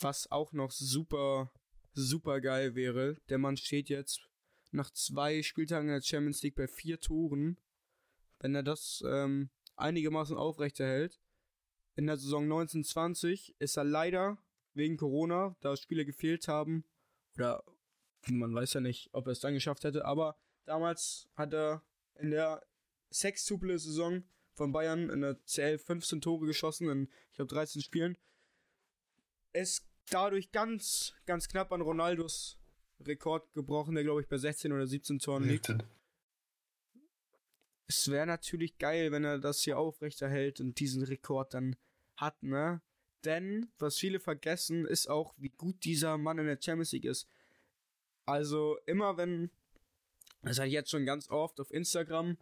Was 0.00 0.30
auch 0.30 0.52
noch 0.52 0.72
super, 0.72 1.52
super 1.92 2.40
geil 2.40 2.74
wäre, 2.74 3.16
der 3.28 3.38
Mann 3.38 3.56
steht 3.56 3.88
jetzt 3.88 4.28
nach 4.72 4.90
zwei 4.90 5.42
Spieltagen 5.42 5.88
in 5.88 5.94
der 5.94 6.02
Champions 6.02 6.42
League 6.42 6.56
bei 6.56 6.68
vier 6.68 7.00
Toren. 7.00 7.58
Wenn 8.40 8.54
er 8.54 8.62
das 8.62 9.02
ähm, 9.06 9.50
einigermaßen 9.76 10.36
aufrechterhält, 10.36 11.20
in 11.94 12.06
der 12.06 12.18
Saison 12.18 12.44
1920 12.44 13.56
ist 13.58 13.76
er 13.76 13.84
leider 13.84 14.38
wegen 14.74 14.98
Corona, 14.98 15.56
da 15.60 15.76
Spiele 15.76 16.04
gefehlt 16.04 16.46
haben. 16.46 16.84
Oder 17.36 17.64
man 18.28 18.54
weiß 18.54 18.74
ja 18.74 18.80
nicht, 18.80 19.08
ob 19.12 19.26
er 19.26 19.32
es 19.32 19.40
dann 19.40 19.54
geschafft 19.54 19.84
hätte, 19.84 20.04
aber 20.04 20.36
damals 20.66 21.30
hat 21.34 21.54
er 21.54 21.82
in 22.18 22.30
der 22.30 22.64
Sextuple-Saison 23.12 24.24
von 24.54 24.72
Bayern 24.72 25.10
in 25.10 25.20
der 25.20 25.38
CL 25.44 25.78
15 25.78 26.20
Tore 26.20 26.46
geschossen 26.46 26.88
in, 26.88 27.08
ich 27.30 27.36
glaube, 27.36 27.52
13 27.54 27.82
Spielen. 27.82 28.16
Es 29.52 29.86
dadurch 30.10 30.52
ganz, 30.52 31.14
ganz 31.26 31.48
knapp 31.48 31.72
an 31.72 31.80
Ronaldos 31.80 32.58
Rekord 33.00 33.52
gebrochen, 33.54 33.94
der 33.94 34.04
glaube 34.04 34.22
ich 34.22 34.28
bei 34.28 34.38
16 34.38 34.72
oder 34.72 34.86
17 34.86 35.18
Toren 35.18 35.44
liegt. 35.44 35.72
Es 37.88 38.10
wäre 38.10 38.26
natürlich 38.26 38.78
geil, 38.78 39.12
wenn 39.12 39.24
er 39.24 39.38
das 39.38 39.60
hier 39.60 39.78
aufrechterhält 39.78 40.60
und 40.60 40.78
diesen 40.80 41.02
Rekord 41.02 41.54
dann 41.54 41.76
hat, 42.16 42.42
ne? 42.42 42.80
Denn, 43.24 43.70
was 43.78 43.98
viele 43.98 44.20
vergessen, 44.20 44.86
ist 44.86 45.08
auch, 45.08 45.34
wie 45.36 45.50
gut 45.50 45.84
dieser 45.84 46.16
Mann 46.16 46.38
in 46.38 46.46
der 46.46 46.60
Champions 46.60 46.92
League 46.92 47.04
ist. 47.04 47.28
Also, 48.24 48.78
immer 48.86 49.16
wenn, 49.16 49.50
das 50.42 50.58
hatte 50.58 50.68
ich 50.68 50.74
jetzt 50.74 50.90
schon 50.90 51.06
ganz 51.06 51.28
oft 51.30 51.60
auf 51.60 51.70
Instagram, 51.70 52.36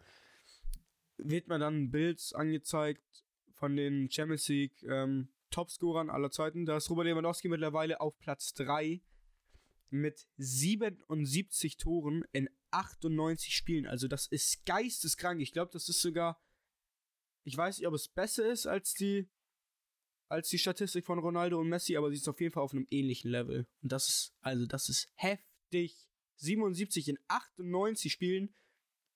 wird 1.17 1.47
mir 1.47 1.59
dann 1.59 1.83
ein 1.83 1.91
Bild 1.91 2.21
angezeigt 2.35 3.23
von 3.53 3.75
den 3.75 4.11
Champions 4.11 4.47
League 4.47 4.83
ähm, 4.83 5.29
Topscorern 5.49 6.09
aller 6.09 6.31
Zeiten. 6.31 6.65
Da 6.65 6.77
ist 6.77 6.89
Robert 6.89 7.05
Lewandowski 7.05 7.47
mittlerweile 7.47 8.01
auf 8.01 8.17
Platz 8.19 8.53
3 8.53 9.01
mit 9.89 10.27
77 10.37 11.77
Toren 11.77 12.25
in 12.33 12.49
98 12.71 13.55
Spielen. 13.55 13.87
Also 13.87 14.07
das 14.07 14.27
ist 14.27 14.65
geisteskrank. 14.65 15.41
Ich 15.41 15.53
glaube, 15.53 15.71
das 15.71 15.87
ist 15.87 16.01
sogar. 16.01 16.41
Ich 17.43 17.55
weiß 17.55 17.77
nicht, 17.77 17.87
ob 17.87 17.93
es 17.93 18.07
besser 18.07 18.51
ist 18.51 18.65
als 18.65 18.93
die 18.95 19.29
als 20.27 20.49
die 20.49 20.57
Statistik 20.57 21.05
von 21.05 21.19
Ronaldo 21.19 21.59
und 21.59 21.69
Messi, 21.69 21.95
aber 21.95 22.09
sie 22.09 22.15
ist 22.15 22.27
auf 22.27 22.41
jeden 22.41 22.51
Fall 22.51 22.63
auf 22.63 22.73
einem 22.73 22.87
ähnlichen 22.89 23.29
Level. 23.29 23.67
Und 23.81 23.91
das 23.91 24.07
ist, 24.09 24.33
also 24.41 24.65
das 24.65 24.89
ist 24.89 25.09
heftig. 25.13 26.09
77 26.37 27.09
in 27.09 27.19
98 27.27 28.11
Spielen. 28.11 28.53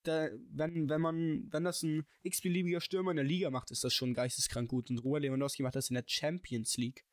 Da, 0.03 0.29
wenn, 0.51 0.89
wenn 0.89 1.01
man, 1.01 1.47
wenn 1.51 1.63
das 1.65 1.83
ein 1.83 2.07
x-beliebiger 2.23 2.79
Stürmer 2.79 3.11
in 3.11 3.17
der 3.17 3.25
Liga 3.25 3.49
macht, 3.49 3.71
ist 3.71 3.83
das 3.83 3.93
schon 3.93 4.13
geisteskrank 4.13 4.69
gut. 4.69 4.89
Und 4.89 4.99
Robert 4.99 5.23
Lewandowski 5.23 5.63
macht 5.63 5.75
das 5.75 5.89
in 5.89 5.95
der 5.95 6.05
Champions 6.07 6.77
League. 6.77 7.03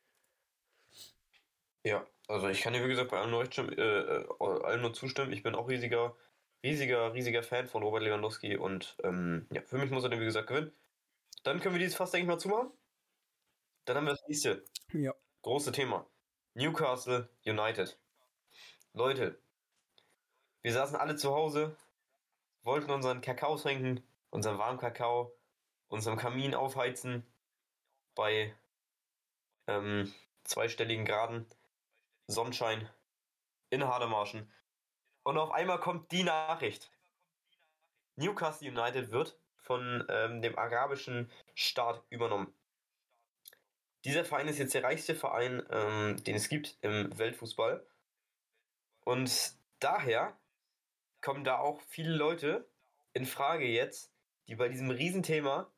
Ja, 1.83 2.07
also 2.29 2.49
ich 2.49 2.61
kann 2.61 2.73
dir 2.73 2.85
wie 2.85 2.89
gesagt 2.89 3.11
bei 3.11 3.21
allem 3.21 3.31
nur, 3.31 3.45
äh, 3.45 3.81
äh, 3.81 4.27
allem 4.41 4.81
nur 4.81 4.93
zustimmen. 4.93 5.33
Ich 5.33 5.43
bin 5.43 5.55
auch 5.55 5.69
riesiger, 5.69 6.17
riesiger, 6.63 7.15
riesiger 7.15 7.43
Fan 7.43 7.67
von 7.67 7.83
Robert 7.83 8.03
Lewandowski 8.03 8.57
und 8.57 8.97
ähm, 9.05 9.47
ja, 9.53 9.63
für 9.63 9.79
mich 9.79 9.91
muss 9.91 10.03
er 10.03 10.11
den 10.11 10.21
wie 10.21 10.25
gesagt 10.25 10.49
gewinnen. 10.49 10.73
Dann 11.45 11.61
können 11.61 11.75
wir 11.75 11.79
dieses 11.79 11.97
fast 11.97 12.13
denke 12.13 12.25
ich 12.25 12.29
mal 12.29 12.41
zumachen. 12.41 12.73
Dann 13.85 13.97
haben 13.97 14.07
wir 14.07 14.13
das 14.13 14.27
nächste. 14.27 14.65
Ja. 14.93 15.15
Große 15.43 15.71
Thema. 15.71 16.07
Newcastle 16.55 17.29
United. 17.45 17.97
Leute, 18.93 19.39
wir 20.67 20.73
saßen 20.73 20.97
alle 20.97 21.14
zu 21.14 21.33
Hause, 21.33 21.77
wollten 22.64 22.91
unseren 22.91 23.21
Kakao 23.21 23.57
trinken, 23.57 24.03
unseren 24.31 24.59
warmen 24.59 24.81
Kakao, 24.81 25.33
unseren 25.87 26.17
Kamin 26.17 26.57
aufheizen 26.57 27.25
bei 28.17 28.53
ähm, 29.69 30.12
zweistelligen 30.43 31.05
Graden, 31.05 31.47
Sonnenschein 32.27 32.91
in 33.71 33.87
Hademarschen. 33.87 34.53
Und 35.23 35.39
auf 35.39 35.53
einmal 35.53 35.79
kommt 35.79 36.11
die 36.11 36.25
Nachricht. 36.25 36.91
Newcastle 38.17 38.69
United 38.69 39.12
wird 39.12 39.39
von 39.59 40.05
ähm, 40.09 40.43
dem 40.43 40.59
arabischen 40.59 41.31
Staat 41.55 42.03
übernommen. 42.11 42.53
Dieser 44.05 44.25
Verein 44.25 44.49
ist 44.49 44.59
jetzt 44.59 44.75
der 44.75 44.83
reichste 44.83 45.14
Verein, 45.14 45.64
ähm, 45.71 46.17
den 46.25 46.35
es 46.35 46.49
gibt 46.49 46.77
im 46.81 47.17
Weltfußball. 47.17 47.87
Und 49.05 49.55
daher 49.79 50.37
kommen 51.21 51.45
da 51.45 51.59
auch 51.59 51.81
viele 51.89 52.14
Leute 52.14 52.69
in 53.12 53.27
Frage 53.27 53.67
jetzt, 53.67 54.12
die 54.49 54.57
bei 54.57 54.69
diesem 54.69 54.91
Riesenthema, 54.91 55.71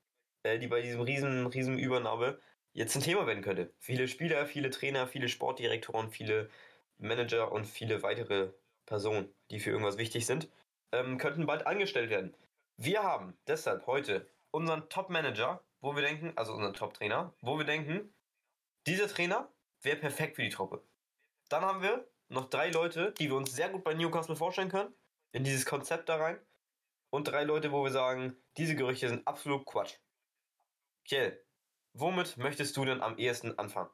äh, 0.43 0.59
die 0.59 0.67
bei 0.67 0.83
diesem 0.83 1.01
riesen, 1.01 1.47
riesen 1.47 1.79
Übernahme 1.79 2.39
jetzt 2.73 2.95
ein 2.97 3.03
Thema 3.03 3.27
werden 3.27 3.43
könnte. 3.43 3.73
Viele 3.79 4.09
Spieler, 4.09 4.47
viele 4.47 4.71
Trainer, 4.71 5.07
viele 5.07 5.29
Sportdirektoren, 5.29 6.11
viele 6.11 6.51
Manager 6.99 7.53
und 7.53 7.65
viele 7.65 8.03
weitere 8.03 8.51
Personen, 8.87 9.33
die 9.51 9.61
für 9.61 9.71
irgendwas 9.71 9.99
wichtig 9.99 10.27
sind, 10.27 10.49
ähm, 10.93 11.19
könnten 11.19 11.47
bald 11.47 11.67
angestellt 11.67 12.11
werden. 12.11 12.35
Wir 12.77 13.03
haben 13.03 13.37
deshalb 13.47 13.87
heute 13.87 14.27
unseren 14.51 14.89
Top-Manager, 14.89 15.63
wo 15.81 15.95
wir 15.95 16.03
denken, 16.03 16.33
also 16.37 16.53
unseren 16.53 16.75
Top-Trainer, 16.75 17.35
wo 17.41 17.59
wir 17.59 17.65
denken, 17.65 18.13
dieser 18.87 19.09
Trainer 19.09 19.53
wäre 19.83 19.97
perfekt 19.97 20.37
für 20.37 20.43
die 20.43 20.49
Truppe. 20.49 20.83
Dann 21.49 21.63
haben 21.63 21.83
wir 21.83 22.09
noch 22.29 22.49
drei 22.49 22.71
Leute, 22.71 23.13
die 23.19 23.29
wir 23.29 23.37
uns 23.37 23.53
sehr 23.53 23.69
gut 23.69 23.85
bei 23.85 23.95
Newcastle 23.95 24.37
vorstellen 24.37 24.71
können, 24.71 24.95
in 25.33 25.45
dieses 25.45 25.67
Konzept 25.67 26.09
da 26.09 26.17
rein. 26.17 26.39
Und 27.11 27.29
drei 27.29 27.45
Leute, 27.45 27.73
wo 27.73 27.85
wir 27.85 27.91
sagen, 27.91 28.37
diese 28.57 28.77
Gerüchte 28.77 29.09
sind 29.09 29.27
absolut 29.27 29.65
Quatsch. 29.65 29.97
Kiel, 31.05 31.43
womit 31.95 32.37
möchtest 32.37 32.77
du 32.77 32.85
denn 32.85 33.01
am 33.01 33.17
ehesten 33.17 33.59
anfangen? 33.59 33.91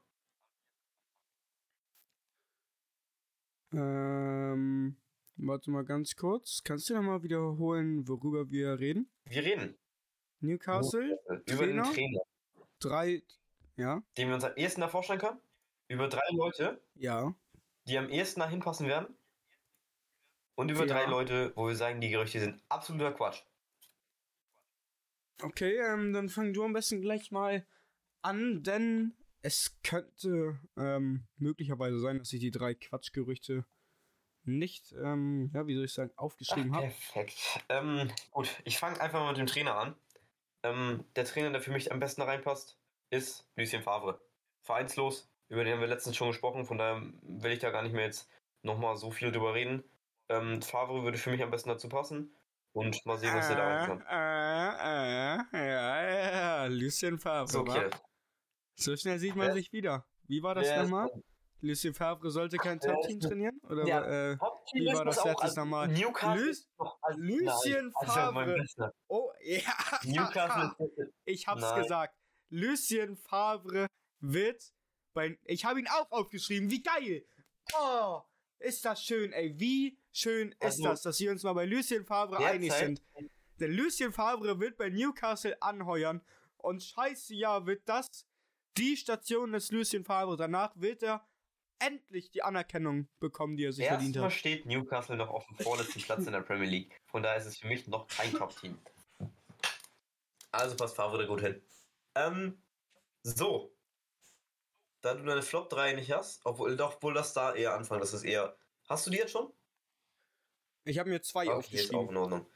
Ähm, 3.73 4.97
Warte 5.37 5.71
mal 5.71 5.85
ganz 5.85 6.15
kurz. 6.15 6.63
Kannst 6.63 6.89
du 6.89 6.95
noch 6.95 7.03
mal 7.03 7.23
wiederholen, 7.25 8.07
worüber 8.07 8.51
wir 8.51 8.79
reden? 8.79 9.11
Wir 9.25 9.45
reden 9.45 9.77
Newcastle, 10.41 11.19
über 11.47 11.67
den 11.67 11.83
Trainer? 11.83 11.93
Trainer, 11.93 12.21
drei. 12.79 13.23
Ja, 13.77 14.03
den 14.17 14.29
wir 14.29 14.37
uns 14.37 14.45
am 14.45 14.55
ehesten 14.55 14.83
da 14.83 14.89
vorstellen 14.89 15.19
können. 15.19 15.41
Über 15.89 16.09
drei 16.09 16.23
Leute, 16.31 16.81
ja. 16.95 17.35
die 17.89 17.99
am 17.99 18.09
ehesten 18.09 18.41
dahin 18.41 18.61
passen 18.61 18.87
werden. 18.87 19.17
Und 20.57 20.71
über 20.71 20.87
Ja. 20.87 20.95
drei 20.95 21.07
Leute, 21.07 21.53
wo 21.57 21.67
wir 21.67 21.77
sagen, 21.77 22.01
die 22.01 22.11
Gerüchte 22.11 22.41
sind 22.41 22.63
absoluter 22.69 23.13
Quatsch. 23.13 23.43
Okay, 25.43 25.79
ähm, 25.79 26.13
dann 26.13 26.29
fang 26.29 26.53
du 26.53 26.65
am 26.65 26.73
besten 26.73 27.01
gleich 27.01 27.31
mal 27.33 27.67
an, 28.23 28.63
denn 28.63 29.15
es 29.43 29.77
könnte 29.83 30.59
ähm, 30.77 31.27
möglicherweise 31.37 31.99
sein, 31.99 32.19
dass 32.19 32.33
ich 32.33 32.41
die 32.41 32.51
drei 32.51 32.75
Quatschgerüchte 32.75 33.67
nicht, 34.45 34.93
ähm, 34.93 35.51
ja, 35.53 35.67
wie 35.67 35.75
soll 35.75 35.85
ich 35.85 35.93
sagen, 35.93 36.13
aufgeschrieben 36.17 36.75
habe. 36.75 36.87
perfekt. 36.87 37.61
Ähm, 37.69 38.11
gut, 38.31 38.49
ich 38.65 38.79
fange 38.79 39.01
einfach 39.01 39.21
mal 39.21 39.31
mit 39.31 39.39
dem 39.39 39.47
Trainer 39.47 39.75
an. 39.77 39.95
Ähm, 40.63 41.05
der 41.17 41.25
Trainer, 41.25 41.51
der 41.51 41.61
für 41.61 41.73
mich 41.73 41.93
am 41.93 42.01
besten 42.01 42.23
reinpasst, 42.23 42.79
ist 43.11 43.47
Lucien 43.57 43.83
Favre. 43.83 44.21
Vereinslos, 44.63 45.29
über 45.49 45.65
den 45.65 45.75
haben 45.75 45.81
wir 45.81 45.89
letztens 45.89 46.17
schon 46.17 46.29
gesprochen, 46.29 46.65
von 46.65 46.79
daher 46.79 47.03
will 47.23 47.53
ich 47.53 47.59
da 47.59 47.71
gar 47.71 47.83
nicht 47.83 47.95
mehr 47.95 48.07
jetzt 48.07 48.31
nochmal 48.63 48.97
so 48.97 49.11
viel 49.11 49.31
drüber 49.31 49.55
reden. 49.55 49.85
Ähm, 50.29 50.63
Favre 50.63 51.03
würde 51.03 51.19
für 51.19 51.31
mich 51.31 51.43
am 51.43 51.51
besten 51.51 51.69
dazu 51.69 51.89
passen 51.89 52.35
und 52.73 53.05
mal 53.07 53.19
sehen, 53.19 53.35
was 53.35 53.51
er 53.51 53.57
da 53.57 53.87
machen 53.87 53.99
kann. 54.01 54.07
äh, 55.53 55.57
äh, 55.59 55.71
ja, 55.71 56.31
ja, 56.31 56.67
Lucien 56.67 57.19
Favre, 57.19 57.49
So, 57.49 57.61
okay. 57.61 57.91
So 58.77 58.97
schnell 58.97 59.19
sieht 59.19 59.37
man 59.37 59.49
Wer- 59.49 59.55
sich 59.55 59.73
wieder. 59.73 60.07
Wie 60.27 60.43
war 60.43 60.55
das 60.55 60.67
ist 60.69 60.77
nochmal? 60.77 61.11
Lucien 61.61 61.95
Favre 61.95 62.31
sollte 62.31 62.57
kein 62.57 62.79
Wer 62.83 62.93
Top-Team 62.95 63.21
trainieren? 63.21 63.61
Oder 63.69 63.87
Ja. 63.87 64.33
äh, 64.33 64.37
Wie 64.73 64.87
war 64.93 65.05
das 65.05 65.23
letztes 65.25 65.43
also 65.43 65.61
nochmal? 65.61 65.89
Newcastle 65.89 66.45
Lu- 66.79 66.87
also, 67.03 67.21
Lucien 67.21 67.85
nein, 67.85 67.93
also 67.95 68.33
mein 68.33 68.47
Favre. 68.47 68.55
Bester. 68.61 68.95
oh, 69.09 69.31
ja. 69.43 69.61
Newcastle 70.05 71.13
Ich 71.25 71.47
hab's 71.47 71.61
Nein. 71.63 71.83
gesagt. 71.83 72.15
Lucien 72.51 73.17
Favre 73.17 73.87
wird 74.21 74.63
bei. 75.15 75.39
Ich 75.45 75.65
habe 75.65 75.81
ihn 75.81 75.89
auch 75.89 76.11
aufgeschrieben. 76.11 76.71
Wie 76.71 76.83
geil! 76.83 77.25
Oh, 77.79 78.21
ist 78.59 78.85
das 78.85 79.03
schön, 79.03 79.33
ey. 79.33 79.59
Wie 79.59 79.99
schön 80.13 80.53
ist 80.53 80.63
Also, 80.63 80.85
das, 80.85 81.03
dass 81.03 81.21
wir 81.21 81.31
uns 81.31 81.43
mal 81.43 81.53
bei 81.53 81.67
Lucien 81.67 82.05
Favre 82.05 82.39
einig 82.39 82.73
sind. 82.73 83.03
Denn 83.61 83.73
Lucien 83.73 84.13
Favre 84.13 84.59
wird 84.59 84.77
bei 84.77 84.89
Newcastle 84.91 85.61
anheuern. 85.63 86.23
Und 86.57 86.83
scheiße, 86.83 87.35
ja, 87.35 87.67
wird 87.67 87.89
das 87.89 88.27
die 88.77 88.97
Station 88.97 89.53
des 89.53 89.71
Lucien 89.71 90.05
Favre. 90.05 90.37
Danach 90.37 90.73
wird 90.77 91.03
er 91.03 91.27
endlich 91.79 92.31
die 92.31 92.43
Anerkennung 92.43 93.09
bekommen, 93.21 93.57
die 93.57 93.65
er 93.65 93.73
sich 93.73 93.87
verdient 93.87 94.17
Erstmal 94.17 94.31
hat. 94.31 94.39
steht 94.39 94.67
Newcastle 94.67 95.17
noch 95.17 95.29
auf 95.29 95.47
dem 95.47 95.59
vorletzten 95.59 96.01
Platz 96.01 96.27
in 96.27 96.33
der 96.33 96.41
Premier 96.41 96.69
League. 96.69 97.01
Von 97.07 97.23
daher 97.23 97.39
ist 97.39 97.47
es 97.47 97.59
für 97.59 97.69
mich 97.69 97.87
noch 97.87 98.07
kein 98.09 98.33
Top-Team. 98.33 98.79
Also 100.51 100.77
passt 100.77 100.97
Favre 100.97 101.19
da 101.19 101.27
gut 101.27 101.41
hin. 101.41 101.61
Ähm, 102.15 102.63
so. 103.23 103.73
Da 105.05 105.13
du 105.13 105.23
deine 105.23 105.43
Flop 105.43 105.69
3 105.69 105.93
nicht 105.93 106.11
hast, 106.11 106.41
obwohl 106.47 106.79
doch 106.79 107.03
wohl 107.03 107.13
das 107.13 107.35
da 107.35 107.55
eher 107.55 107.75
anfangen, 107.75 108.01
das 108.01 108.15
ist 108.15 108.23
eher. 108.25 108.57
Hast 108.89 109.07
du 109.07 109.11
die 109.11 109.19
jetzt 109.19 109.33
schon? 109.33 109.53
Ich 110.85 110.99
habe 110.99 111.11
mir 111.11 111.21
zwei 111.21 111.43
Okay, 111.43 111.51
ist 111.51 111.55
auch 111.55 111.59
aufgeschrieben. 111.59 112.09
in 112.09 112.17
Ordnung. 112.17 112.47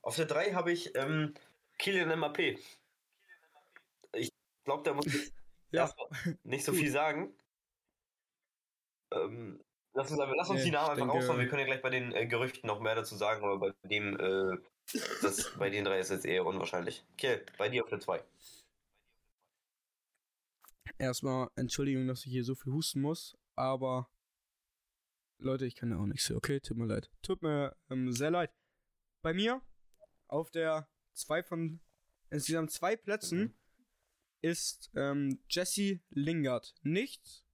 Auf 0.00 0.16
der 0.16 0.24
3 0.24 0.52
habe 0.54 0.72
ich 0.72 0.94
ähm, 0.96 1.34
Kylian 1.78 2.10
Mbappé. 2.10 2.58
Ich 4.14 4.30
glaube, 4.64 4.84
da 4.84 4.94
muss 4.94 5.04
ich 5.06 5.32
Ja. 5.70 5.92
nicht 6.44 6.64
so 6.64 6.72
viel 6.72 6.90
sagen. 6.90 7.36
Ähm, 9.12 9.62
lass 9.92 10.10
uns, 10.10 10.18
lass 10.18 10.48
uns 10.48 10.60
Nee, 10.60 10.64
die 10.64 10.70
Namen 10.70 10.90
einfach 10.92 11.14
raushauen. 11.14 11.38
Wir 11.38 11.48
können 11.48 11.60
ja 11.60 11.66
gleich 11.66 11.82
bei 11.82 11.90
den 11.90 12.12
äh, 12.14 12.26
Gerüchten 12.26 12.66
noch 12.66 12.80
mehr 12.80 12.94
dazu 12.94 13.16
sagen, 13.16 13.44
aber 13.44 13.58
bei 13.58 13.72
dem, 13.86 14.18
äh, 14.18 14.56
das, 15.20 15.52
bei 15.58 15.68
den 15.68 15.84
drei 15.84 15.98
ist 15.98 16.10
jetzt 16.10 16.24
eher 16.24 16.46
unwahrscheinlich. 16.46 17.04
Okay, 17.12 17.42
bei 17.58 17.68
dir 17.68 17.84
auf 17.84 17.90
der 17.90 18.00
2. 18.00 18.24
Erstmal 20.96 21.50
Entschuldigung, 21.56 22.06
dass 22.06 22.24
ich 22.24 22.32
hier 22.32 22.44
so 22.44 22.54
viel 22.54 22.72
husten 22.72 23.00
muss, 23.00 23.36
aber 23.54 24.08
Leute, 25.38 25.66
ich 25.66 25.76
kann 25.76 25.90
ja 25.90 25.98
auch 25.98 26.06
nichts 26.06 26.26
für. 26.26 26.36
Okay, 26.36 26.60
tut 26.60 26.76
mir 26.76 26.86
leid. 26.86 27.10
Tut 27.22 27.42
mir 27.42 27.76
ähm, 27.90 28.12
sehr 28.12 28.30
leid. 28.30 28.52
Bei 29.22 29.32
mir 29.34 29.62
auf 30.26 30.50
der 30.50 30.88
zwei 31.12 31.42
von 31.42 31.80
insgesamt 32.30 32.70
zwei 32.72 32.96
Plätzen 32.96 33.38
Mhm. 33.40 33.54
ist 34.40 34.90
ähm, 34.94 35.40
Jesse 35.48 36.00
Lingard. 36.10 36.74
Nicht, 36.82 37.44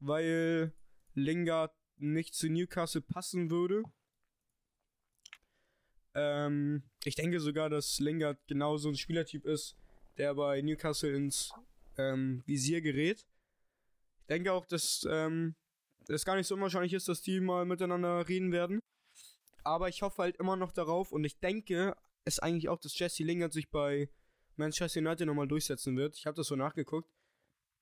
weil 0.00 0.72
Lingard 1.14 1.74
nicht 1.96 2.34
zu 2.34 2.48
Newcastle 2.48 3.00
passen 3.02 3.50
würde. 3.50 3.82
Ähm, 6.14 6.82
ich 7.04 7.14
denke 7.14 7.40
sogar, 7.40 7.68
dass 7.68 7.98
Lingard 7.98 8.38
genau 8.46 8.76
so 8.78 8.88
ein 8.88 8.96
Spielertyp 8.96 9.44
ist, 9.44 9.76
der 10.16 10.34
bei 10.34 10.60
Newcastle 10.62 11.14
ins 11.14 11.52
ähm, 11.98 12.42
Visier 12.46 12.80
gerät. 12.80 13.26
Ich 14.20 14.26
denke 14.26 14.52
auch, 14.52 14.66
dass 14.66 15.06
ähm, 15.10 15.54
es 16.08 16.24
gar 16.24 16.36
nicht 16.36 16.46
so 16.46 16.54
unwahrscheinlich 16.54 16.92
ist, 16.92 17.08
dass 17.08 17.22
die 17.22 17.40
mal 17.40 17.64
miteinander 17.64 18.28
reden 18.28 18.52
werden. 18.52 18.80
Aber 19.64 19.88
ich 19.88 20.02
hoffe 20.02 20.22
halt 20.22 20.36
immer 20.36 20.56
noch 20.56 20.72
darauf 20.72 21.12
und 21.12 21.24
ich 21.24 21.38
denke 21.40 21.96
es 22.24 22.38
eigentlich 22.38 22.68
auch, 22.68 22.78
dass 22.78 22.98
Jesse 22.98 23.24
Lingard 23.24 23.52
sich 23.52 23.70
bei 23.70 24.08
Manchester 24.56 25.00
United 25.00 25.26
nochmal 25.26 25.48
durchsetzen 25.48 25.96
wird. 25.96 26.16
Ich 26.16 26.26
habe 26.26 26.36
das 26.36 26.48
so 26.48 26.56
nachgeguckt. 26.56 27.10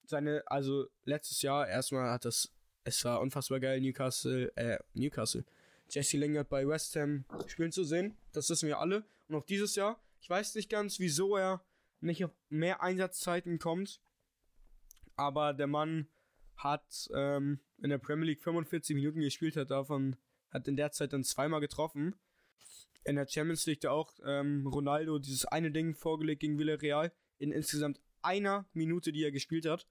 Seine, 0.07 0.43
also 0.47 0.87
letztes 1.05 1.43
Jahr 1.43 1.69
erstmal 1.69 2.11
hat 2.11 2.25
das, 2.25 2.53
es 2.85 3.05
war 3.05 3.21
unfassbar 3.21 3.61
geil, 3.61 3.81
Newcastle, 3.81 4.53
äh, 4.57 4.79
Newcastle. 4.93 5.45
Jesse 5.89 6.17
Lingard 6.19 6.49
bei 6.49 6.67
West 6.67 6.97
Ham 6.97 7.25
spielen 7.47 7.73
zu 7.73 7.85
sehen. 7.85 8.17
Das 8.33 8.49
wissen 8.51 8.67
wir 8.67 8.79
alle. 8.79 9.05
Und 9.29 9.37
auch 9.37 9.45
dieses 9.45 9.75
Jahr, 9.77 10.03
ich 10.21 10.29
weiß 10.29 10.55
nicht 10.55 10.71
ganz, 10.71 10.99
wieso 10.99 11.37
er 11.37 11.65
nicht 12.01 12.25
auf 12.25 12.33
mehr 12.49 12.83
Einsatzzeiten 12.83 13.59
kommt. 13.59 14.01
Aber 15.17 15.53
der 15.53 15.67
Mann 15.67 16.09
hat 16.57 17.09
ähm, 17.15 17.61
in 17.83 17.91
der 17.91 17.99
Premier 17.99 18.27
League 18.27 18.43
45 18.43 18.95
Minuten 18.97 19.21
gespielt, 19.21 19.57
hat 19.57 19.71
davon, 19.71 20.17
hat 20.51 20.69
in 20.69 20.77
der 20.77 20.93
Zeit 20.93 21.12
dann 21.12 21.25
zweimal 21.25 21.61
getroffen. 21.61 22.15
In 23.05 23.17
der 23.17 23.29
Champions 23.29 23.67
League 23.67 23.81
da 23.81 23.91
auch 23.91 24.12
ähm, 24.25 24.67
Ronaldo 24.67 25.19
dieses 25.19 25.45
eine 25.45 25.71
Ding 25.71 25.95
vorgelegt 25.95 26.41
gegen 26.41 26.59
Villarreal 26.59 27.12
in 27.39 27.53
insgesamt 27.53 28.01
einer 28.23 28.67
Minute, 28.73 29.12
die 29.12 29.23
er 29.23 29.33
gespielt 29.33 29.67
hat. 29.67 29.87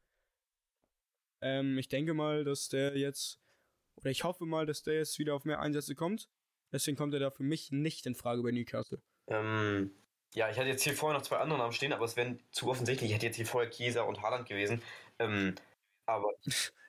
Ähm, 1.42 1.78
ich 1.78 1.90
denke 1.90 2.14
mal, 2.14 2.44
dass 2.44 2.70
der 2.70 2.98
jetzt, 2.98 3.40
oder 3.96 4.10
ich 4.10 4.24
hoffe 4.24 4.46
mal, 4.46 4.66
dass 4.66 4.82
der 4.82 4.96
jetzt 4.96 5.20
wieder 5.20 5.36
auf 5.36 5.46
mehr 5.46 5.60
Einsätze 5.60 5.94
kommt. 5.94 6.30
Deswegen 6.72 6.98
kommt 6.98 7.14
er 7.14 7.20
da 7.20 7.30
für 7.30 7.44
mich 7.44 7.72
nicht 7.72 8.06
in 8.08 8.16
Frage 8.16 8.42
bei 8.42 8.52
Newcastle. 8.52 9.00
Ähm, 9.28 9.92
ja, 10.34 10.50
ich 10.50 10.58
hatte 10.58 10.70
jetzt 10.70 10.84
hier 10.84 10.94
vorher 10.94 11.18
noch 11.18 11.26
zwei 11.26 11.38
andere 11.38 11.60
Namen 11.60 11.74
stehen, 11.74 11.94
aber 11.94 12.06
es 12.06 12.16
wären 12.16 12.40
zu 12.52 12.68
offensichtlich. 12.68 13.12
Ich 13.12 13.16
hätte 13.16 13.28
jetzt 13.28 13.36
hier 13.36 13.46
vorher 13.46 13.70
Chiesa 13.70 14.02
und 14.02 14.22
Haaland 14.24 14.48
gewesen. 14.48 14.82
Ähm, 15.20 15.56
aber 16.06 16.34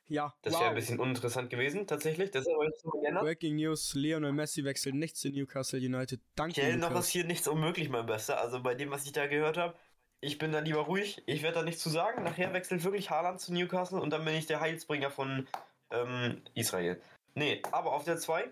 Ja, 0.07 0.35
das 0.43 0.55
wäre 0.55 0.69
ein 0.69 0.75
bisschen 0.75 1.01
uninteressant 1.01 1.49
gewesen, 1.49 1.87
tatsächlich. 1.87 2.31
Das 2.31 2.47
mal 2.47 2.71
geändert. 3.01 3.23
Breaking 3.23 3.57
News: 3.57 3.95
Lionel 3.95 4.33
Messi 4.33 4.63
wechselt 4.65 4.95
nicht 4.97 5.17
zu 5.17 5.31
Newcastle 5.31 5.79
United. 5.79 6.21
Danke, 6.35 6.61
Kell, 6.61 6.77
noch 6.77 6.95
ist 6.99 7.09
hier 7.09 7.25
nichts 7.25 7.49
unmöglich, 7.49 7.89
mein 7.89 8.05
Bester. 8.05 8.39
Also 8.39 8.63
bei 8.63 8.75
dem, 8.75 8.91
was 8.91 9.07
ich 9.07 9.13
da 9.13 9.27
gehört 9.27 9.57
habe, 9.57 9.75
ich 10.21 10.39
bin 10.39 10.53
da 10.53 10.59
lieber 10.59 10.81
ruhig. 10.81 11.23
Ich 11.27 11.43
werde 11.43 11.61
da 11.61 11.63
nichts 11.63 11.83
zu 11.83 11.89
sagen. 11.89 12.23
Nachher 12.23 12.53
wechselt 12.53 12.85
wirklich 12.85 13.11
Haaland 13.11 13.41
zu 13.41 13.53
Newcastle 13.53 14.01
und 14.01 14.11
dann 14.11 14.25
bin 14.25 14.35
ich 14.35 14.47
der 14.47 14.61
Heilsbringer 14.61 15.11
von 15.11 15.49
ähm, 15.91 16.43
Israel. 16.55 17.01
Nee, 17.35 17.63
aber 17.73 17.93
auf 17.93 18.05
der 18.05 18.19
2 18.19 18.51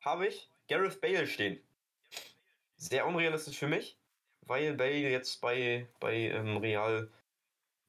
habe 0.00 0.26
ich 0.26 0.50
Gareth 0.68 1.00
Bale 1.00 1.26
stehen. 1.26 1.60
Sehr 2.76 3.06
unrealistisch 3.06 3.58
für 3.58 3.68
mich, 3.68 3.96
weil 4.42 4.74
Bale 4.74 5.10
jetzt 5.10 5.40
bei, 5.40 5.86
bei 6.00 6.14
ähm, 6.14 6.56
Real 6.56 7.10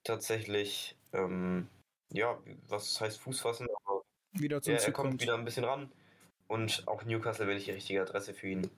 tatsächlich, 0.03 0.95
ähm, 1.13 1.67
ja, 2.11 2.41
was 2.67 2.99
heißt 2.99 3.19
Fuß 3.19 3.41
fassen, 3.41 3.67
aber 3.83 4.03
Wieder 4.33 4.61
zum 4.61 4.73
ja, 4.73 4.79
er 4.79 4.91
kommt 4.91 5.21
wieder 5.21 5.35
ein 5.35 5.45
bisschen 5.45 5.65
ran. 5.65 5.91
Und 6.47 6.87
auch 6.87 7.03
Newcastle 7.03 7.47
wäre 7.47 7.55
nicht 7.55 7.67
die 7.67 7.71
richtige 7.71 8.01
Adresse 8.01 8.33
für 8.33 8.47
ihn. 8.47 8.69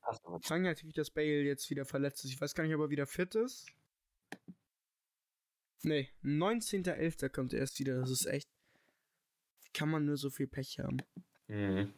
Passt 0.00 0.24
aber. 0.26 0.40
Sagen 0.42 0.62
natürlich, 0.62 0.94
dass 0.94 1.10
Bale 1.10 1.42
jetzt 1.42 1.68
wieder 1.70 1.84
verletzt 1.84 2.24
ist. 2.24 2.32
Ich 2.32 2.40
weiß 2.40 2.54
gar 2.54 2.64
nicht, 2.64 2.74
ob 2.74 2.80
er 2.80 2.90
wieder 2.90 3.06
fit 3.06 3.34
ist. 3.34 3.66
Nee, 5.82 6.10
19.11. 6.22 7.30
kommt 7.30 7.52
er 7.52 7.60
erst 7.60 7.78
wieder. 7.78 8.00
Das 8.00 8.10
ist 8.10 8.26
echt. 8.26 8.48
Wie 9.62 9.70
kann 9.72 9.88
man 9.88 10.04
nur 10.04 10.16
so 10.16 10.30
viel 10.30 10.46
Pech 10.46 10.78
haben? 10.78 10.98
Mhm. 11.48 11.94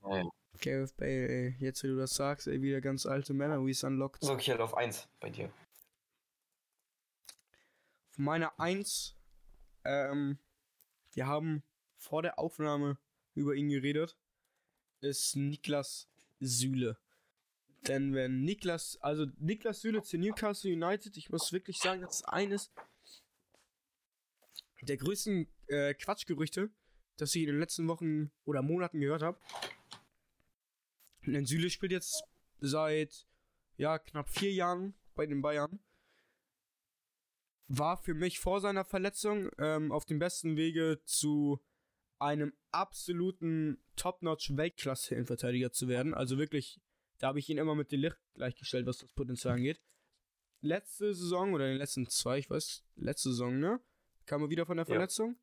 Naja. 0.00 0.28
Gareth 0.60 0.96
Bale, 0.96 1.28
ey. 1.28 1.56
Jetzt, 1.58 1.82
wo 1.82 1.88
du 1.88 1.96
das 1.96 2.14
sagst, 2.14 2.46
ey, 2.46 2.62
wieder 2.62 2.80
ganz 2.80 3.06
alte 3.06 3.34
Männer, 3.34 3.64
wie 3.64 3.70
es 3.70 3.84
unlocked. 3.84 4.22
So, 4.22 4.36
Kiel 4.36 4.60
auf 4.60 4.76
1 4.76 5.08
bei 5.20 5.30
dir. 5.30 5.52
Von 8.12 8.24
meiner 8.24 8.58
1, 8.60 9.16
ähm, 9.84 10.38
wir 11.12 11.26
haben 11.26 11.62
vor 11.96 12.22
der 12.22 12.38
Aufnahme 12.38 12.98
über 13.34 13.54
ihn 13.54 13.70
geredet, 13.70 14.18
ist 15.00 15.34
Niklas 15.34 16.10
Süle. 16.38 16.98
Denn 17.88 18.14
wenn 18.14 18.42
Niklas, 18.42 18.98
also 19.00 19.26
Niklas 19.38 19.80
Süle 19.80 20.02
zu 20.02 20.18
Newcastle 20.18 20.72
United, 20.72 21.16
ich 21.16 21.30
muss 21.30 21.52
wirklich 21.52 21.78
sagen, 21.78 22.02
das 22.02 22.16
ist 22.16 22.28
eines 22.28 22.70
der 24.82 24.98
größten 24.98 25.48
äh, 25.68 25.94
Quatschgerüchte, 25.94 26.70
das 27.16 27.34
ich 27.34 27.42
in 27.42 27.48
den 27.48 27.60
letzten 27.60 27.88
Wochen 27.88 28.30
oder 28.44 28.62
Monaten 28.62 29.00
gehört 29.00 29.22
habe. 29.22 29.40
Denn 31.24 31.46
Süle 31.46 31.70
spielt 31.70 31.92
jetzt 31.92 32.24
seit 32.58 33.26
ja, 33.78 33.98
knapp 33.98 34.28
vier 34.28 34.52
Jahren 34.52 34.94
bei 35.14 35.24
den 35.24 35.40
Bayern. 35.40 35.80
War 37.74 37.96
für 37.96 38.12
mich 38.12 38.38
vor 38.38 38.60
seiner 38.60 38.84
Verletzung 38.84 39.48
ähm, 39.56 39.92
auf 39.92 40.04
dem 40.04 40.18
besten 40.18 40.56
Wege 40.56 41.00
zu 41.06 41.58
einem 42.18 42.52
absoluten 42.70 43.82
Top-Notch-Weltklasse-Innenverteidiger 43.96 45.72
zu 45.72 45.88
werden. 45.88 46.12
Also 46.12 46.36
wirklich, 46.36 46.82
da 47.18 47.28
habe 47.28 47.38
ich 47.38 47.48
ihn 47.48 47.56
immer 47.56 47.74
mit 47.74 47.90
Delicht 47.90 48.18
gleichgestellt, 48.34 48.86
was 48.86 48.98
das 48.98 49.14
Potenzial 49.14 49.54
angeht. 49.54 49.80
Letzte 50.60 51.14
Saison 51.14 51.54
oder 51.54 51.64
in 51.64 51.70
den 51.72 51.78
letzten 51.78 52.06
zwei, 52.10 52.36
ich 52.36 52.50
weiß, 52.50 52.84
letzte 52.96 53.30
Saison, 53.30 53.58
ne? 53.58 53.80
Kam 54.26 54.42
er 54.42 54.50
wieder 54.50 54.66
von 54.66 54.76
der 54.76 54.84
Verletzung. 54.84 55.38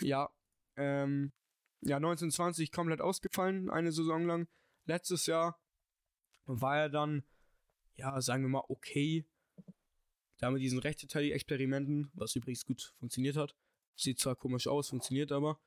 Ja. 0.00 0.28
Ja, 0.28 0.30
ähm, 0.76 1.32
ja 1.80 1.96
1920 1.96 2.72
komplett 2.72 3.00
ausgefallen, 3.00 3.70
eine 3.70 3.90
Saison 3.90 4.26
lang. 4.26 4.48
Letztes 4.84 5.24
Jahr 5.24 5.58
war 6.44 6.76
er 6.76 6.88
dann, 6.90 7.24
ja, 7.94 8.20
sagen 8.20 8.42
wir 8.42 8.50
mal, 8.50 8.64
okay. 8.68 9.26
Da 10.38 10.50
mit 10.50 10.62
diesen 10.62 10.78
Rechteteil-Experimenten, 10.78 12.10
was 12.14 12.36
übrigens 12.36 12.64
gut 12.64 12.94
funktioniert 12.98 13.36
hat. 13.36 13.54
Sieht 13.96 14.20
zwar 14.20 14.36
komisch 14.36 14.68
aus, 14.68 14.88
funktioniert 14.88 15.32
aber. 15.32 15.60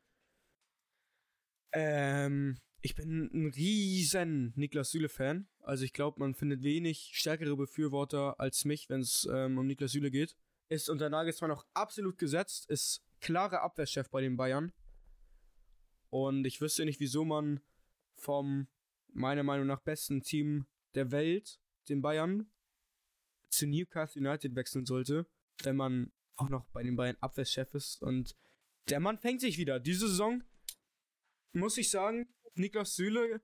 Ähm, 1.74 2.58
ich 2.82 2.96
bin 2.96 3.30
ein 3.34 3.52
riesen 3.52 4.54
Niklas 4.56 4.92
Süle-Fan. 4.92 5.48
Also 5.60 5.84
ich 5.84 5.94
glaube, 5.94 6.20
man 6.20 6.34
findet 6.34 6.64
wenig 6.64 7.12
stärkere 7.14 7.56
Befürworter 7.56 8.40
als 8.40 8.66
mich, 8.66 8.90
wenn 8.90 9.02
es 9.02 9.28
ähm, 9.32 9.58
um 9.58 9.68
Niklas 9.68 9.92
Süle 9.92 10.10
geht. 10.10 10.36
Ist 10.70 10.90
unter 10.90 11.10
Nagelsmann 11.10 11.50
noch 11.50 11.66
absolut 11.74 12.18
gesetzt, 12.18 12.70
ist 12.70 13.04
klarer 13.20 13.62
Abwehrchef 13.62 14.10
bei 14.10 14.22
den 14.22 14.38
Bayern. 14.38 14.72
Und 16.10 16.46
ich 16.46 16.60
wüsste 16.60 16.86
nicht, 16.86 17.00
wieso 17.00 17.26
man 17.26 17.62
vom, 18.16 18.68
meiner 19.14 19.44
Meinung 19.44 19.68
nach, 19.68 19.82
besten 19.82 20.22
Team 20.22 20.66
der 20.96 21.12
Welt, 21.12 21.60
den 21.90 22.02
Bayern, 22.02 22.50
zu 23.52 23.68
Newcastle 23.68 24.22
United 24.22 24.56
wechseln 24.56 24.86
sollte, 24.86 25.28
wenn 25.64 25.76
man 25.76 26.12
auch 26.36 26.50
noch 26.50 26.66
bei 26.68 26.84
den 26.84 26.96
Bayern 26.96 27.18
Abwehrchef 27.20 27.74
ist. 27.74 28.02
Und 28.02 28.36
der 28.90 29.00
Mann 29.00 29.20
fängt 29.20 29.42
sich 29.42 29.58
wieder. 29.58 29.80
Diese 29.80 30.08
Saison 30.08 30.44
muss 31.54 31.78
ich 31.78 31.90
sagen, 31.90 32.34
Niklas 32.56 32.96
Süle 32.96 33.42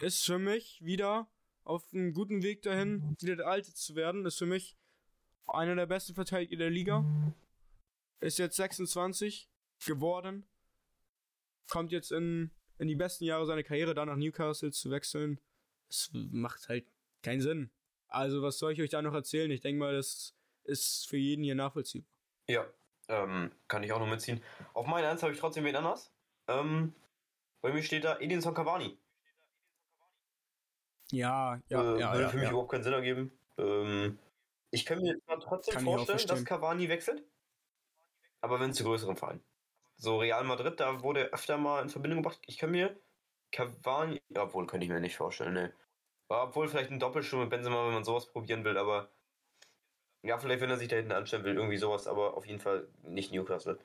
ist 0.00 0.24
für 0.24 0.38
mich 0.38 0.82
wieder 0.82 1.30
auf 1.64 1.92
einem 1.92 2.12
guten 2.14 2.42
Weg 2.42 2.62
dahin, 2.62 3.16
wieder 3.20 3.36
der 3.36 3.46
Alte 3.46 3.74
zu 3.74 3.94
werden. 3.94 4.24
Ist 4.26 4.38
für 4.38 4.46
mich 4.46 4.76
einer 5.46 5.76
der 5.76 5.86
besten 5.86 6.14
Verteidiger 6.14 6.56
der 6.56 6.70
Liga. 6.70 7.04
Ist 8.20 8.38
jetzt 8.38 8.56
26 8.56 9.50
geworden. 9.84 10.48
Kommt 11.68 11.92
jetzt 11.92 12.10
in, 12.10 12.50
in 12.78 12.88
die 12.88 12.96
besten 12.96 13.24
Jahre 13.24 13.46
seiner 13.46 13.62
Karriere, 13.62 13.94
da 13.94 14.06
nach 14.06 14.16
Newcastle 14.16 14.72
zu 14.72 14.90
wechseln. 14.90 15.38
Es 15.88 16.10
macht 16.12 16.68
halt 16.68 16.86
keinen 17.22 17.40
Sinn. 17.40 17.70
Also, 18.08 18.42
was 18.42 18.58
soll 18.58 18.72
ich 18.72 18.80
euch 18.80 18.90
da 18.90 19.02
noch 19.02 19.14
erzählen? 19.14 19.50
Ich 19.50 19.60
denke 19.60 19.78
mal, 19.80 19.94
das 19.94 20.34
ist 20.64 21.08
für 21.08 21.16
jeden 21.16 21.44
hier 21.44 21.54
nachvollziehbar. 21.54 22.10
Ja, 22.48 22.66
ähm, 23.08 23.52
kann 23.68 23.82
ich 23.82 23.92
auch 23.92 23.98
noch 23.98 24.08
mitziehen. 24.08 24.42
Auf 24.74 24.86
meine 24.86 25.08
Eins 25.08 25.22
habe 25.22 25.32
ich 25.32 25.38
trotzdem 25.38 25.64
wen 25.64 25.76
anders. 25.76 26.12
Ähm, 26.46 26.94
bei 27.60 27.72
mir 27.72 27.82
steht 27.82 28.04
da 28.04 28.18
Edinson 28.18 28.54
Cavani. 28.54 28.98
Ja, 31.10 31.60
ja, 31.68 31.94
äh, 31.96 32.00
ja. 32.00 32.12
Würde 32.12 32.22
ja, 32.22 32.28
für 32.28 32.36
mich 32.36 32.44
ja. 32.44 32.50
überhaupt 32.50 32.70
keinen 32.70 32.84
Sinn 32.84 32.92
ergeben. 32.92 33.38
Ähm, 33.56 34.18
ich 34.70 34.84
kann 34.84 35.00
mir 35.00 35.18
trotzdem 35.26 35.74
Kann 35.74 35.84
vorstellen, 35.84 36.26
dass. 36.26 36.44
Cavani 36.44 36.88
wechselt. 36.88 37.24
Aber 38.40 38.60
wenn 38.60 38.72
zu 38.72 38.84
größeren 38.84 39.16
Vereinen. 39.16 39.42
So 39.96 40.18
Real 40.18 40.44
Madrid, 40.44 40.78
da 40.78 41.02
wurde 41.02 41.20
er 41.20 41.34
öfter 41.34 41.56
mal 41.56 41.82
in 41.82 41.88
Verbindung 41.88 42.22
gebracht. 42.22 42.40
Ich 42.46 42.58
kann 42.58 42.70
mir 42.70 42.96
Cavani, 43.50 44.22
ja, 44.28 44.42
obwohl 44.42 44.66
könnte 44.66 44.84
ich 44.84 44.92
mir 44.92 45.00
nicht 45.00 45.16
vorstellen, 45.16 45.54
ne. 45.54 45.72
Obwohl 46.28 46.68
vielleicht 46.68 46.90
ein 46.90 47.00
Doppelsturm 47.00 47.42
mit 47.42 47.50
Benzema, 47.50 47.86
wenn 47.86 47.94
man 47.94 48.04
sowas 48.04 48.26
probieren 48.30 48.64
will, 48.64 48.76
aber 48.76 49.10
ja, 50.22 50.38
vielleicht 50.38 50.60
wenn 50.60 50.70
er 50.70 50.76
sich 50.76 50.88
da 50.88 50.96
hinten 50.96 51.12
anstellen 51.12 51.44
will, 51.44 51.56
irgendwie 51.56 51.76
sowas, 51.78 52.06
aber 52.06 52.36
auf 52.36 52.46
jeden 52.46 52.60
Fall 52.60 52.88
nicht 53.02 53.32
Newcastle. 53.32 53.78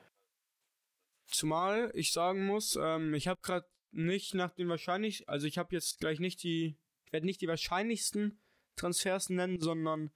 Zumal 1.26 1.90
ich 1.94 2.12
sagen 2.12 2.44
muss, 2.46 2.76
ähm, 2.80 3.14
ich 3.14 3.28
habe 3.28 3.40
gerade 3.40 3.66
nicht 3.92 4.34
nach 4.34 4.52
den 4.52 4.68
wahrscheinlich, 4.68 5.28
also 5.28 5.46
ich 5.46 5.56
habe 5.56 5.74
jetzt 5.74 6.00
gleich 6.00 6.20
nicht 6.20 6.42
die, 6.42 6.76
ich 7.06 7.12
werde 7.12 7.26
nicht 7.26 7.40
die 7.40 7.48
wahrscheinlichsten 7.48 8.40
Transfers 8.76 9.30
nennen, 9.30 9.60
sondern 9.60 10.10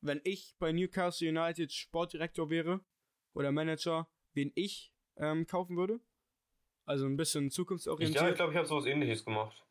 wenn 0.00 0.20
ich 0.24 0.54
bei 0.58 0.72
Newcastle 0.72 1.28
United 1.28 1.72
Sportdirektor 1.72 2.48
wäre 2.48 2.80
oder 3.34 3.52
Manager, 3.52 4.08
wen 4.32 4.52
ich 4.54 4.92
ähm, 5.16 5.46
kaufen 5.46 5.76
würde. 5.76 6.00
Also 6.84 7.04
ein 7.04 7.16
bisschen 7.16 7.48
Ich, 7.48 7.52
zukunftsorientiert. 7.54 8.22
ja, 8.22 8.30
ich 8.30 8.36
glaube, 8.36 8.52
ich 8.52 8.56
habe 8.56 8.68
sowas 8.68 8.86
ähnliches 8.86 9.24
gemacht. 9.24 9.66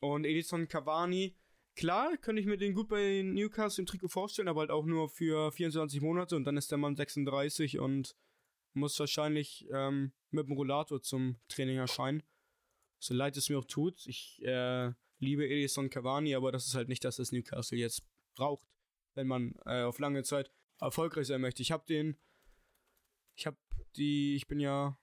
Und 0.00 0.24
Edison 0.24 0.66
Cavani, 0.66 1.36
klar, 1.76 2.16
könnte 2.16 2.40
ich 2.40 2.46
mir 2.46 2.56
den 2.56 2.74
gut 2.74 2.88
bei 2.88 3.22
Newcastle 3.22 3.82
im 3.82 3.86
Trikot 3.86 4.08
vorstellen, 4.08 4.48
aber 4.48 4.60
halt 4.60 4.70
auch 4.70 4.86
nur 4.86 5.08
für 5.08 5.52
24 5.52 6.00
Monate 6.00 6.36
und 6.36 6.44
dann 6.44 6.56
ist 6.56 6.70
der 6.70 6.78
Mann 6.78 6.96
36 6.96 7.78
und 7.78 8.16
muss 8.72 8.98
wahrscheinlich 8.98 9.68
ähm, 9.72 10.12
mit 10.30 10.46
dem 10.46 10.54
Rollator 10.54 11.02
zum 11.02 11.36
Training 11.48 11.76
erscheinen. 11.76 12.22
So 12.98 13.14
leid 13.14 13.36
es 13.36 13.48
mir 13.48 13.58
auch 13.58 13.64
tut. 13.64 14.06
Ich 14.06 14.40
äh, 14.42 14.92
liebe 15.18 15.46
Edison 15.46 15.90
Cavani, 15.90 16.34
aber 16.34 16.50
das 16.52 16.66
ist 16.66 16.74
halt 16.74 16.88
nicht 16.88 17.04
das, 17.04 17.18
was 17.18 17.32
Newcastle 17.32 17.78
jetzt 17.78 18.02
braucht, 18.36 18.66
wenn 19.14 19.26
man 19.26 19.54
äh, 19.66 19.82
auf 19.82 19.98
lange 19.98 20.22
Zeit 20.22 20.50
erfolgreich 20.80 21.26
sein 21.26 21.40
möchte. 21.40 21.62
Ich 21.62 21.72
habe 21.72 21.84
den, 21.86 22.18
ich 23.36 23.46
habe 23.46 23.58
die, 23.96 24.34
ich 24.34 24.46
bin 24.46 24.60
ja, 24.60 24.98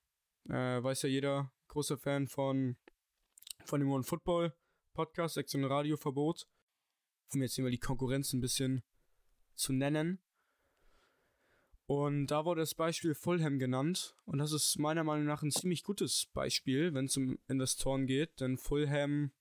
äh, 0.49 0.81
weiß 0.81 1.03
ja 1.03 1.09
jeder, 1.09 1.53
großer 1.67 1.97
Fan 1.97 2.27
von, 2.27 2.77
von 3.65 3.79
dem 3.79 3.91
One 3.91 4.03
Football 4.03 4.55
Podcast, 4.97 5.35
Sektion 5.35 5.63
Radioverbot, 5.63 6.47
um 7.31 7.41
jetzt 7.43 7.53
hier 7.53 7.63
mal 7.63 7.69
die 7.69 7.77
Konkurrenz 7.77 8.33
ein 8.33 8.41
bisschen 8.41 8.81
zu 9.53 9.71
nennen. 9.71 10.19
Und 11.85 12.27
da 12.27 12.45
wurde 12.45 12.61
das 12.61 12.73
Beispiel 12.73 13.13
Fulham 13.13 13.59
genannt. 13.59 14.15
Und 14.25 14.39
das 14.39 14.51
ist 14.51 14.79
meiner 14.79 15.03
Meinung 15.03 15.25
nach 15.25 15.43
ein 15.43 15.51
ziemlich 15.51 15.83
gutes 15.83 16.25
Beispiel, 16.33 16.95
wenn 16.95 17.05
es 17.05 17.15
um 17.15 17.37
Investoren 17.47 18.07
geht. 18.07 18.39
Denn 18.39 18.57
Fulham 18.57 19.31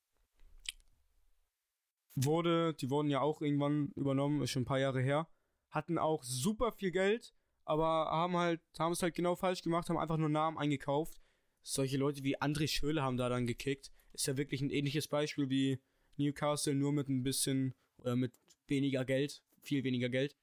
wurde, 2.14 2.74
die 2.74 2.90
wurden 2.90 3.08
ja 3.08 3.22
auch 3.22 3.40
irgendwann 3.40 3.92
übernommen, 3.96 4.42
ist 4.42 4.50
schon 4.50 4.62
ein 4.62 4.66
paar 4.66 4.78
Jahre 4.78 5.00
her, 5.00 5.26
hatten 5.70 5.96
auch 5.96 6.22
super 6.22 6.70
viel 6.70 6.90
Geld, 6.90 7.34
aber 7.64 7.86
haben 7.86 8.36
halt, 8.36 8.60
haben 8.78 8.92
es 8.92 9.02
halt 9.02 9.14
genau 9.14 9.36
falsch 9.36 9.62
gemacht, 9.62 9.88
haben 9.88 9.96
einfach 9.96 10.18
nur 10.18 10.28
Namen 10.28 10.58
eingekauft. 10.58 11.18
Solche 11.62 11.96
Leute 11.96 12.22
wie 12.24 12.38
André 12.38 12.68
Schöle 12.68 13.02
haben 13.02 13.16
da 13.16 13.30
dann 13.30 13.46
gekickt. 13.46 13.90
Ist 14.16 14.26
ja 14.26 14.38
wirklich 14.38 14.62
ein 14.62 14.70
ähnliches 14.70 15.08
Beispiel 15.08 15.50
wie 15.50 15.78
Newcastle, 16.16 16.74
nur 16.74 16.90
mit 16.90 17.06
ein 17.10 17.22
bisschen, 17.22 17.74
oder 17.98 18.16
mit 18.16 18.32
weniger 18.66 19.04
Geld, 19.04 19.42
viel 19.60 19.84
weniger 19.84 20.08
Geld. 20.08 20.34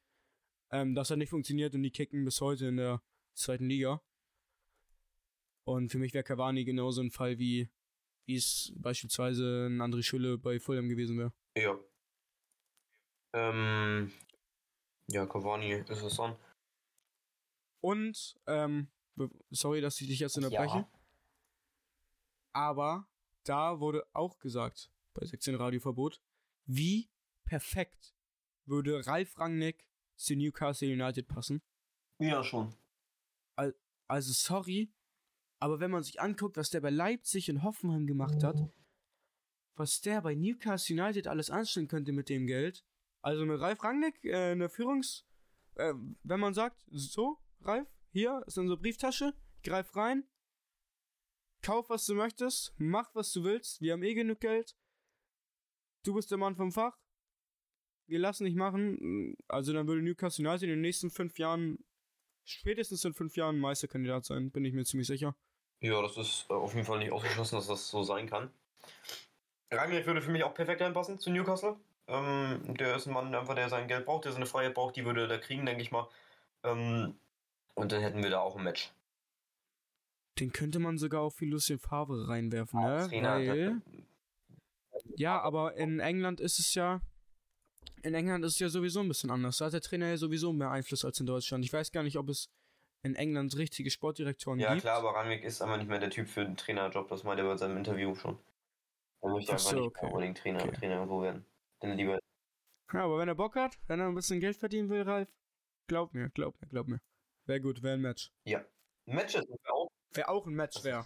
Ähm, 0.69 0.93
das 0.93 1.09
hat 1.09 1.17
nicht 1.17 1.31
funktioniert 1.31 1.73
und 1.73 1.81
die 1.81 1.89
kicken 1.89 2.23
bis 2.23 2.39
heute 2.39 2.67
in 2.67 2.77
der 2.77 3.01
zweiten 3.33 3.67
Liga. 3.67 3.99
Und 5.63 5.89
für 5.89 5.97
mich 5.97 6.13
wäre 6.13 6.23
Cavani 6.23 6.65
genauso 6.65 7.01
ein 7.01 7.09
Fall 7.09 7.39
wie, 7.39 7.67
wie 8.27 8.35
es 8.35 8.71
beispielsweise 8.75 9.65
ein 9.71 9.81
André 9.81 10.03
Schülle 10.03 10.37
bei 10.37 10.59
Fulham 10.59 10.87
gewesen 10.87 11.17
wäre. 11.17 11.33
Ja. 11.57 11.79
Ähm, 13.33 14.13
ja, 15.07 15.25
Cavani 15.25 15.83
ist 15.89 16.03
es 16.03 16.15
dann. 16.17 16.37
Und, 17.81 18.35
ähm, 18.45 18.91
sorry, 19.49 19.81
dass 19.81 19.99
ich 19.99 20.07
dich 20.07 20.19
jetzt 20.19 20.37
unterbreche, 20.37 20.87
aber 22.51 23.07
da 23.43 23.79
wurde 23.79 24.05
auch 24.13 24.39
gesagt, 24.39 24.91
bei 25.13 25.25
Sektion 25.25 25.55
Radioverbot, 25.55 26.21
wie 26.65 27.09
perfekt 27.45 28.15
würde 28.65 29.05
Ralf 29.05 29.37
Rangnick 29.37 29.85
zu 30.15 30.35
Newcastle 30.35 30.87
United 30.91 31.27
passen. 31.27 31.61
Ja, 32.19 32.43
schon. 32.43 32.73
Also 34.07 34.33
sorry, 34.33 34.93
aber 35.59 35.79
wenn 35.79 35.91
man 35.91 36.03
sich 36.03 36.19
anguckt, 36.19 36.57
was 36.57 36.69
der 36.69 36.81
bei 36.81 36.89
Leipzig 36.89 37.49
und 37.49 37.63
Hoffenheim 37.63 38.05
gemacht 38.05 38.43
hat, 38.43 38.57
was 39.75 40.01
der 40.01 40.21
bei 40.21 40.35
Newcastle 40.35 41.01
United 41.01 41.27
alles 41.27 41.49
anstellen 41.49 41.87
könnte 41.87 42.11
mit 42.11 42.29
dem 42.29 42.47
Geld, 42.47 42.85
also 43.21 43.45
mit 43.45 43.59
Ralf 43.59 43.83
Rangnick 43.83 44.23
äh, 44.23 44.51
eine 44.51 44.69
Führungs... 44.69 45.25
Äh, 45.75 45.93
wenn 46.21 46.39
man 46.39 46.53
sagt, 46.53 46.85
so, 46.91 47.39
Ralf, 47.61 47.87
hier 48.11 48.43
ist 48.45 48.57
unsere 48.59 48.77
Brieftasche, 48.77 49.33
greif 49.63 49.95
rein, 49.95 50.27
kauf, 51.63 51.89
was 51.89 52.05
du 52.05 52.15
möchtest, 52.15 52.73
mach, 52.77 53.13
was 53.15 53.31
du 53.31 53.43
willst, 53.43 53.81
wir 53.81 53.93
haben 53.93 54.03
eh 54.03 54.13
genug 54.13 54.39
Geld, 54.39 54.75
du 56.03 56.13
bist 56.13 56.29
der 56.29 56.37
Mann 56.37 56.55
vom 56.55 56.71
Fach, 56.71 56.97
wir 58.07 58.19
lassen 58.19 58.45
dich 58.45 58.55
machen, 58.55 59.35
also 59.47 59.73
dann 59.73 59.87
würde 59.87 60.01
Newcastle 60.01 60.47
United 60.47 60.63
in 60.63 60.69
den 60.69 60.81
nächsten 60.81 61.09
fünf 61.09 61.39
Jahren 61.39 61.83
spätestens 62.45 63.05
in 63.05 63.13
fünf 63.13 63.35
Jahren 63.35 63.59
Meisterkandidat 63.59 64.25
sein, 64.25 64.51
bin 64.51 64.65
ich 64.65 64.73
mir 64.73 64.85
ziemlich 64.85 65.07
sicher. 65.07 65.35
Ja, 65.79 66.01
das 66.01 66.17
ist 66.17 66.45
äh, 66.49 66.53
auf 66.53 66.73
jeden 66.73 66.85
Fall 66.85 66.99
nicht 66.99 67.11
ausgeschlossen, 67.11 67.55
dass 67.55 67.67
das 67.67 67.89
so 67.89 68.03
sein 68.03 68.29
kann. 68.29 68.49
Rangnick 69.71 70.05
würde 70.05 70.21
für 70.21 70.31
mich 70.31 70.43
auch 70.43 70.53
perfekt 70.53 70.81
reinpassen 70.81 71.19
zu 71.19 71.29
Newcastle. 71.29 71.77
Ähm, 72.07 72.75
der 72.77 72.95
ist 72.95 73.07
ein 73.07 73.13
Mann, 73.13 73.33
einfach, 73.33 73.55
der 73.55 73.69
sein 73.69 73.87
Geld 73.87 74.05
braucht, 74.05 74.25
der 74.25 74.33
seine 74.33 74.45
Freiheit 74.45 74.73
braucht, 74.73 74.95
die 74.95 75.05
würde 75.05 75.21
er 75.21 75.27
da 75.27 75.37
kriegen, 75.37 75.65
denke 75.65 75.81
ich 75.81 75.91
mal. 75.91 76.07
Ähm, 76.63 77.15
und 77.75 77.91
dann 77.91 78.01
hätten 78.01 78.21
wir 78.21 78.29
da 78.29 78.39
auch 78.39 78.55
ein 78.55 78.63
Match. 78.63 78.91
Den 80.39 80.51
könnte 80.51 80.79
man 80.79 80.97
sogar 80.97 81.21
auch 81.21 81.31
für 81.31 81.45
Lucien 81.45 81.79
Favre 81.79 82.27
reinwerfen, 82.27 82.79
Ja, 82.81 83.07
ne? 83.07 83.11
Weil, 83.11 83.81
ja, 85.15 85.39
aber 85.41 85.75
in 85.75 85.99
England 85.99 86.39
ist 86.39 86.59
es 86.59 86.73
ja. 86.73 87.01
In 88.01 88.13
England 88.15 88.43
ist 88.45 88.53
es 88.53 88.59
ja 88.59 88.69
sowieso 88.69 88.99
ein 89.01 89.07
bisschen 89.07 89.29
anders. 89.29 89.57
Da 89.57 89.65
hat 89.65 89.73
der 89.73 89.81
Trainer 89.81 90.07
ja 90.07 90.17
sowieso 90.17 90.51
mehr 90.51 90.71
Einfluss 90.71 91.05
als 91.05 91.19
in 91.19 91.25
Deutschland. 91.25 91.63
Ich 91.63 91.71
weiß 91.71 91.91
gar 91.91 92.03
nicht, 92.03 92.17
ob 92.17 92.29
es 92.29 92.49
in 93.03 93.15
England 93.15 93.55
richtige 93.57 93.89
Sportdirektoren 93.91 94.59
Ja, 94.59 94.69
gibt. 94.71 94.81
klar, 94.83 94.97
aber 94.99 95.13
Rangnick 95.15 95.43
ist 95.43 95.61
einfach 95.61 95.77
nicht 95.77 95.89
mehr 95.89 95.99
der 95.99 96.09
Typ 96.09 96.27
für 96.27 96.43
den 96.45 96.55
Trainerjob, 96.57 97.07
das 97.09 97.23
meinte 97.23 97.43
er 97.43 97.49
bei 97.49 97.57
seinem 97.57 97.77
Interview 97.77 98.15
schon. 98.15 98.37
Er 99.21 99.29
möchte 99.29 99.51
Ach 99.51 99.55
einfach 99.57 99.69
so, 99.71 99.75
nicht 99.75 99.87
okay. 99.87 100.05
unbedingt 100.07 100.37
Trainer, 100.37 100.63
Okay. 100.63 100.71
Trainer 100.77 100.95
irgendwo 100.95 101.21
werden. 101.21 101.45
Denn 101.81 101.97
lieber. 101.97 102.19
Ja, 102.93 103.03
aber 103.03 103.17
wenn 103.19 103.27
er 103.27 103.35
Bock 103.35 103.55
hat, 103.55 103.77
wenn 103.87 103.99
er 103.99 104.07
ein 104.07 104.15
bisschen 104.15 104.39
Geld 104.39 104.55
verdienen 104.57 104.89
will, 104.89 105.01
Ralf, 105.01 105.29
glaub 105.87 106.13
mir, 106.13 106.29
glaub 106.29 106.59
mir, 106.61 106.67
glaub 106.67 106.87
mir. 106.87 107.01
Wäre 107.45 107.59
gut, 107.61 107.83
wäre 107.83 107.95
ein 107.95 108.01
Match. 108.01 108.31
Ja. 108.45 108.63
Matches 109.05 109.43
sind 109.45 109.69
auch. 109.69 109.89
Wäre 110.13 110.27
auch 110.29 110.45
ein 110.45 110.53
Match, 110.53 110.83
wäre. 110.83 111.05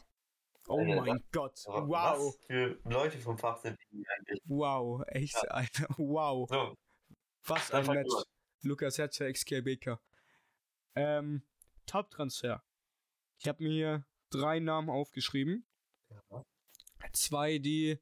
Oh 0.67 0.79
Alter, 0.79 1.01
mein 1.01 1.23
Gott. 1.31 1.59
aber 1.67 1.87
Wow. 1.87 2.19
Was 2.19 2.45
für 2.45 2.79
Leute 2.83 3.17
vom 3.19 3.37
Fach 3.37 3.57
sind 3.57 3.77
die 3.91 4.05
eigentlich? 4.07 4.41
Wow. 4.45 5.03
Echt, 5.07 5.37
Alter. 5.49 5.87
Wow. 5.97 6.49
So, 6.49 6.75
Was 7.45 7.71
ein 7.71 7.85
Match. 7.85 8.13
an. 8.13 8.23
Lukas 8.63 8.97
Herzog, 8.97 9.31
XK 9.33 9.61
Baker. 9.63 10.01
Ähm, 10.95 11.43
Top-Transfer. 11.85 12.63
Ich 13.39 13.47
habe 13.47 13.63
mir 13.63 13.71
hier 13.71 14.05
drei 14.29 14.59
Namen 14.59 14.89
aufgeschrieben. 14.89 15.65
Ja. 16.09 16.43
Zwei, 17.13 17.59
die 17.59 17.99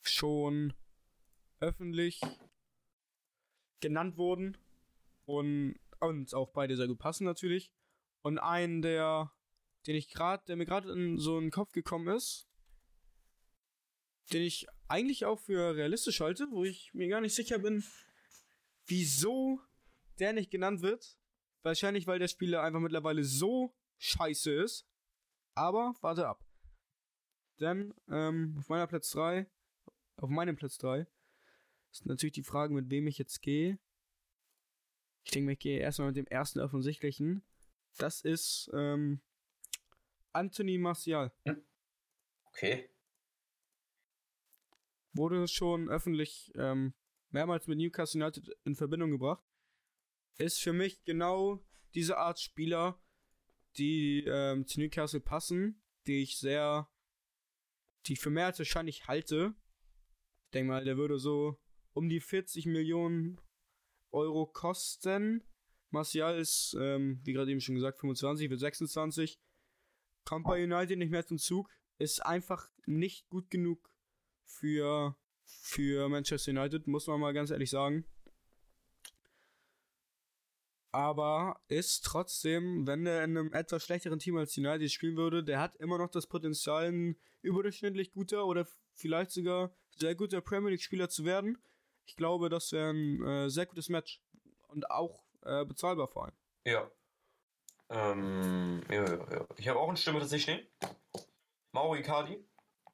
schon 0.00 0.72
öffentlich 1.60 2.20
genannt 3.80 4.16
wurden. 4.16 4.56
Und, 5.24 5.78
und 6.00 6.34
auch 6.34 6.50
beide 6.50 6.76
sehr 6.76 6.88
gut 6.88 6.98
passen 6.98 7.24
natürlich. 7.24 7.70
Und 8.22 8.38
einen, 8.38 8.82
der, 8.82 9.30
den 9.86 9.96
ich 9.96 10.10
gerade, 10.10 10.44
der 10.46 10.56
mir 10.56 10.66
gerade 10.66 10.92
in 10.92 11.18
so 11.18 11.36
einen 11.36 11.50
Kopf 11.50 11.72
gekommen 11.72 12.14
ist, 12.14 12.48
den 14.32 14.42
ich 14.42 14.66
eigentlich 14.88 15.24
auch 15.24 15.38
für 15.40 15.74
realistisch 15.74 16.20
halte, 16.20 16.48
wo 16.50 16.64
ich 16.64 16.92
mir 16.94 17.08
gar 17.08 17.20
nicht 17.20 17.34
sicher 17.34 17.58
bin, 17.58 17.84
wieso 18.86 19.60
der 20.18 20.32
nicht 20.32 20.50
genannt 20.50 20.82
wird. 20.82 21.18
Wahrscheinlich, 21.62 22.06
weil 22.06 22.18
der 22.18 22.28
Spieler 22.28 22.62
einfach 22.62 22.80
mittlerweile 22.80 23.24
so 23.24 23.74
scheiße 23.98 24.52
ist. 24.52 24.86
Aber 25.54 25.94
warte 26.00 26.26
ab. 26.26 26.44
Denn 27.60 27.94
ähm, 28.08 28.56
auf 28.58 28.68
meiner 28.68 28.86
Platz 28.86 29.10
3, 29.10 29.48
auf 30.16 30.30
meinem 30.30 30.56
Platz 30.56 30.78
3, 30.78 31.06
ist 31.92 32.06
natürlich 32.06 32.32
die 32.32 32.42
Frage, 32.42 32.74
mit 32.74 32.90
wem 32.90 33.06
ich 33.06 33.18
jetzt 33.18 33.42
gehe. 33.42 33.78
Ich 35.24 35.30
denke, 35.30 35.52
ich 35.52 35.58
gehe 35.58 35.78
erstmal 35.78 36.08
mit 36.08 36.16
dem 36.16 36.26
ersten 36.26 36.58
offensichtlichen. 36.60 37.44
Das 37.98 38.22
ist 38.22 38.70
ähm, 38.72 39.20
Anthony 40.32 40.78
Martial. 40.78 41.32
Okay. 42.44 42.88
wurde 45.14 45.48
schon 45.48 45.88
öffentlich 45.88 46.52
ähm, 46.54 46.94
mehrmals 47.30 47.66
mit 47.66 47.78
Newcastle 47.78 48.22
United 48.22 48.56
in 48.64 48.74
Verbindung 48.74 49.10
gebracht. 49.10 49.42
Ist 50.38 50.60
für 50.60 50.72
mich 50.72 51.02
genau 51.04 51.64
diese 51.94 52.18
Art 52.18 52.40
Spieler, 52.40 53.00
die 53.76 54.24
ähm, 54.26 54.66
zu 54.66 54.80
Newcastle 54.80 55.20
passen, 55.20 55.82
die 56.06 56.22
ich 56.22 56.38
sehr, 56.38 56.88
die 58.06 58.14
ich 58.14 58.20
für 58.20 58.30
mehr 58.30 58.46
als 58.46 58.58
wahrscheinlich 58.58 59.08
halte. 59.08 59.54
Ich 60.46 60.50
denke 60.52 60.72
mal, 60.72 60.84
der 60.84 60.96
würde 60.96 61.18
so 61.18 61.58
um 61.92 62.08
die 62.08 62.20
40 62.20 62.66
Millionen 62.66 63.40
Euro 64.10 64.46
kosten. 64.46 65.42
Martial 65.90 66.38
ist, 66.38 66.76
ähm, 66.78 67.20
wie 67.24 67.32
gerade 67.32 67.50
eben 67.50 67.60
schon 67.60 67.74
gesagt, 67.74 67.98
25, 68.00 68.48
wird 68.50 68.60
26. 68.60 69.38
Kommt 70.24 70.46
bei 70.46 70.62
United 70.62 70.98
nicht 70.98 71.10
mehr 71.10 71.26
zum 71.26 71.38
Zug. 71.38 71.68
Ist 71.98 72.24
einfach 72.24 72.68
nicht 72.86 73.28
gut 73.28 73.50
genug 73.50 73.92
für, 74.44 75.16
für 75.44 76.08
Manchester 76.08 76.52
United, 76.52 76.86
muss 76.86 77.06
man 77.06 77.20
mal 77.20 77.32
ganz 77.32 77.50
ehrlich 77.50 77.70
sagen. 77.70 78.06
Aber 80.94 81.58
ist 81.68 82.04
trotzdem, 82.04 82.86
wenn 82.86 83.06
er 83.06 83.24
in 83.24 83.36
einem 83.36 83.52
etwas 83.54 83.82
schlechteren 83.82 84.18
Team 84.18 84.36
als 84.36 84.58
United 84.58 84.90
spielen 84.92 85.16
würde, 85.16 85.42
der 85.42 85.58
hat 85.58 85.74
immer 85.76 85.96
noch 85.96 86.10
das 86.10 86.26
Potenzial, 86.26 86.92
ein 86.92 87.16
überdurchschnittlich 87.40 88.12
guter 88.12 88.46
oder 88.46 88.66
vielleicht 88.92 89.30
sogar 89.30 89.74
sehr 89.96 90.14
guter 90.14 90.42
Premier 90.42 90.70
League-Spieler 90.70 91.08
zu 91.08 91.24
werden. 91.24 91.62
Ich 92.04 92.16
glaube, 92.16 92.50
das 92.50 92.72
wäre 92.72 92.90
ein 92.90 93.22
äh, 93.22 93.48
sehr 93.48 93.66
gutes 93.66 93.88
Match. 93.88 94.20
Und 94.68 94.90
auch 94.90 95.24
äh, 95.42 95.64
bezahlbar 95.64 96.08
vor 96.08 96.26
allem. 96.26 96.36
Ja. 96.64 96.90
Ähm, 97.92 98.82
ja, 98.88 99.04
ja, 99.04 99.30
ja. 99.30 99.46
Ich 99.56 99.68
habe 99.68 99.78
auch 99.78 99.88
eine 99.88 99.98
Stimme 99.98 100.18
tatsächlich 100.18 100.56
stehen. 100.56 100.66
Mauro 101.72 101.94
Icardi 101.94 102.42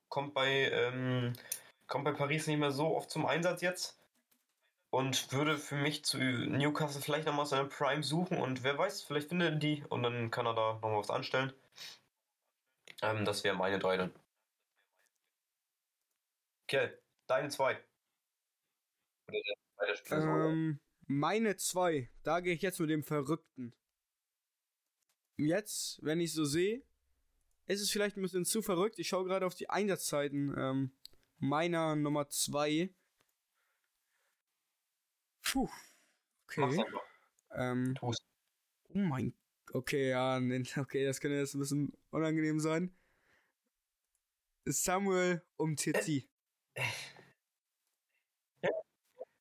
kommt 0.08 0.34
bei, 0.34 0.70
ähm, 0.70 1.32
kommt 1.86 2.04
bei 2.04 2.12
Paris 2.12 2.46
nicht 2.48 2.58
mehr 2.58 2.72
so 2.72 2.96
oft 2.96 3.10
zum 3.10 3.24
Einsatz 3.24 3.62
jetzt. 3.62 3.96
Und 4.90 5.32
würde 5.32 5.58
für 5.58 5.76
mich 5.76 6.04
zu 6.04 6.16
Newcastle 6.18 7.02
vielleicht 7.02 7.26
nochmal 7.26 7.46
seine 7.46 7.68
Prime 7.68 8.02
suchen 8.02 8.38
und 8.38 8.64
wer 8.64 8.78
weiß, 8.78 9.02
vielleicht 9.02 9.28
findet 9.28 9.52
er 9.52 9.58
die 9.58 9.84
und 9.90 10.02
dann 10.02 10.30
kann 10.30 10.46
er 10.46 10.54
da 10.54 10.72
nochmal 10.74 10.98
was 10.98 11.10
anstellen. 11.10 11.52
Ähm, 13.02 13.26
das 13.26 13.44
wären 13.44 13.58
meine 13.58 13.78
drei 13.78 13.98
dann. 13.98 14.12
Okay, 16.64 16.90
deine 17.26 17.50
zwei. 17.50 17.78
Oder 19.28 19.40
der 19.86 20.20
so. 20.22 20.26
Ähm, 20.26 20.80
meine 21.06 21.56
zwei, 21.56 22.10
da 22.22 22.40
gehe 22.40 22.54
ich 22.54 22.62
jetzt 22.62 22.80
mit 22.80 22.90
dem 22.90 23.04
Verrückten. 23.04 23.74
Jetzt, 25.38 26.00
wenn 26.02 26.20
ich 26.20 26.32
so 26.32 26.44
sehe, 26.44 26.82
ist 27.66 27.80
es 27.80 27.90
vielleicht 27.90 28.16
ein 28.16 28.22
bisschen 28.22 28.44
zu 28.44 28.60
verrückt. 28.60 28.98
Ich 28.98 29.08
schaue 29.08 29.24
gerade 29.24 29.46
auf 29.46 29.54
die 29.54 29.70
Einsatzzeiten 29.70 30.54
ähm, 30.58 30.90
meiner 31.38 31.94
Nummer 31.96 32.28
zwei. 32.28 32.90
Puh. 35.42 35.68
Mach's 36.56 36.76
Okay. 36.76 36.84
Ähm, 37.52 37.96
oh 38.00 38.12
mein. 38.92 39.32
Okay, 39.72 40.10
ja, 40.10 40.38
okay, 40.78 41.04
das 41.04 41.20
könnte 41.20 41.36
jetzt 41.36 41.54
ein 41.54 41.60
bisschen 41.60 41.92
unangenehm 42.10 42.58
sein. 42.58 42.94
Samuel 44.64 45.42
Umtiti. 45.56 46.28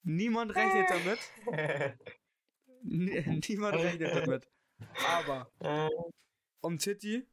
Niemand 0.04 0.56
rechnet 0.56 0.90
damit. 0.90 1.20
Nie- 2.84 3.42
Niemand 3.48 3.76
rechnet 3.78 4.16
damit. 4.16 4.48
Aber 5.06 5.52
Äh, 5.60 5.90
Umtiti 6.62 7.28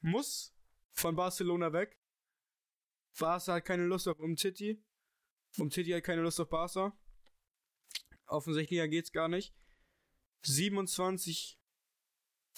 muss 0.00 0.54
von 0.92 1.14
Barcelona 1.16 1.72
weg. 1.72 1.98
Barca 3.18 3.54
hat 3.54 3.64
keine 3.64 3.84
Lust 3.84 4.08
auf 4.08 4.18
Umtiti. 4.18 4.82
Umtiti 5.58 5.90
hat 5.90 6.04
keine 6.04 6.22
Lust 6.22 6.40
auf 6.40 6.48
Barca. 6.48 6.96
Offensichtlicher 8.26 8.88
geht's 8.88 9.12
gar 9.12 9.28
nicht. 9.28 9.54
27 10.42 11.60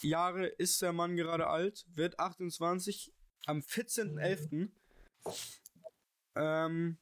Jahre 0.03 0.47
ist 0.47 0.81
der 0.83 0.93
Mann 0.93 1.17
gerade 1.17 1.47
alt, 1.47 1.85
wird 1.89 2.19
28 2.19 3.13
am 3.47 3.59
14.11. 3.59 4.71
Ähm, 6.37 6.99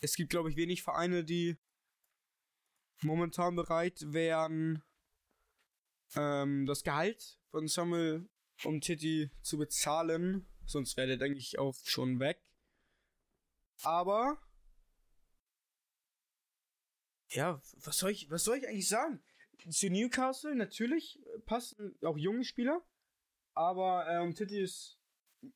es 0.00 0.14
gibt, 0.14 0.30
glaube 0.30 0.50
ich, 0.50 0.56
wenig 0.56 0.82
Vereine, 0.82 1.24
die 1.24 1.56
momentan 3.02 3.54
bereit 3.56 4.00
wären, 4.06 4.82
ähm, 6.16 6.66
das 6.66 6.82
Gehalt 6.82 7.38
von 7.50 7.68
Samuel 7.68 8.28
um 8.64 8.80
Titi 8.80 9.30
zu 9.42 9.58
bezahlen. 9.58 10.46
Sonst 10.66 10.96
wäre 10.96 11.08
der, 11.08 11.16
denke 11.16 11.38
ich, 11.38 11.58
auch 11.58 11.74
schon 11.84 12.20
weg. 12.20 12.40
Aber. 13.82 14.40
Ja, 17.30 17.62
was 17.76 17.98
soll 17.98 18.10
ich, 18.10 18.30
was 18.30 18.44
soll 18.44 18.58
ich 18.58 18.68
eigentlich 18.68 18.88
sagen? 18.88 19.22
Zu 19.68 19.90
Newcastle 19.90 20.54
natürlich 20.54 21.20
passen 21.46 21.96
auch 22.02 22.16
junge 22.16 22.44
Spieler. 22.44 22.82
Aber 23.54 24.08
ähm, 24.08 24.34
Titi 24.34 24.60
ist 24.60 24.98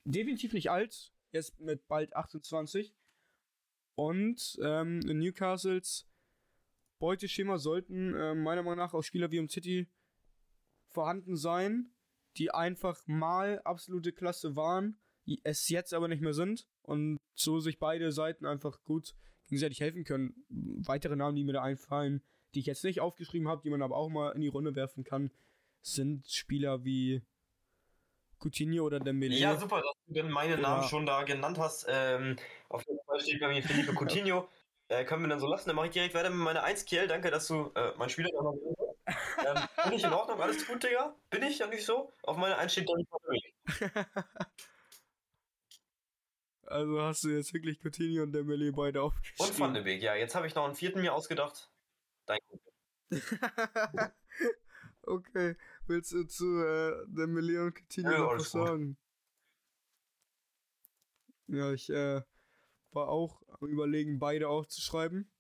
definitiv 0.05 0.53
nicht 0.53 0.71
alt. 0.71 1.13
Jetzt 1.33 1.59
mit 1.61 1.87
bald 1.89 2.15
28. 2.15 2.95
Und 3.97 4.59
ähm, 4.63 5.01
in 5.09 5.19
Newcastles 5.19 6.07
Beuteschema 6.99 7.59
sollten 7.59 8.15
äh, 8.15 8.35
meiner 8.35 8.63
Meinung 8.63 8.79
nach 8.79 8.95
auch 8.95 9.03
Spieler 9.03 9.31
wie 9.31 9.39
um 9.39 9.49
City 9.49 9.89
vorhanden 10.95 11.37
sein, 11.37 11.91
die 12.37 12.51
einfach 12.53 13.03
mal 13.07 13.61
absolute 13.65 14.13
Klasse 14.13 14.57
waren, 14.57 14.99
die 15.27 15.41
es 15.45 15.69
jetzt 15.69 15.93
aber 15.93 16.09
nicht 16.09 16.23
mehr 16.23 16.35
sind 16.35 16.67
und 16.83 17.19
so 17.35 17.61
sich 17.61 17.79
beide 17.79 18.13
Seiten 18.13 18.47
einfach 18.47 18.83
gut 18.85 19.15
gegenseitig 19.45 19.81
helfen 19.81 20.05
können. 20.05 20.35
Weitere 20.87 21.17
Namen, 21.17 21.37
die 21.37 21.45
mir 21.45 21.53
da 21.53 21.63
einfallen, 21.63 22.23
die 22.55 22.61
ich 22.61 22.67
jetzt 22.67 22.85
nicht 22.85 23.01
aufgeschrieben 23.01 23.49
habe, 23.49 23.63
die 23.63 23.71
man 23.71 23.83
aber 23.83 23.97
auch 23.97 24.09
mal 24.09 24.31
in 24.31 24.41
die 24.41 24.49
Runde 24.49 24.75
werfen 24.75 25.05
kann, 25.05 25.31
sind 25.83 26.27
Spieler 26.29 26.85
wie 26.85 27.23
Coutinho 28.39 28.85
oder 28.85 29.01
Dembele. 29.01 29.35
Ja, 29.35 29.57
super, 29.57 29.77
dass 29.81 29.95
du 30.07 30.15
denn 30.15 30.31
meine 30.31 30.57
Namen 30.59 30.83
Ja. 30.83 30.89
schon 30.89 31.07
da 31.07 31.23
genannt 31.25 31.59
hast. 31.59 31.87
Ähm, 31.89 32.37
auf 32.69 32.87
jeden 32.87 33.01
Fall 33.07 33.21
steht 33.21 33.41
bei 33.41 33.49
mir 33.49 33.63
Felipe 33.63 33.93
Coutinho. 33.93 34.49
äh, 34.89 35.05
können 35.05 35.23
wir 35.23 35.29
dann 35.29 35.41
so 35.41 35.47
lassen. 35.47 35.69
Dann 35.69 35.77
mache 35.77 35.87
ich 35.87 35.93
direkt 35.93 36.15
weiter 36.15 36.31
mit 36.31 36.39
meiner 36.39 36.63
1 36.63 36.85
Kiel. 36.85 37.07
Danke, 37.07 37.31
dass 37.31 37.47
du 37.49 37.71
äh, 37.75 37.93
mein 37.97 38.09
Spieler 38.11 38.31
noch. 38.33 38.55
Ähm, 39.39 39.69
bin 39.85 39.93
ich 39.93 40.05
in 40.05 40.13
Ordnung? 40.13 40.41
Alles 40.41 40.67
gut, 40.67 40.83
Digga? 40.83 41.15
Bin 41.31 41.43
ich 41.43 41.65
nicht 41.67 41.85
so? 41.85 42.13
Auf 42.23 42.37
meiner 42.37 42.57
Beek. 42.57 43.55
Also 46.67 47.01
hast 47.03 47.25
du 47.25 47.29
jetzt 47.29 47.53
wirklich 47.53 47.79
Coutinho 47.83 48.23
und 48.23 48.33
Dembele 48.33 48.73
beide 48.73 49.03
aufgeschrieben. 49.03 49.47
Und 49.51 49.61
Van 49.61 49.75
de 49.75 49.83
Beek, 49.83 50.03
ja. 50.03 50.15
Jetzt 50.15 50.35
habe 50.35 50.47
ich 50.47 50.55
noch 50.55 50.65
einen 50.65 50.75
vierten 50.75 51.01
mir 51.01 51.13
ausgedacht. 51.13 51.71
Dein 52.27 52.39
okay, 55.03 55.57
willst 55.87 56.13
du 56.13 56.25
zu 56.25 56.45
äh, 56.65 57.05
Dembele 57.07 57.65
und 57.65 57.75
Coutinho 57.75 58.11
Ja, 58.11 58.19
noch 58.19 58.39
was 58.39 58.51
gut. 58.51 58.67
sagen? 58.67 58.97
Ja, 61.49 61.73
ich 61.73 61.91
äh, 61.91 62.23
war 62.93 63.09
auch 63.09 63.43
am 63.61 63.69
überlegen, 63.69 64.19
beide 64.19 64.49
aufzuschreiben. 64.49 65.31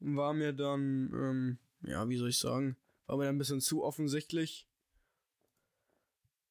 War 0.00 0.34
mir 0.34 0.52
dann, 0.52 1.10
ähm, 1.14 1.58
ja, 1.82 2.08
wie 2.08 2.16
soll 2.16 2.28
ich 2.28 2.38
sagen, 2.38 2.76
war 3.06 3.16
mir 3.16 3.24
dann 3.24 3.36
ein 3.36 3.38
bisschen 3.38 3.60
zu 3.60 3.84
offensichtlich. 3.84 4.66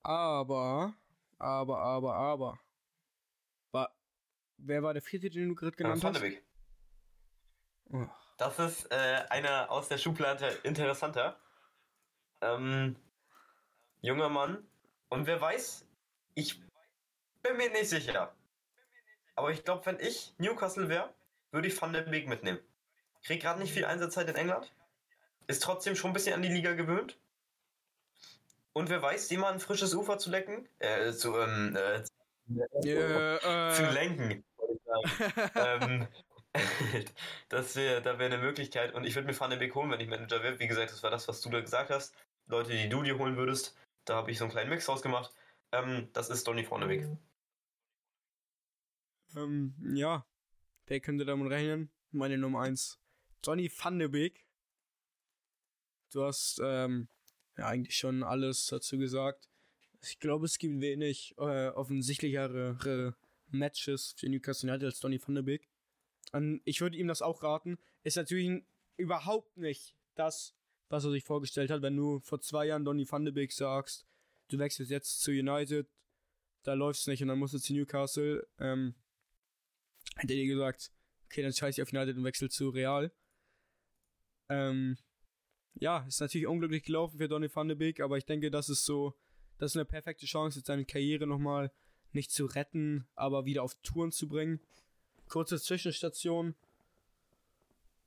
Aber, 0.02 0.94
aber, 1.38 1.80
aber, 1.80 2.16
aber. 2.16 2.60
War, 3.72 3.96
wer 4.58 4.84
war 4.84 4.94
der 4.94 5.02
vierte, 5.02 5.30
den 5.30 5.50
du 5.50 5.56
gerade 5.56 5.76
genannt 5.76 6.04
hast? 6.04 6.22
Oh. 7.92 8.08
Das 8.38 8.58
ist 8.60 8.92
äh, 8.92 9.26
einer 9.30 9.70
aus 9.70 9.90
der 9.90 9.98
Schublade 9.98 10.48
interessanter. 10.64 11.40
Ähm, 12.42 12.96
junger 14.02 14.30
Mann. 14.30 14.66
Und 15.10 15.28
wer 15.28 15.42
weiß, 15.42 15.86
ich 16.36 16.62
bin 17.42 17.58
mir 17.58 17.70
nicht 17.70 17.90
sicher. 17.90 18.34
Aber 19.36 19.52
ich 19.52 19.64
glaube, 19.64 19.86
wenn 19.86 20.00
ich 20.00 20.34
Newcastle 20.38 20.88
wäre, 20.88 21.14
würde 21.52 21.68
ich 21.68 21.82
Van 21.82 21.94
der 21.94 22.02
Beek 22.04 22.28
mitnehmen. 22.28 22.60
Kriegt 23.24 23.44
gerade 23.44 23.60
nicht 23.60 23.74
viel 23.74 23.86
Einsatzzeit 23.86 24.30
in 24.30 24.36
England. 24.36 24.72
Ist 25.50 25.64
trotzdem 25.64 25.96
schon 25.96 26.12
ein 26.12 26.14
bisschen 26.14 26.36
an 26.36 26.44
die 26.44 26.48
Liga 26.48 26.74
gewöhnt. 26.74 27.18
Und 28.72 28.90
wer 28.90 29.02
weiß, 29.02 29.32
jemand 29.32 29.56
ein 29.56 29.60
frisches 29.60 29.96
Ufer 29.96 30.20
zu 30.20 30.30
lecken, 30.30 30.70
äh, 30.78 31.12
zu, 31.12 31.36
ähm, 31.36 31.76
äh, 31.76 32.04
Ja, 32.84 33.40
zu 33.74 33.84
äh, 33.84 33.92
lenken, 33.92 34.44
wollte 34.58 34.74
ich 34.76 35.54
sagen. 35.56 36.08
ähm, 36.54 36.54
das 37.50 37.76
wär, 37.76 38.00
da 38.02 38.20
wäre 38.20 38.32
eine 38.32 38.44
Möglichkeit. 38.44 38.94
Und 38.94 39.06
ich 39.06 39.16
würde 39.16 39.28
mir 39.28 39.40
Van 39.40 39.50
den 39.50 39.58
Beek 39.58 39.74
holen, 39.74 39.90
wenn 39.90 40.00
ich 40.00 40.08
Manager 40.08 40.44
wäre. 40.44 40.60
Wie 40.60 40.68
gesagt, 40.68 40.92
das 40.92 41.02
war 41.02 41.10
das, 41.10 41.28
was 41.28 41.42
du 41.42 41.50
da 41.50 41.62
gesagt 41.62 41.90
hast. 41.90 42.14
Leute, 42.46 42.72
die 42.72 42.88
du 42.88 43.02
dir 43.02 43.18
holen 43.18 43.36
würdest. 43.36 43.76
Da 44.06 44.18
habe 44.18 44.30
ich 44.30 44.38
so 44.38 44.44
einen 44.44 44.52
kleinen 44.52 44.70
Mix 44.70 44.88
rausgemacht. 44.88 45.34
Ähm, 45.72 46.10
das 46.14 46.30
ist 46.30 46.48
Donny 46.48 46.62
de 46.64 46.88
Beek. 46.88 47.08
ähm, 49.36 49.74
ja, 49.96 50.28
wer 50.86 51.00
könnte 51.00 51.26
damit 51.26 51.50
rechnen? 51.50 51.90
Meine 52.12 52.38
Nummer 52.38 52.62
1. 52.62 53.00
Johnny 53.44 53.72
van 53.76 53.98
de 53.98 54.08
Beek. 54.10 54.46
Du 56.12 56.24
hast 56.24 56.60
ähm, 56.64 57.08
ja 57.58 57.68
eigentlich 57.68 57.98
schon 57.98 58.24
alles 58.24 58.66
dazu 58.66 58.98
gesagt. 58.98 59.50
Ich 60.02 60.20
glaube, 60.20 60.46
es 60.46 60.58
gibt 60.58 60.82
wenig 60.82 61.36
äh, 61.38 61.68
offensichtlichere 61.70 63.16
Matches 63.52 64.16
für 64.18 64.30
Newcastle 64.30 64.70
United 64.70 64.86
als 64.86 65.00
Donny 65.00 65.20
van 65.24 65.36
de 65.36 65.44
Beek. 65.44 65.70
Und 66.32 66.62
ich 66.66 66.82
würde 66.82 66.98
ihm 66.98 67.08
das 67.08 67.22
auch 67.22 67.44
raten. 67.44 67.78
Ist 68.04 68.18
natürlich 68.18 68.64
überhaupt 68.98 69.58
nicht 69.58 69.96
das, 70.16 70.56
was 70.90 71.06
er 71.06 71.12
sich 71.12 71.24
vorgestellt 71.24 71.70
hat, 71.70 71.82
wenn 71.82 71.96
du 71.96 72.20
vor 72.20 72.40
zwei 72.42 72.66
Jahren 72.66 72.86
Donny 72.86 73.10
van 73.10 73.26
de 73.26 73.34
Beek 73.34 73.52
sagst, 73.52 74.06
du 74.48 74.58
wechselst 74.58 74.92
jetzt 74.92 75.22
zu 75.22 75.32
United, 75.32 75.88
da 76.64 76.74
läuft's 76.74 77.08
nicht 77.08 77.22
und 77.22 77.30
dann 77.30 77.40
musst 77.40 77.54
du 77.54 77.60
zu 77.60 77.74
Newcastle. 77.74 78.48
Ähm, 78.60 78.96
hätte 80.16 80.34
dir 80.34 80.46
gesagt, 80.48 80.92
okay, 81.26 81.42
dann 81.42 81.54
scheiß 81.54 81.78
ich 81.78 81.84
auf 81.84 81.94
United 81.94 82.18
und 82.18 82.24
wechsel 82.24 82.50
zu 82.50 82.70
Real. 82.70 83.12
Ähm, 84.50 84.98
ja, 85.76 86.06
ist 86.08 86.20
natürlich 86.20 86.48
unglücklich 86.48 86.84
gelaufen 86.84 87.18
für 87.18 87.28
Donny 87.28 87.54
van 87.54 87.68
de 87.68 87.78
Beek, 87.78 88.00
aber 88.00 88.18
ich 88.18 88.26
denke, 88.26 88.52
das 88.52 88.70
ist 88.70 88.86
so, 88.86 89.14
das 89.58 89.72
ist 89.72 89.78
eine 89.78 89.86
perfekte 89.86 90.26
Chance, 90.26 90.60
jetzt 90.60 90.68
seine 90.68 90.86
Karriere 90.86 91.28
nochmal 91.28 91.72
nicht 92.12 92.32
zu 92.32 92.46
retten, 92.46 93.08
aber 93.16 93.46
wieder 93.46 93.64
auf 93.64 93.76
Touren 93.82 94.12
zu 94.12 94.28
bringen. 94.28 94.60
Kurze 95.28 95.60
Zwischenstation. 95.60 96.56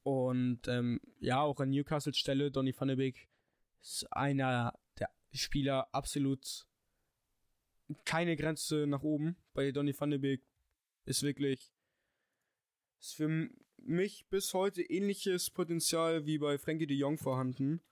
Und 0.03 0.67
ähm, 0.67 1.01
ja, 1.21 1.41
auch 1.41 1.61
an 1.61 1.71
Newcastle 1.71 2.15
Stelle, 2.15 2.51
Donny 2.51 2.75
van 2.77 2.89
de 2.89 2.97
Beek 2.97 3.29
ist 3.81 4.13
einer 4.13 4.77
der 4.99 5.11
Spieler 5.33 5.89
absolut 5.93 6.67
keine 8.05 8.37
Grenze 8.37 8.87
nach 8.87 9.03
oben. 9.03 9.37
Bei 9.55 9.71
Donny 9.71 9.95
van 9.97 10.11
de 10.11 10.19
Beek 10.19 10.43
ist 11.05 11.23
wirklich 11.23 11.73
ist 13.01 13.15
für 13.15 13.51
mich 13.85 14.27
bis 14.29 14.55
heute 14.55 14.83
ähnliches 14.83 15.51
Potenzial 15.51 16.27
wie 16.27 16.39
bei 16.39 16.59
Frankie 16.59 16.87
de 16.87 16.97
Jong 16.97 17.19
vorhanden. 17.19 17.83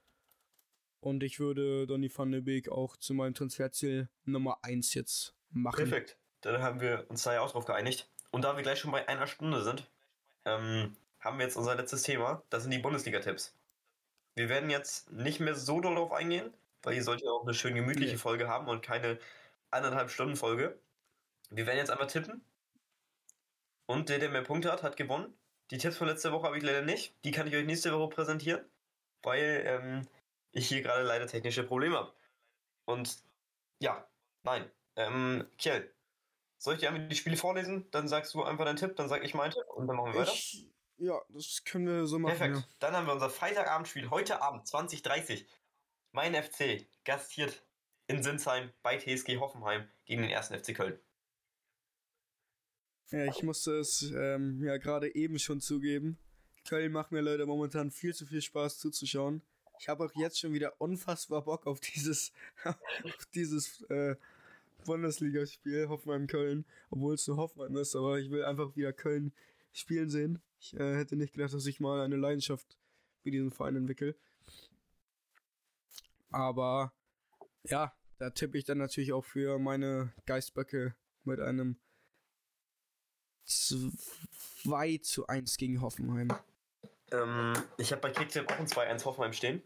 Und 1.00 1.22
ich 1.22 1.40
würde 1.40 1.86
Donny 1.86 2.10
van 2.14 2.30
de 2.30 2.40
Beek 2.40 2.68
auch 2.68 2.96
zu 2.96 3.14
meinem 3.14 3.34
Transferziel 3.34 4.08
Nummer 4.24 4.58
1 4.62 4.94
jetzt 4.94 5.34
machen. 5.50 5.76
Perfekt. 5.76 6.18
Dann 6.42 6.62
haben 6.62 6.80
wir 6.80 7.06
uns 7.08 7.22
da 7.22 7.34
ja 7.34 7.40
auch 7.40 7.52
drauf 7.52 7.64
geeinigt. 7.64 8.10
Und 8.30 8.42
da 8.42 8.56
wir 8.56 8.62
gleich 8.62 8.78
schon 8.78 8.92
bei 8.92 9.08
einer 9.08 9.26
Stunde 9.26 9.62
sind, 9.62 9.90
ähm, 10.44 10.96
haben 11.18 11.38
wir 11.38 11.44
jetzt 11.44 11.56
unser 11.56 11.74
letztes 11.74 12.02
Thema. 12.02 12.42
Das 12.50 12.62
sind 12.62 12.72
die 12.72 12.78
Bundesliga-Tipps. 12.78 13.56
Wir 14.36 14.48
werden 14.48 14.70
jetzt 14.70 15.10
nicht 15.10 15.40
mehr 15.40 15.54
so 15.54 15.80
doll 15.80 15.94
drauf 15.94 16.12
eingehen, 16.12 16.52
weil 16.82 16.94
ihr 16.94 17.02
sollt 17.02 17.22
ja 17.22 17.30
auch 17.30 17.42
eine 17.42 17.54
schön 17.54 17.74
gemütliche. 17.74 18.16
Folge 18.16 18.48
haben 18.48 18.68
und 18.68 18.82
keine 18.82 19.18
anderthalb 19.70 20.10
Stunden 20.10 20.36
Folge. 20.36 20.78
Wir 21.50 21.66
werden 21.66 21.78
jetzt 21.78 21.90
einfach 21.90 22.06
tippen. 22.06 22.44
Und 23.86 24.08
der, 24.08 24.18
der 24.18 24.30
mehr 24.30 24.42
Punkte 24.42 24.70
hat, 24.70 24.82
hat 24.82 24.96
gewonnen. 24.96 25.34
Die 25.70 25.78
Tipps 25.78 25.96
von 25.96 26.08
letzter 26.08 26.32
Woche 26.32 26.46
habe 26.46 26.58
ich 26.58 26.64
leider 26.64 26.82
nicht. 26.82 27.14
Die 27.24 27.30
kann 27.30 27.46
ich 27.46 27.54
euch 27.54 27.64
nächste 27.64 27.92
Woche 27.92 28.08
präsentieren, 28.08 28.64
weil 29.22 29.62
ähm, 29.66 30.08
ich 30.52 30.68
hier 30.68 30.82
gerade 30.82 31.04
leider 31.04 31.26
technische 31.26 31.62
Probleme 31.62 31.96
habe. 31.96 32.12
Und 32.86 33.22
ja, 33.78 34.06
nein. 34.42 34.70
Ähm, 34.96 35.46
Kjell, 35.58 35.92
soll 36.58 36.74
ich 36.74 36.80
dir 36.80 36.90
einfach 36.90 37.08
die 37.08 37.16
Spiele 37.16 37.36
vorlesen? 37.36 37.88
Dann 37.92 38.08
sagst 38.08 38.34
du 38.34 38.42
einfach 38.42 38.64
deinen 38.64 38.76
Tipp, 38.76 38.96
dann 38.96 39.08
sag 39.08 39.24
ich 39.24 39.34
meinen 39.34 39.52
Tipp 39.52 39.64
und 39.74 39.86
dann 39.86 39.96
machen 39.96 40.12
wir 40.12 40.20
weiter. 40.20 40.32
Ich, 40.32 40.66
ja, 40.98 41.20
das 41.28 41.62
können 41.64 41.86
wir 41.86 42.06
so 42.06 42.18
machen. 42.18 42.36
Perfekt. 42.36 42.56
Ja. 42.56 42.64
Dann 42.80 42.94
haben 42.94 43.06
wir 43.06 43.14
unser 43.14 43.30
Freitagabendspiel 43.30 44.10
heute 44.10 44.42
Abend 44.42 44.66
2030. 44.66 45.46
Mein 46.12 46.34
FC 46.34 46.86
gastiert 47.04 47.64
in 48.08 48.22
Sinsheim 48.24 48.72
bei 48.82 48.98
TSG 48.98 49.38
Hoffenheim 49.38 49.88
gegen 50.04 50.22
den 50.22 50.30
ersten 50.30 50.58
FC 50.58 50.74
Köln. 50.74 50.98
Ja, 53.10 53.24
ich 53.24 53.42
musste 53.42 53.72
es 53.78 54.12
ähm, 54.14 54.62
ja 54.62 54.76
gerade 54.76 55.14
eben 55.14 55.38
schon 55.38 55.60
zugeben. 55.60 56.16
Köln 56.68 56.92
macht 56.92 57.10
mir 57.10 57.20
leider 57.20 57.46
momentan 57.46 57.90
viel 57.90 58.14
zu 58.14 58.24
viel 58.24 58.40
Spaß 58.40 58.78
zuzuschauen. 58.78 59.42
Ich 59.80 59.88
habe 59.88 60.04
auch 60.04 60.14
jetzt 60.14 60.38
schon 60.38 60.52
wieder 60.52 60.80
unfassbar 60.80 61.42
Bock 61.42 61.66
auf 61.66 61.80
dieses, 61.80 62.32
auf 62.64 63.26
dieses 63.34 63.82
äh, 63.90 64.14
Bundesligaspiel 64.84 65.88
Hoffenheim-Köln, 65.88 66.64
obwohl 66.90 67.14
es 67.14 67.26
nur 67.26 67.38
Hoffenheim 67.38 67.76
ist, 67.76 67.96
aber 67.96 68.20
ich 68.20 68.30
will 68.30 68.44
einfach 68.44 68.76
wieder 68.76 68.92
Köln 68.92 69.32
spielen 69.72 70.10
sehen. 70.10 70.40
Ich 70.60 70.74
äh, 70.74 70.96
hätte 70.96 71.16
nicht 71.16 71.32
gedacht, 71.32 71.52
dass 71.52 71.66
ich 71.66 71.80
mal 71.80 72.00
eine 72.00 72.16
Leidenschaft 72.16 72.78
für 73.22 73.30
diesen 73.30 73.50
Verein 73.50 73.76
entwickle. 73.76 74.14
Aber 76.30 76.92
ja, 77.64 77.92
da 78.18 78.30
tippe 78.30 78.58
ich 78.58 78.64
dann 78.64 78.78
natürlich 78.78 79.12
auch 79.12 79.24
für 79.24 79.58
meine 79.58 80.12
Geistböcke 80.26 80.94
mit 81.24 81.40
einem 81.40 81.76
2 83.50 84.98
zu 85.02 85.26
1 85.26 85.56
gegen 85.56 85.80
Hoffenheim. 85.80 86.28
Ähm, 87.12 87.52
ich 87.78 87.90
habe 87.92 88.00
bei 88.02 88.10
Kicktipp 88.10 88.50
auch 88.50 88.58
ein 88.58 88.66
2-1 88.68 89.04
Hoffenheim 89.04 89.32
stehen. 89.32 89.62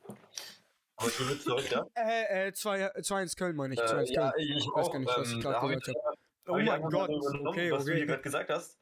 Aber 0.97 1.11
hier 1.11 1.29
wird 1.29 1.45
leuchter. 1.45 1.91
Äh, 1.95 2.49
äh, 2.49 2.53
2-1 2.53 3.37
Köln 3.37 3.57
meine 3.57 3.75
ich. 3.75 3.81
2-1 3.81 3.85
Äh, 3.85 3.95
Köln. 3.95 4.09
ja, 4.15 4.33
ich 4.37 4.67
weiß 4.67 4.87
auch. 4.87 4.93
gar 4.93 4.99
nicht, 5.01 5.09
was 5.17 5.29
ich 5.29 5.35
ähm, 5.35 5.41
gerade 5.41 5.55
da 5.55 5.61
hab 5.63 5.69
gesagt 5.69 5.89
ich- 5.89 6.05
habe. 6.05 6.17
Oh 6.47 6.53
hab 6.53 6.61
ich 6.61 6.67
mein 6.67 6.83
Gott. 6.83 7.11
Okay, 7.47 7.73
was 7.73 7.85
du 7.85 7.93
hier 7.93 8.03
okay. 8.03 8.07
gerade 8.07 8.23
gesagt 8.23 8.51
hast. 8.51 8.79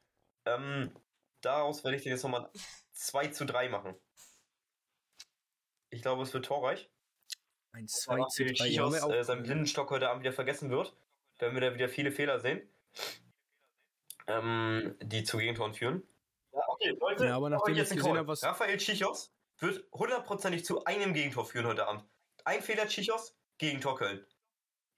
Ähm, 0.47 0.91
daraus 1.41 1.83
werde 1.85 1.97
ich 1.97 2.03
dir 2.03 2.11
jetzt 2.11 2.23
nochmal 2.23 2.49
2 2.93 3.29
zu 3.29 3.45
3 3.47 3.69
machen. 3.69 3.95
Ich 5.91 6.03
glaube, 6.03 6.23
es 6.23 6.33
wird 6.35 6.45
torreich. 6.47 6.91
Ein 7.73 7.83
Weil 7.83 7.89
2 7.89 8.25
zu 8.29 8.45
3. 8.45 8.53
Chichos 8.55 8.97
Ja, 8.97 9.09
äh, 9.11 9.25
seinen 9.25 9.43
Blindenstock 9.43 9.91
heute 9.91 10.09
Abend 10.09 10.23
wieder 10.25 10.33
vergessen 10.33 10.71
wird. 10.71 10.95
Werden 11.39 11.55
wir 11.55 11.61
da 11.61 11.75
wieder 11.75 11.89
viele 11.89 12.13
Fehler 12.13 12.39
sehen. 12.41 12.61
Ähm, 14.27 14.97
die 15.03 15.25
zu 15.25 15.39
Gegentoren 15.39 15.75
führen. 15.75 16.03
Ja, 16.53 16.61
okay, 16.69 16.91
Leute. 17.01 17.27
Ja, 17.27 17.37
aber 17.37 17.51
nachdem 17.51 17.75
jetzt 17.75 17.91
ich 17.91 17.97
gesehen 17.97 18.13
Call. 18.13 18.21
hab, 18.21 18.27
was- 18.29 18.43
Raphael 18.45 18.77
Chichos 18.79 19.33
wird 19.59 19.85
hundertprozentig 19.93 20.65
zu 20.65 20.85
einem 20.85 21.13
Gegentor 21.15 21.45
führen 21.47 21.67
heute 21.67 21.87
Abend. 21.87 22.05
Ein 22.45 22.63
Fehler 22.63 22.87
Chichos, 22.87 23.37
Gegentor 23.59 23.97
Köln. 23.97 24.25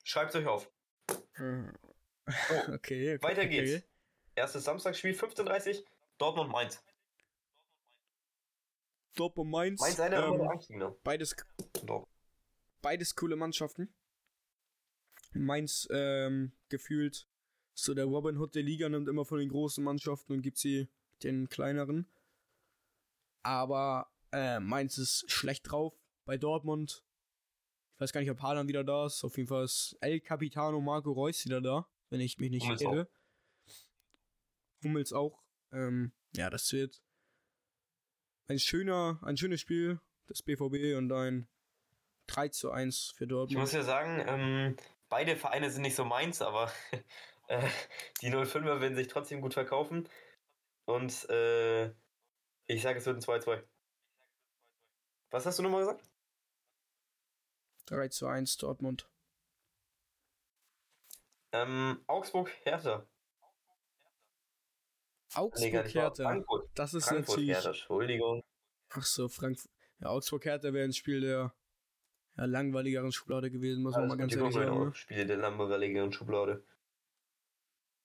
Schreibt 0.03 0.35
euch 0.35 0.47
auf. 0.47 0.70
So, 1.09 1.45
Okay, 2.75 3.14
okay. 3.14 3.22
weiter 3.22 3.43
okay. 3.43 3.49
geht's. 3.49 3.87
Erstes 4.35 4.64
Samstagsspiel, 4.64 5.12
15.30 5.14 5.85
Dortmund 6.18 6.51
Mainz. 6.51 6.83
Dortmund 9.14 9.51
Mainz. 9.51 9.81
Mainz 9.81 10.01
einer 10.01 10.27
ähm, 10.27 10.41
Angstgegner. 10.49 10.97
beides, 11.05 11.37
Doch. 11.85 12.09
beides 12.83 13.14
coole 13.14 13.37
Mannschaften. 13.37 13.95
Mainz 15.33 15.87
ähm, 15.91 16.53
gefühlt 16.68 17.29
so 17.75 17.93
der 17.95 18.05
Robin 18.07 18.39
Hood 18.39 18.55
der 18.55 18.62
Liga 18.62 18.89
nimmt 18.89 19.09
immer 19.09 19.25
von 19.25 19.39
den 19.39 19.49
großen 19.49 19.83
Mannschaften 19.83 20.33
und 20.33 20.43
gibt 20.43 20.59
sie 20.59 20.89
den 21.22 21.49
kleineren. 21.49 22.09
Aber 23.43 24.11
äh, 24.33 24.61
Mainz 24.61 24.99
ist 24.99 25.31
schlecht 25.31 25.70
drauf. 25.70 25.95
bei 26.25 26.37
Dortmund. 26.39 27.05
Ich 27.95 28.01
weiß 28.01 28.12
gar 28.12 28.20
nicht, 28.20 28.31
ob 28.31 28.41
Haaland 28.43 28.68
wieder 28.68 28.83
da 28.85 29.07
ist. 29.07 29.22
Auf 29.25 29.37
jeden 29.37 29.49
Fall 29.49 29.64
ist 29.64 29.97
El 30.01 30.20
Capitano 30.20 30.81
Marco 30.81 31.12
Reus 31.12 31.45
wieder 31.45 31.61
da, 31.61 31.87
wenn 32.11 32.20
ich 32.20 32.39
mich 32.39 32.51
nicht 32.51 32.64
Hummels 32.64 32.81
irre. 32.83 33.09
Hummels 34.83 35.12
auch. 35.12 35.43
Ähm, 35.72 36.12
ja, 36.35 36.51
das 36.51 36.72
wird 36.72 37.03
ein 38.49 38.59
schöner, 38.59 39.18
ein 39.22 39.37
schönes 39.37 39.61
Spiel 39.61 40.01
des 40.29 40.43
BVB 40.43 40.97
und 40.97 41.11
ein 41.12 41.49
3 42.27 42.49
zu 42.49 42.70
1 42.70 43.12
für 43.16 43.25
Ich 43.25 43.31
Dortmund. 43.31 43.61
muss 43.61 43.72
ja 43.72 43.83
sagen, 43.83 44.22
ähm, 44.27 44.77
beide 45.09 45.37
Vereine 45.37 45.70
sind 45.70 45.83
nicht 45.83 45.95
so 45.97 46.05
meins, 46.05 46.43
aber 46.43 46.70
äh, 47.49 47.68
die 48.20 48.30
05er 48.30 48.80
werden 48.80 48.97
sich 48.97 49.09
trotzdem 49.09 49.40
gut 49.40 49.55
verkaufen. 49.55 50.09
Und 50.86 51.28
äh, 51.30 51.86
ich 52.66 52.82
sage, 52.82 52.99
es 52.99 53.07
wird 53.07 53.16
ein 53.16 53.22
2-2. 53.22 53.62
Was 55.30 55.47
hast 55.47 55.59
du 55.59 55.62
nochmal 55.62 55.80
gesagt? 55.80 56.05
3 57.86 58.09
zu 58.09 58.26
1 58.26 58.57
Dortmund. 58.59 59.09
Ähm, 61.53 62.03
Augsburg, 62.07 62.51
Hertha. 62.62 63.07
Nee, 65.36 65.40
Augsburg. 65.40 65.95
Hertha. 65.95 66.24
Frankfurt. 66.24 66.70
Das 66.74 66.95
ist 66.95 67.07
Frankfurt, 67.07 67.36
natürlich. 67.36 67.55
Hertha, 67.55 67.68
Entschuldigung. 67.70 68.42
Ach 68.90 69.03
so, 69.03 69.28
Frankfurt. 69.28 69.70
Ja, 70.01 70.09
Augsburg 70.09 70.45
Hertha 70.45 70.72
wäre 70.72 70.84
ein 70.84 70.92
Spiel 70.92 71.20
der 71.20 71.55
ja, 72.36 72.45
langweiligeren 72.45 73.12
Schublade 73.12 73.51
gewesen, 73.51 73.82
muss 73.82 73.92
man 73.92 74.03
Alles 74.03 74.09
mal 74.11 74.16
ganz 74.16 74.34
ehrlich 74.34 74.55
sagen. 74.55 74.84
Ne? 74.84 74.95
Spiele 74.95 75.26
der 75.26 75.36
langweiligeren 75.36 76.12
Schublade. 76.12 76.64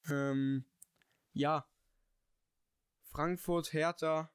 Ähm, 0.09 0.65
ja. 1.33 1.67
Frankfurt, 3.11 3.73
Hertha, 3.73 4.31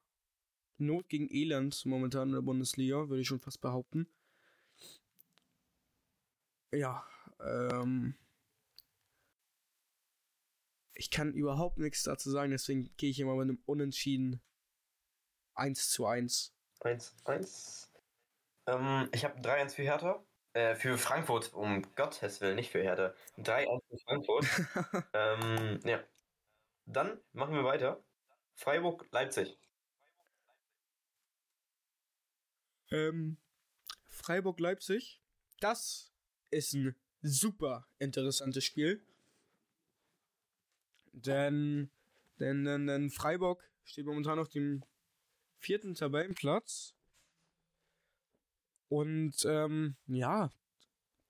Not 0.77 1.07
gegen 1.07 1.29
Elend 1.29 1.85
momentan 1.85 2.29
in 2.29 2.33
der 2.35 2.41
Bundesliga, 2.41 3.09
würde 3.09 3.21
ich 3.21 3.27
schon 3.27 3.39
fast 3.39 3.61
behaupten. 3.61 4.07
Ja, 6.71 7.05
ähm. 7.39 8.15
Ich 10.93 11.11
kann 11.11 11.33
überhaupt 11.33 11.77
nichts 11.77 12.03
dazu 12.03 12.31
sagen, 12.31 12.51
deswegen 12.51 12.95
gehe 12.97 13.09
ich 13.09 13.19
immer 13.19 13.35
mit 13.35 13.43
einem 13.43 13.61
Unentschieden 13.65 14.41
1 15.55 15.89
zu 15.89 16.05
1. 16.05 16.53
1, 16.81 17.15
1. 17.25 17.91
Ähm, 18.67 19.09
ich 19.13 19.25
habe 19.25 19.39
3-1 19.41 19.75
für 19.75 19.83
Hertha. 19.83 20.23
Äh, 20.55 20.75
für 20.75 20.97
Frankfurt, 20.97 21.53
um 21.53 21.81
Gottes 21.95 22.39
Willen, 22.39 22.55
nicht 22.55 22.71
für 22.71 22.81
Hertha. 22.81 23.13
3-1 23.39 23.81
für 23.89 23.97
Frankfurt. 23.97 24.45
ähm, 25.13 25.81
ja. 25.83 26.01
Dann 26.85 27.19
machen 27.33 27.55
wir 27.55 27.65
weiter. 27.65 28.01
Freiburg, 28.53 29.05
Leipzig. 29.11 29.59
Ähm, 32.89 33.35
Freiburg-Leipzig. 34.07 35.19
Das 35.59 36.13
ist 36.51 36.73
ein 36.73 36.95
super 37.21 37.85
interessantes 37.99 38.63
Spiel. 38.63 39.05
Denn, 41.11 41.89
denn, 42.39 42.63
denn, 42.63 42.87
denn 42.87 43.09
Freiburg 43.09 43.61
steht 43.83 44.05
momentan 44.05 44.39
auf 44.39 44.47
dem 44.47 44.85
vierten 45.57 45.95
Tabellenplatz. 45.95 46.94
Und 48.87 49.35
ähm, 49.45 49.95
ja, 50.07 50.51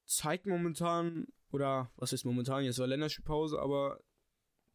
zeigt 0.05 0.45
momentan, 0.45 1.27
oder 1.51 1.91
was 1.95 2.13
ist 2.13 2.25
momentan, 2.25 2.63
jetzt 2.63 2.79
war 2.79 2.87
Länderspielpause, 2.87 3.59
aber 3.59 3.99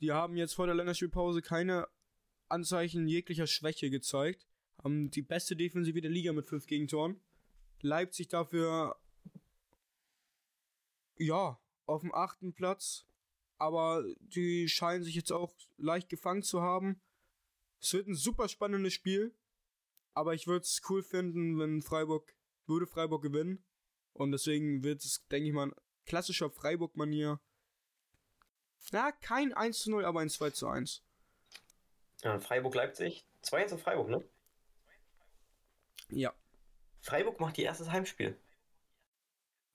die 0.00 0.12
haben 0.12 0.36
jetzt 0.36 0.54
vor 0.54 0.66
der 0.66 0.74
Länderspielpause 0.74 1.42
keine 1.42 1.86
Anzeichen 2.48 3.06
jeglicher 3.06 3.46
Schwäche 3.46 3.90
gezeigt. 3.90 4.46
Haben 4.82 5.10
die 5.10 5.22
beste 5.22 5.56
Defensive 5.56 6.00
der 6.00 6.10
Liga 6.10 6.32
mit 6.32 6.46
fünf 6.46 6.66
Gegentoren. 6.66 7.20
Leipzig 7.82 8.28
dafür, 8.28 8.96
ja, 11.16 11.60
auf 11.86 12.00
dem 12.00 12.14
achten 12.14 12.54
Platz. 12.54 13.06
Aber 13.58 14.04
die 14.20 14.68
scheinen 14.68 15.04
sich 15.04 15.14
jetzt 15.14 15.32
auch 15.32 15.54
leicht 15.76 16.08
gefangen 16.08 16.42
zu 16.42 16.62
haben. 16.62 17.00
Es 17.78 17.92
wird 17.92 18.08
ein 18.08 18.14
super 18.14 18.48
spannendes 18.48 18.94
Spiel. 18.94 19.34
Aber 20.14 20.34
ich 20.34 20.46
würde 20.46 20.64
es 20.64 20.80
cool 20.88 21.02
finden, 21.02 21.58
wenn 21.58 21.82
Freiburg, 21.82 22.34
würde 22.70 22.86
Freiburg 22.86 23.22
gewinnen. 23.22 23.62
Und 24.14 24.32
deswegen 24.32 24.82
wird 24.82 25.04
es, 25.04 25.26
denke 25.28 25.48
ich 25.48 25.54
mal, 25.54 25.72
klassischer 26.06 26.50
Freiburg-Manier. 26.50 27.40
Na, 28.92 29.12
kein 29.12 29.52
1 29.52 29.78
zu 29.80 29.90
0, 29.90 30.04
aber 30.04 30.20
ein 30.20 30.30
2 30.30 30.50
zu 30.50 30.66
1. 30.68 31.04
Ja, 32.22 32.38
Freiburg, 32.40 32.74
Leipzig. 32.74 33.26
2-1 33.44 33.74
auf 33.74 33.82
Freiburg, 33.82 34.08
ne? 34.08 34.24
Ja. 36.08 36.34
Freiburg 37.00 37.40
macht 37.40 37.56
ihr 37.58 37.64
erstes 37.64 37.90
Heimspiel. 37.90 38.38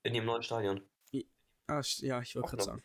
In 0.03 0.13
ihrem 0.13 0.25
neuen 0.25 0.43
Stadion. 0.43 0.81
Ah, 1.67 1.81
ja, 1.97 2.21
ich 2.21 2.35
wollte 2.35 2.49
gerade 2.49 2.63
sagen. 2.63 2.83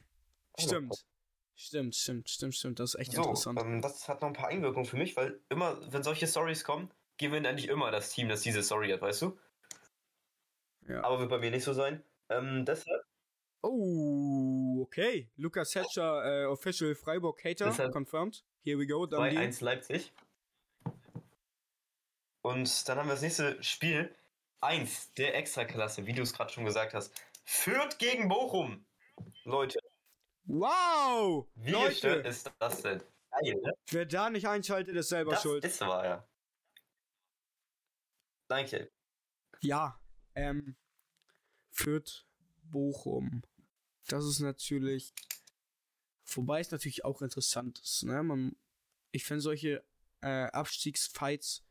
Auch 0.52 0.62
noch. 0.62 0.68
Stimmt. 0.68 1.06
Stimmt, 1.54 1.94
stimmt, 1.94 2.30
stimmt, 2.30 2.54
stimmt. 2.54 2.78
Das 2.80 2.94
ist 2.94 3.00
echt 3.00 3.12
So, 3.12 3.20
interessant. 3.22 3.60
ähm, 3.60 3.82
das 3.82 4.08
hat 4.08 4.22
noch 4.22 4.28
ein 4.28 4.34
paar 4.34 4.48
Einwirkungen 4.48 4.86
für 4.86 4.96
mich, 4.96 5.14
weil 5.16 5.42
immer, 5.50 5.92
wenn 5.92 6.02
solche 6.02 6.26
Stories 6.26 6.64
kommen, 6.64 6.90
gewinnt 7.18 7.46
eigentlich 7.46 7.68
immer 7.68 7.90
das 7.90 8.10
Team, 8.10 8.30
das 8.30 8.40
diese 8.40 8.62
Story 8.62 8.88
hat, 8.90 9.02
weißt 9.02 9.20
du? 9.22 9.38
Ja. 10.88 11.02
Aber 11.04 11.20
wird 11.20 11.30
bei 11.30 11.38
mir 11.38 11.50
nicht 11.50 11.64
so 11.64 11.72
sein. 11.72 12.02
Ähm, 12.28 12.64
deshalb, 12.64 13.04
Oh, 13.62 14.80
okay. 14.82 15.30
Lukas 15.36 15.74
Hatcher, 15.74 16.24
äh, 16.24 16.46
Official 16.46 16.94
Freiburg 16.94 17.44
Hater, 17.44 17.66
Deshalb- 17.66 17.92
confirmed. 17.92 18.42
Here 18.62 18.78
we 18.78 18.86
go. 18.86 19.04
Dann 19.06 19.28
die. 19.28 19.36
2-1 19.36 19.60
Leipzig. 19.62 20.12
Und 22.42 22.88
dann 22.88 22.98
haben 22.98 23.06
wir 23.08 23.12
das 23.14 23.22
nächste 23.22 23.62
Spiel. 23.62 24.14
1 24.62 25.12
der 25.14 25.36
Extraklasse, 25.36 26.06
wie 26.06 26.12
du 26.14 26.22
es 26.22 26.32
gerade 26.32 26.52
schon 26.52 26.64
gesagt 26.64 26.94
hast. 26.94 27.12
Fürth 27.44 27.98
gegen 27.98 28.28
Bochum. 28.28 28.84
Leute, 29.44 29.78
Wow! 30.44 31.46
wie 31.54 31.70
Leute, 31.70 32.08
ist 32.08 32.50
das 32.58 32.82
denn? 32.82 33.02
Geil, 33.30 33.54
ne? 33.62 33.72
wer 33.90 34.06
da 34.06 34.30
nicht 34.30 34.48
einschaltet, 34.48 34.96
ist 34.96 35.10
selber 35.10 35.32
Das 35.32 35.42
schuld. 35.42 35.64
ist 35.64 35.80
wahr, 35.82 36.04
ja. 36.04 36.28
Danke. 38.48 38.90
Ja, 39.60 40.00
ähm, 40.34 40.76
Fürth, 41.70 42.26
Bochum. 42.64 43.42
Das 44.08 44.24
ist 44.24 44.40
natürlich, 44.40 45.12
wobei 46.26 46.60
es 46.60 46.70
natürlich 46.70 47.04
auch 47.04 47.22
interessant 47.22 47.78
ist, 47.80 48.04
ne? 48.04 48.22
Man, 48.22 48.56
ich 49.12 49.24
finde 49.24 49.40
solche 49.40 49.84
äh, 50.20 50.44
Abstiegsfights 50.46 51.64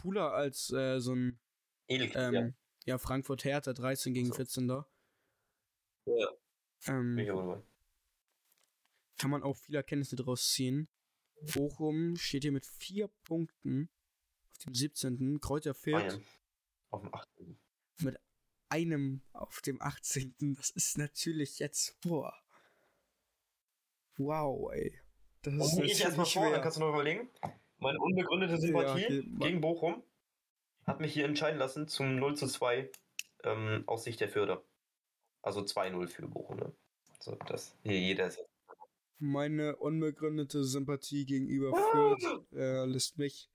cooler 0.00 0.32
als 0.32 0.72
äh, 0.72 1.00
so 1.00 1.14
ein, 1.14 1.38
Edel, 1.86 2.10
ähm, 2.14 2.54
ja. 2.84 2.98
Frankfurt 2.98 3.44
Hertha 3.44 3.72
13 3.72 4.14
gegen 4.14 4.28
So. 4.28 4.34
14 4.34 4.68
da. 4.68 4.86
Ja. 6.06 6.28
Ähm, 6.86 7.62
kann 9.18 9.30
man 9.30 9.42
auch 9.42 9.56
viel 9.56 9.74
Erkenntnisse 9.74 10.16
draus 10.16 10.52
ziehen. 10.52 10.88
Bochum 11.54 12.16
steht 12.16 12.44
hier 12.44 12.52
mit 12.52 12.66
vier 12.66 13.08
Punkten 13.24 13.88
auf 14.50 14.58
dem 14.58 14.74
17. 14.74 15.40
Kräuter 15.40 15.74
Fürth. 15.74 16.20
Auf 16.90 17.02
dem 17.02 17.14
8. 17.14 17.28
einem 18.70 19.22
auf 19.32 19.60
dem 19.62 19.80
18. 19.80 20.34
Das 20.56 20.70
ist 20.70 20.98
natürlich 20.98 21.58
jetzt, 21.58 21.98
boah. 22.00 22.34
Wow, 24.18 24.72
ey. 24.72 25.00
Das 25.42 25.54
ist 25.54 25.72
Dann 25.76 25.82
gehe 25.82 25.92
ich 25.92 26.00
erstmal 26.02 26.26
vor, 26.26 26.50
dann 26.50 26.60
kannst 26.60 26.76
du 26.76 26.80
noch 26.80 26.90
überlegen. 26.90 27.30
Meine 27.78 27.98
unbegründete 28.00 28.58
Sympathie 28.58 29.04
okay, 29.04 29.22
ma- 29.26 29.46
gegen 29.46 29.60
Bochum 29.60 30.02
hat 30.84 31.00
mich 31.00 31.12
hier 31.12 31.24
entscheiden 31.24 31.58
lassen 31.58 31.86
zum 31.86 32.16
0 32.16 32.36
zu 32.36 32.46
2 32.46 32.90
ähm, 33.44 33.84
aus 33.86 34.04
Sicht 34.04 34.20
der 34.20 34.28
Fürder. 34.28 34.62
Also 35.42 35.60
2-0 35.60 36.08
für 36.08 36.26
Bochum, 36.26 36.56
ne? 36.56 36.72
So, 37.20 37.36
das. 37.46 37.76
Hier, 37.84 37.98
jeder 38.00 38.26
ist 38.26 38.38
jetzt. 38.38 38.50
Meine 39.20 39.76
unbegründete 39.76 40.64
Sympathie 40.64 41.24
gegenüber 41.24 41.72
Fürth 41.92 42.42
äh, 42.52 42.84
lässt 42.84 43.18
mich, 43.18 43.48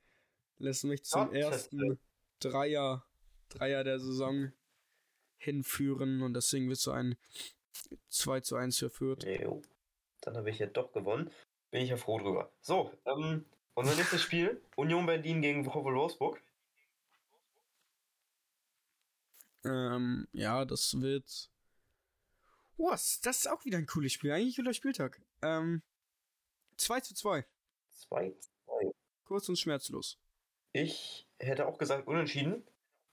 lässt 0.57 0.85
mich 0.85 1.03
zum 1.03 1.25
Gottes 1.27 1.37
ersten 1.43 1.99
Dreier, 2.39 3.05
Dreier 3.53 3.83
der 3.83 3.99
Saison 3.99 4.51
hinführen 5.37 6.21
und 6.21 6.33
deswegen 6.33 6.69
wird 6.69 6.79
so 6.79 6.91
ein 6.91 7.15
2 8.09 8.41
zu 8.41 8.55
1 8.55 8.77
für 8.77 8.89
Fürth. 8.89 9.23
Jo. 9.23 9.61
Dann 10.21 10.37
habe 10.37 10.49
ich 10.49 10.59
ja 10.59 10.67
doch 10.67 10.91
gewonnen. 10.93 11.29
Bin 11.71 11.81
ich 11.81 11.89
ja 11.89 11.97
froh 11.97 12.19
drüber. 12.19 12.51
So, 12.61 12.91
ähm, 13.05 13.45
unser 13.73 13.95
nächstes 13.95 14.21
Spiel: 14.21 14.61
Union 14.75 15.05
Berlin 15.05 15.41
gegen 15.41 15.65
VfL 15.65 15.95
Wolfsburg. 15.95 16.41
Ähm, 19.65 20.27
ja, 20.31 20.65
das 20.65 21.01
wird. 21.01 21.49
Was? 22.77 23.21
Das 23.21 23.39
ist 23.39 23.47
auch 23.47 23.65
wieder 23.65 23.77
ein 23.77 23.85
cooles 23.85 24.13
Spiel. 24.13 24.31
Eigentlich 24.31 24.57
ein 24.57 24.63
cooler 24.63 24.73
Spieltag. 24.73 25.21
Ähm, 25.41 25.81
2 26.77 27.01
zu 27.01 27.15
2. 27.15 27.45
2 27.91 28.33
2. 28.65 28.91
Kurz 29.25 29.49
und 29.49 29.57
schmerzlos. 29.57 30.17
Ich 30.73 31.27
hätte 31.39 31.67
auch 31.67 31.77
gesagt 31.77 32.07
unentschieden. 32.07 32.63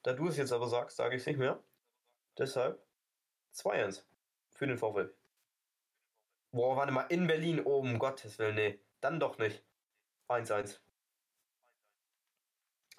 Da 0.02 0.12
du 0.14 0.28
es 0.28 0.36
jetzt 0.36 0.52
aber 0.52 0.68
sagst, 0.68 0.96
sage 0.96 1.16
ich 1.16 1.22
es 1.22 1.26
nicht 1.26 1.38
mehr. 1.38 1.62
Deshalb 2.38 2.82
2-1 3.54 4.04
für 4.50 4.66
den 4.66 4.78
VfL. 4.78 5.14
Boah, 6.52 6.76
warte 6.76 6.92
mal, 6.92 7.02
in 7.04 7.26
Berlin 7.26 7.60
oben, 7.60 7.92
um 7.92 7.98
Gottes 7.98 8.38
Willen, 8.38 8.54
nee. 8.54 8.80
Dann 9.00 9.20
doch 9.20 9.38
nicht. 9.38 9.64
1-1. 10.28 10.80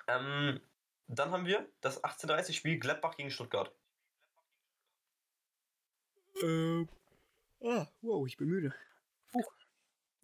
Ähm, 0.07 0.61
Dann 1.07 1.31
haben 1.31 1.45
wir 1.45 1.69
das 1.81 2.03
18:30 2.03 2.53
Spiel 2.53 2.79
Gladbach 2.79 3.17
gegen 3.17 3.31
Stuttgart. 3.31 3.73
Äh. 6.41 6.85
Ah, 7.61 7.87
wow, 8.01 8.25
ich 8.25 8.37
bin 8.37 8.49
müde. 8.49 8.73
Puh. 9.31 9.43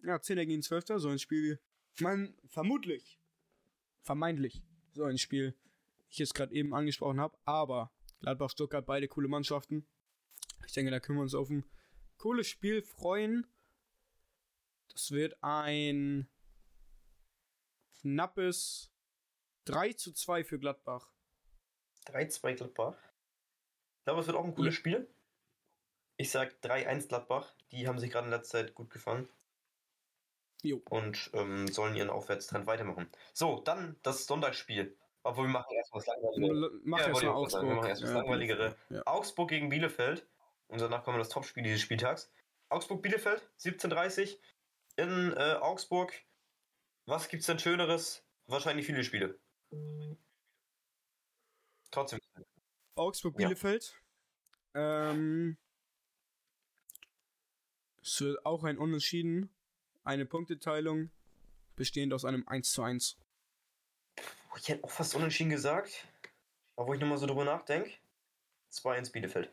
Ja, 0.02 0.20
10 0.20 0.36
gegen 0.36 0.62
12. 0.62 0.84
So 0.96 1.08
ein 1.08 1.18
Spiel. 1.18 1.60
Ich 1.94 2.00
meine, 2.00 2.34
vermutlich. 2.46 3.20
Vermeintlich. 4.02 4.62
So 4.92 5.04
ein 5.04 5.18
Spiel, 5.18 5.54
ich 6.08 6.18
jetzt 6.18 6.34
gerade 6.34 6.54
eben 6.54 6.74
angesprochen 6.74 7.20
habe. 7.20 7.36
Aber 7.44 7.92
Gladbach, 8.20 8.50
Stuttgart, 8.50 8.86
beide 8.86 9.08
coole 9.08 9.28
Mannschaften. 9.28 9.86
Ich 10.66 10.72
denke, 10.72 10.90
da 10.90 11.00
können 11.00 11.18
wir 11.18 11.22
uns 11.22 11.34
auf 11.34 11.50
ein 11.50 11.64
cooles 12.16 12.46
Spiel 12.46 12.82
freuen. 12.82 13.46
Das 14.88 15.10
wird 15.10 15.36
ein 15.42 16.28
knappes 18.00 18.90
3 19.66 19.92
zu 19.92 20.12
2 20.12 20.44
für 20.44 20.58
Gladbach. 20.58 21.10
3-2 22.06 22.54
Gladbach. 22.54 22.96
Ich 23.98 24.04
glaube, 24.04 24.20
es 24.20 24.26
wird 24.26 24.36
auch 24.36 24.44
ein 24.44 24.54
cooles 24.54 24.74
Ja. 24.74 24.78
Spiel. 24.78 25.14
Ich 26.16 26.30
sag 26.30 26.54
3-1 26.62 27.08
Gladbach. 27.08 27.54
Die 27.70 27.86
haben 27.86 27.98
sich 27.98 28.10
gerade 28.10 28.26
in 28.26 28.32
letzter 28.32 28.58
Zeit 28.64 28.74
gut 28.74 28.90
gefangen 28.90 29.28
Jo. 30.62 30.82
und 30.88 31.30
ähm, 31.34 31.68
sollen 31.68 31.94
ihren 31.94 32.10
Aufwärtstrend 32.10 32.66
weitermachen. 32.66 33.10
So, 33.34 33.60
dann 33.60 33.96
das 34.02 34.26
Sonntagsspiel. 34.26 34.96
Obwohl 35.28 35.44
wir 35.44 35.50
machen 35.50 35.76
erstmal 35.76 36.02
das 36.02 36.06
Langweilige. 36.06 36.80
Mach 36.84 36.98
Ja, 37.00 37.06
erst 37.08 37.14
wollte 37.14 37.26
mal 37.26 37.32
ich 37.32 37.36
auch 37.36 37.40
gerade 37.42 37.50
sagen, 37.50 37.66
Wir 37.66 37.72
Augsburg. 37.72 37.76
machen 37.76 37.88
erst 37.90 38.02
das 38.02 38.10
Ja, 38.10 38.16
Langweiligere. 38.16 38.76
Ja. 38.88 39.02
Augsburg 39.06 39.48
gegen 39.50 39.68
Bielefeld. 39.68 40.26
Und 40.68 40.80
danach 40.80 41.04
kommen 41.04 41.16
wir 41.16 41.18
das 41.18 41.28
Topspiel 41.28 41.62
dieses 41.62 41.82
Spieltags. 41.82 42.30
Augsburg-Bielefeld, 42.70 43.42
17.30 43.60 44.38
in 44.96 45.32
äh, 45.36 45.56
Augsburg. 45.60 46.14
Was 47.04 47.28
gibt's 47.28 47.44
denn 47.44 47.58
Schöneres? 47.58 48.24
Wahrscheinlich 48.46 48.86
viele 48.86 49.04
Spiele. 49.04 49.38
Trotzdem. 51.90 52.20
Augsburg-Bielefeld. 52.94 54.00
Ähm, 54.74 55.58
es 58.02 58.18
wird 58.22 58.46
auch 58.46 58.64
ein 58.64 58.78
Unentschieden. 58.78 59.50
Eine 60.04 60.24
Punkteteilung 60.24 61.10
bestehend 61.76 62.14
aus 62.14 62.24
einem 62.24 62.48
1 62.48 62.72
zu 62.72 62.82
1. 62.82 63.18
Ich 64.56 64.68
hätte 64.68 64.84
auch 64.84 64.90
fast 64.90 65.14
unentschieden 65.14 65.50
gesagt. 65.50 66.06
Aber 66.76 66.88
wo 66.88 66.94
ich 66.94 67.00
nochmal 67.00 67.18
so 67.18 67.26
drüber 67.26 67.44
nachdenke. 67.44 67.92
2-1 68.72 69.12
Bielefeld. 69.12 69.52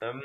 Ähm, 0.00 0.22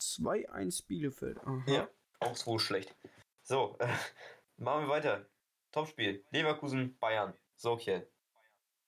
2-1 0.00 0.86
Bielefeld. 0.86 1.38
Aha. 1.38 1.62
ja, 1.66 1.88
auch 2.20 2.36
so 2.36 2.58
schlecht. 2.58 2.94
So, 3.42 3.76
äh, 3.78 3.86
machen 4.56 4.84
wir 4.84 4.88
weiter. 4.88 5.26
Topspiel. 5.72 6.24
Leverkusen, 6.30 6.98
Bayern. 6.98 7.34
So, 7.56 7.72
okay. 7.72 8.06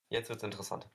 Jetzt 0.08 0.28
wird's 0.28 0.42
interessant. 0.42 0.88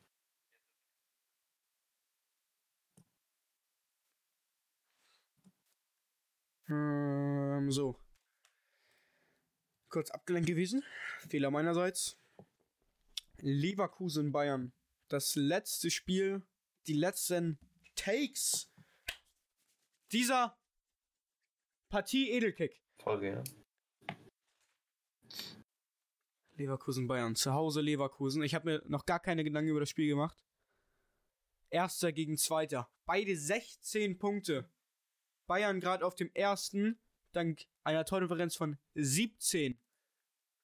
Ähm, 6.69 7.71
so. 7.71 7.95
Kurz 9.89 10.09
abgelenkt 10.11 10.47
gewesen. 10.47 10.83
Fehler 11.29 11.51
meinerseits. 11.51 12.17
Leverkusen 13.39 14.31
Bayern. 14.31 14.73
Das 15.07 15.35
letzte 15.35 15.91
Spiel, 15.91 16.41
die 16.87 16.93
letzten 16.93 17.59
Takes 17.95 18.71
dieser 20.11 20.57
Partie 21.89 22.31
Edelkick. 22.31 22.81
Folge, 22.97 23.29
ja. 23.29 23.43
Leverkusen 26.55 27.07
Bayern. 27.07 27.35
Zu 27.35 27.53
Hause 27.53 27.81
Leverkusen. 27.81 28.43
Ich 28.43 28.55
habe 28.55 28.71
mir 28.71 28.83
noch 28.87 29.05
gar 29.05 29.19
keine 29.19 29.43
Gedanken 29.43 29.71
über 29.71 29.79
das 29.79 29.89
Spiel 29.89 30.07
gemacht. 30.07 30.37
Erster 31.69 32.11
gegen 32.11 32.37
Zweiter. 32.37 32.89
Beide 33.05 33.35
16 33.35 34.17
Punkte. 34.19 34.69
Bayern 35.47 35.79
gerade 35.79 36.05
auf 36.05 36.15
dem 36.15 36.31
ersten, 36.33 36.99
dank 37.33 37.65
einer 37.83 38.05
Tordifferenz 38.05 38.55
von 38.55 38.77
17. 38.95 39.80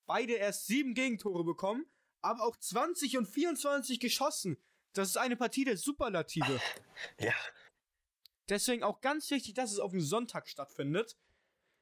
Beide 0.08 0.34
erst 0.34 0.68
sieben 0.68 0.94
Gegentore 0.94 1.44
bekommen, 1.44 1.86
aber 2.22 2.44
auch 2.44 2.56
20 2.56 3.18
und 3.18 3.28
24 3.28 4.00
geschossen. 4.00 4.58
Das 4.94 5.10
ist 5.10 5.18
eine 5.18 5.36
Partie 5.38 5.66
der 5.66 5.78
Superlative. 5.78 6.60
Ja. 7.20 7.36
Deswegen 8.50 8.82
auch 8.82 9.02
ganz 9.02 9.30
wichtig, 9.30 9.54
dass 9.54 9.72
es 9.72 9.80
auf 9.80 9.92
dem 9.92 10.02
Sonntag 10.02 10.48
stattfindet. 10.48 11.16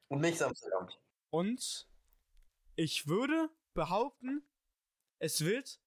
Und 0.08 0.20
nicht 0.20 0.36
Samstagabend. 0.36 1.00
Und 1.30 1.88
ich 2.74 3.06
würde 3.06 3.48
behaupten, 3.72 4.46
es 5.18 5.44
wird 5.44 5.80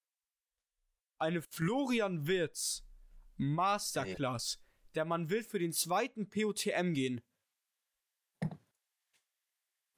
eine 1.19 1.43
Florian 1.43 2.25
Wirtz 2.25 2.87
Masterclass. 3.35 4.59
Der 4.95 5.05
Mann 5.05 5.29
will 5.29 5.43
für 5.43 5.59
den 5.59 5.73
zweiten 5.73 6.29
POTM 6.29 6.93
gehen. 6.93 7.21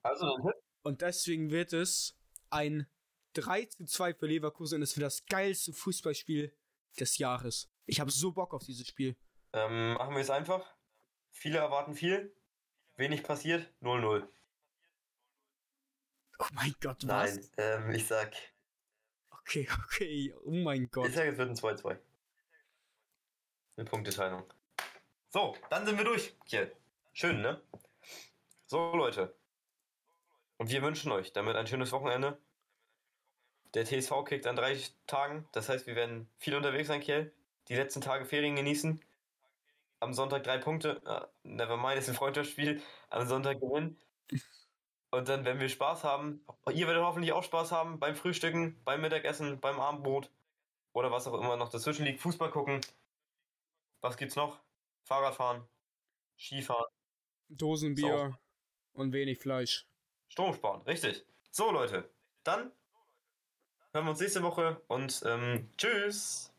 Also. 0.03 0.51
Und 0.83 1.01
deswegen 1.01 1.51
wird 1.51 1.73
es 1.73 2.20
ein 2.51 2.87
3 3.33 3.65
zu 3.65 3.85
2 3.85 4.13
für 4.13 4.27
Leverkusen 4.27 4.77
und 4.77 4.81
es 4.83 4.95
wird 4.97 5.05
das 5.05 5.25
geilste 5.25 5.73
Fußballspiel 5.73 6.53
des 6.99 7.17
Jahres. 7.17 7.69
Ich 7.85 7.99
habe 7.99 8.11
so 8.11 8.31
Bock 8.31 8.53
auf 8.53 8.63
dieses 8.63 8.87
Spiel. 8.87 9.15
Ähm, 9.53 9.93
machen 9.93 10.15
wir 10.15 10.21
es 10.21 10.29
einfach. 10.29 10.65
Viele 11.31 11.57
erwarten 11.57 11.95
viel. 11.95 12.35
Wenig 12.95 13.23
passiert. 13.23 13.71
0-0. 13.81 14.27
Oh 16.39 16.45
mein 16.53 16.75
Gott, 16.81 17.07
was? 17.07 17.35
Nein, 17.35 17.49
ähm, 17.57 17.91
ich 17.91 18.07
sag. 18.07 18.33
Okay, 19.29 19.67
okay, 19.85 20.33
oh 20.43 20.51
mein 20.51 20.89
Gott. 20.89 21.07
Ich 21.07 21.15
sag, 21.15 21.27
es 21.27 21.37
wird 21.37 21.49
ein 21.49 21.55
2-2. 21.55 21.97
Eine 23.77 23.85
Punkteteilung. 23.85 24.43
So, 25.29 25.55
dann 25.69 25.85
sind 25.85 25.97
wir 25.97 26.05
durch. 26.05 26.35
Hier. 26.45 26.71
Schön, 27.13 27.41
ne? 27.41 27.61
So, 28.65 28.95
Leute. 28.95 29.35
Und 30.61 30.69
wir 30.69 30.83
wünschen 30.83 31.11
euch 31.11 31.33
damit 31.33 31.55
ein 31.55 31.65
schönes 31.65 31.91
Wochenende. 31.91 32.37
Der 33.73 33.83
TSV 33.83 34.23
kickt 34.25 34.45
an 34.45 34.55
drei 34.55 34.77
Tagen. 35.07 35.49
Das 35.53 35.69
heißt, 35.69 35.87
wir 35.87 35.95
werden 35.95 36.29
viel 36.37 36.53
unterwegs 36.53 36.87
sein, 36.87 37.01
Kiel. 37.01 37.33
Die 37.67 37.73
letzten 37.73 37.99
Tage 37.99 38.25
Ferien 38.25 38.55
genießen. 38.55 39.01
Am 40.01 40.13
Sonntag 40.13 40.43
drei 40.43 40.59
Punkte. 40.59 41.01
Ah, 41.03 41.27
never 41.41 41.77
mind, 41.77 41.97
ist 41.97 42.09
ein 42.09 42.13
Freundschaftsspiel. 42.13 42.79
Am 43.09 43.27
Sonntag 43.27 43.59
gewinnen. 43.59 43.97
Und 45.09 45.27
dann, 45.29 45.45
wenn 45.45 45.59
wir 45.59 45.67
Spaß 45.67 46.03
haben, 46.03 46.45
ihr 46.71 46.85
werdet 46.85 47.01
hoffentlich 47.01 47.31
auch 47.31 47.43
Spaß 47.43 47.71
haben 47.71 47.99
beim 47.99 48.15
Frühstücken, 48.15 48.79
beim 48.83 49.01
Mittagessen, 49.01 49.59
beim 49.59 49.79
Abendbrot 49.79 50.29
oder 50.93 51.11
was 51.11 51.25
auch 51.25 51.41
immer 51.41 51.57
noch 51.57 51.69
dazwischen 51.69 52.05
liegt. 52.05 52.19
Fußball 52.19 52.51
gucken. 52.51 52.81
Was 54.01 54.15
gibt's 54.15 54.35
noch? 54.35 54.59
Fahrradfahren, 55.05 55.63
Skifahren, 56.37 56.85
Dosenbier 57.49 58.37
und 58.93 59.11
wenig 59.11 59.39
Fleisch. 59.39 59.87
Strom 60.31 60.53
sparen. 60.53 60.81
Richtig. 60.83 61.25
So, 61.51 61.71
Leute. 61.71 62.09
Dann 62.45 62.71
hören 63.91 64.05
wir 64.05 64.11
uns 64.11 64.21
nächste 64.21 64.41
Woche 64.41 64.81
und 64.87 65.21
ähm, 65.25 65.69
tschüss. 65.75 66.53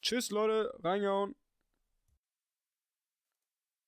Tschüss, 0.00 0.30
Leute, 0.30 0.76
reingehauen. 0.82 1.36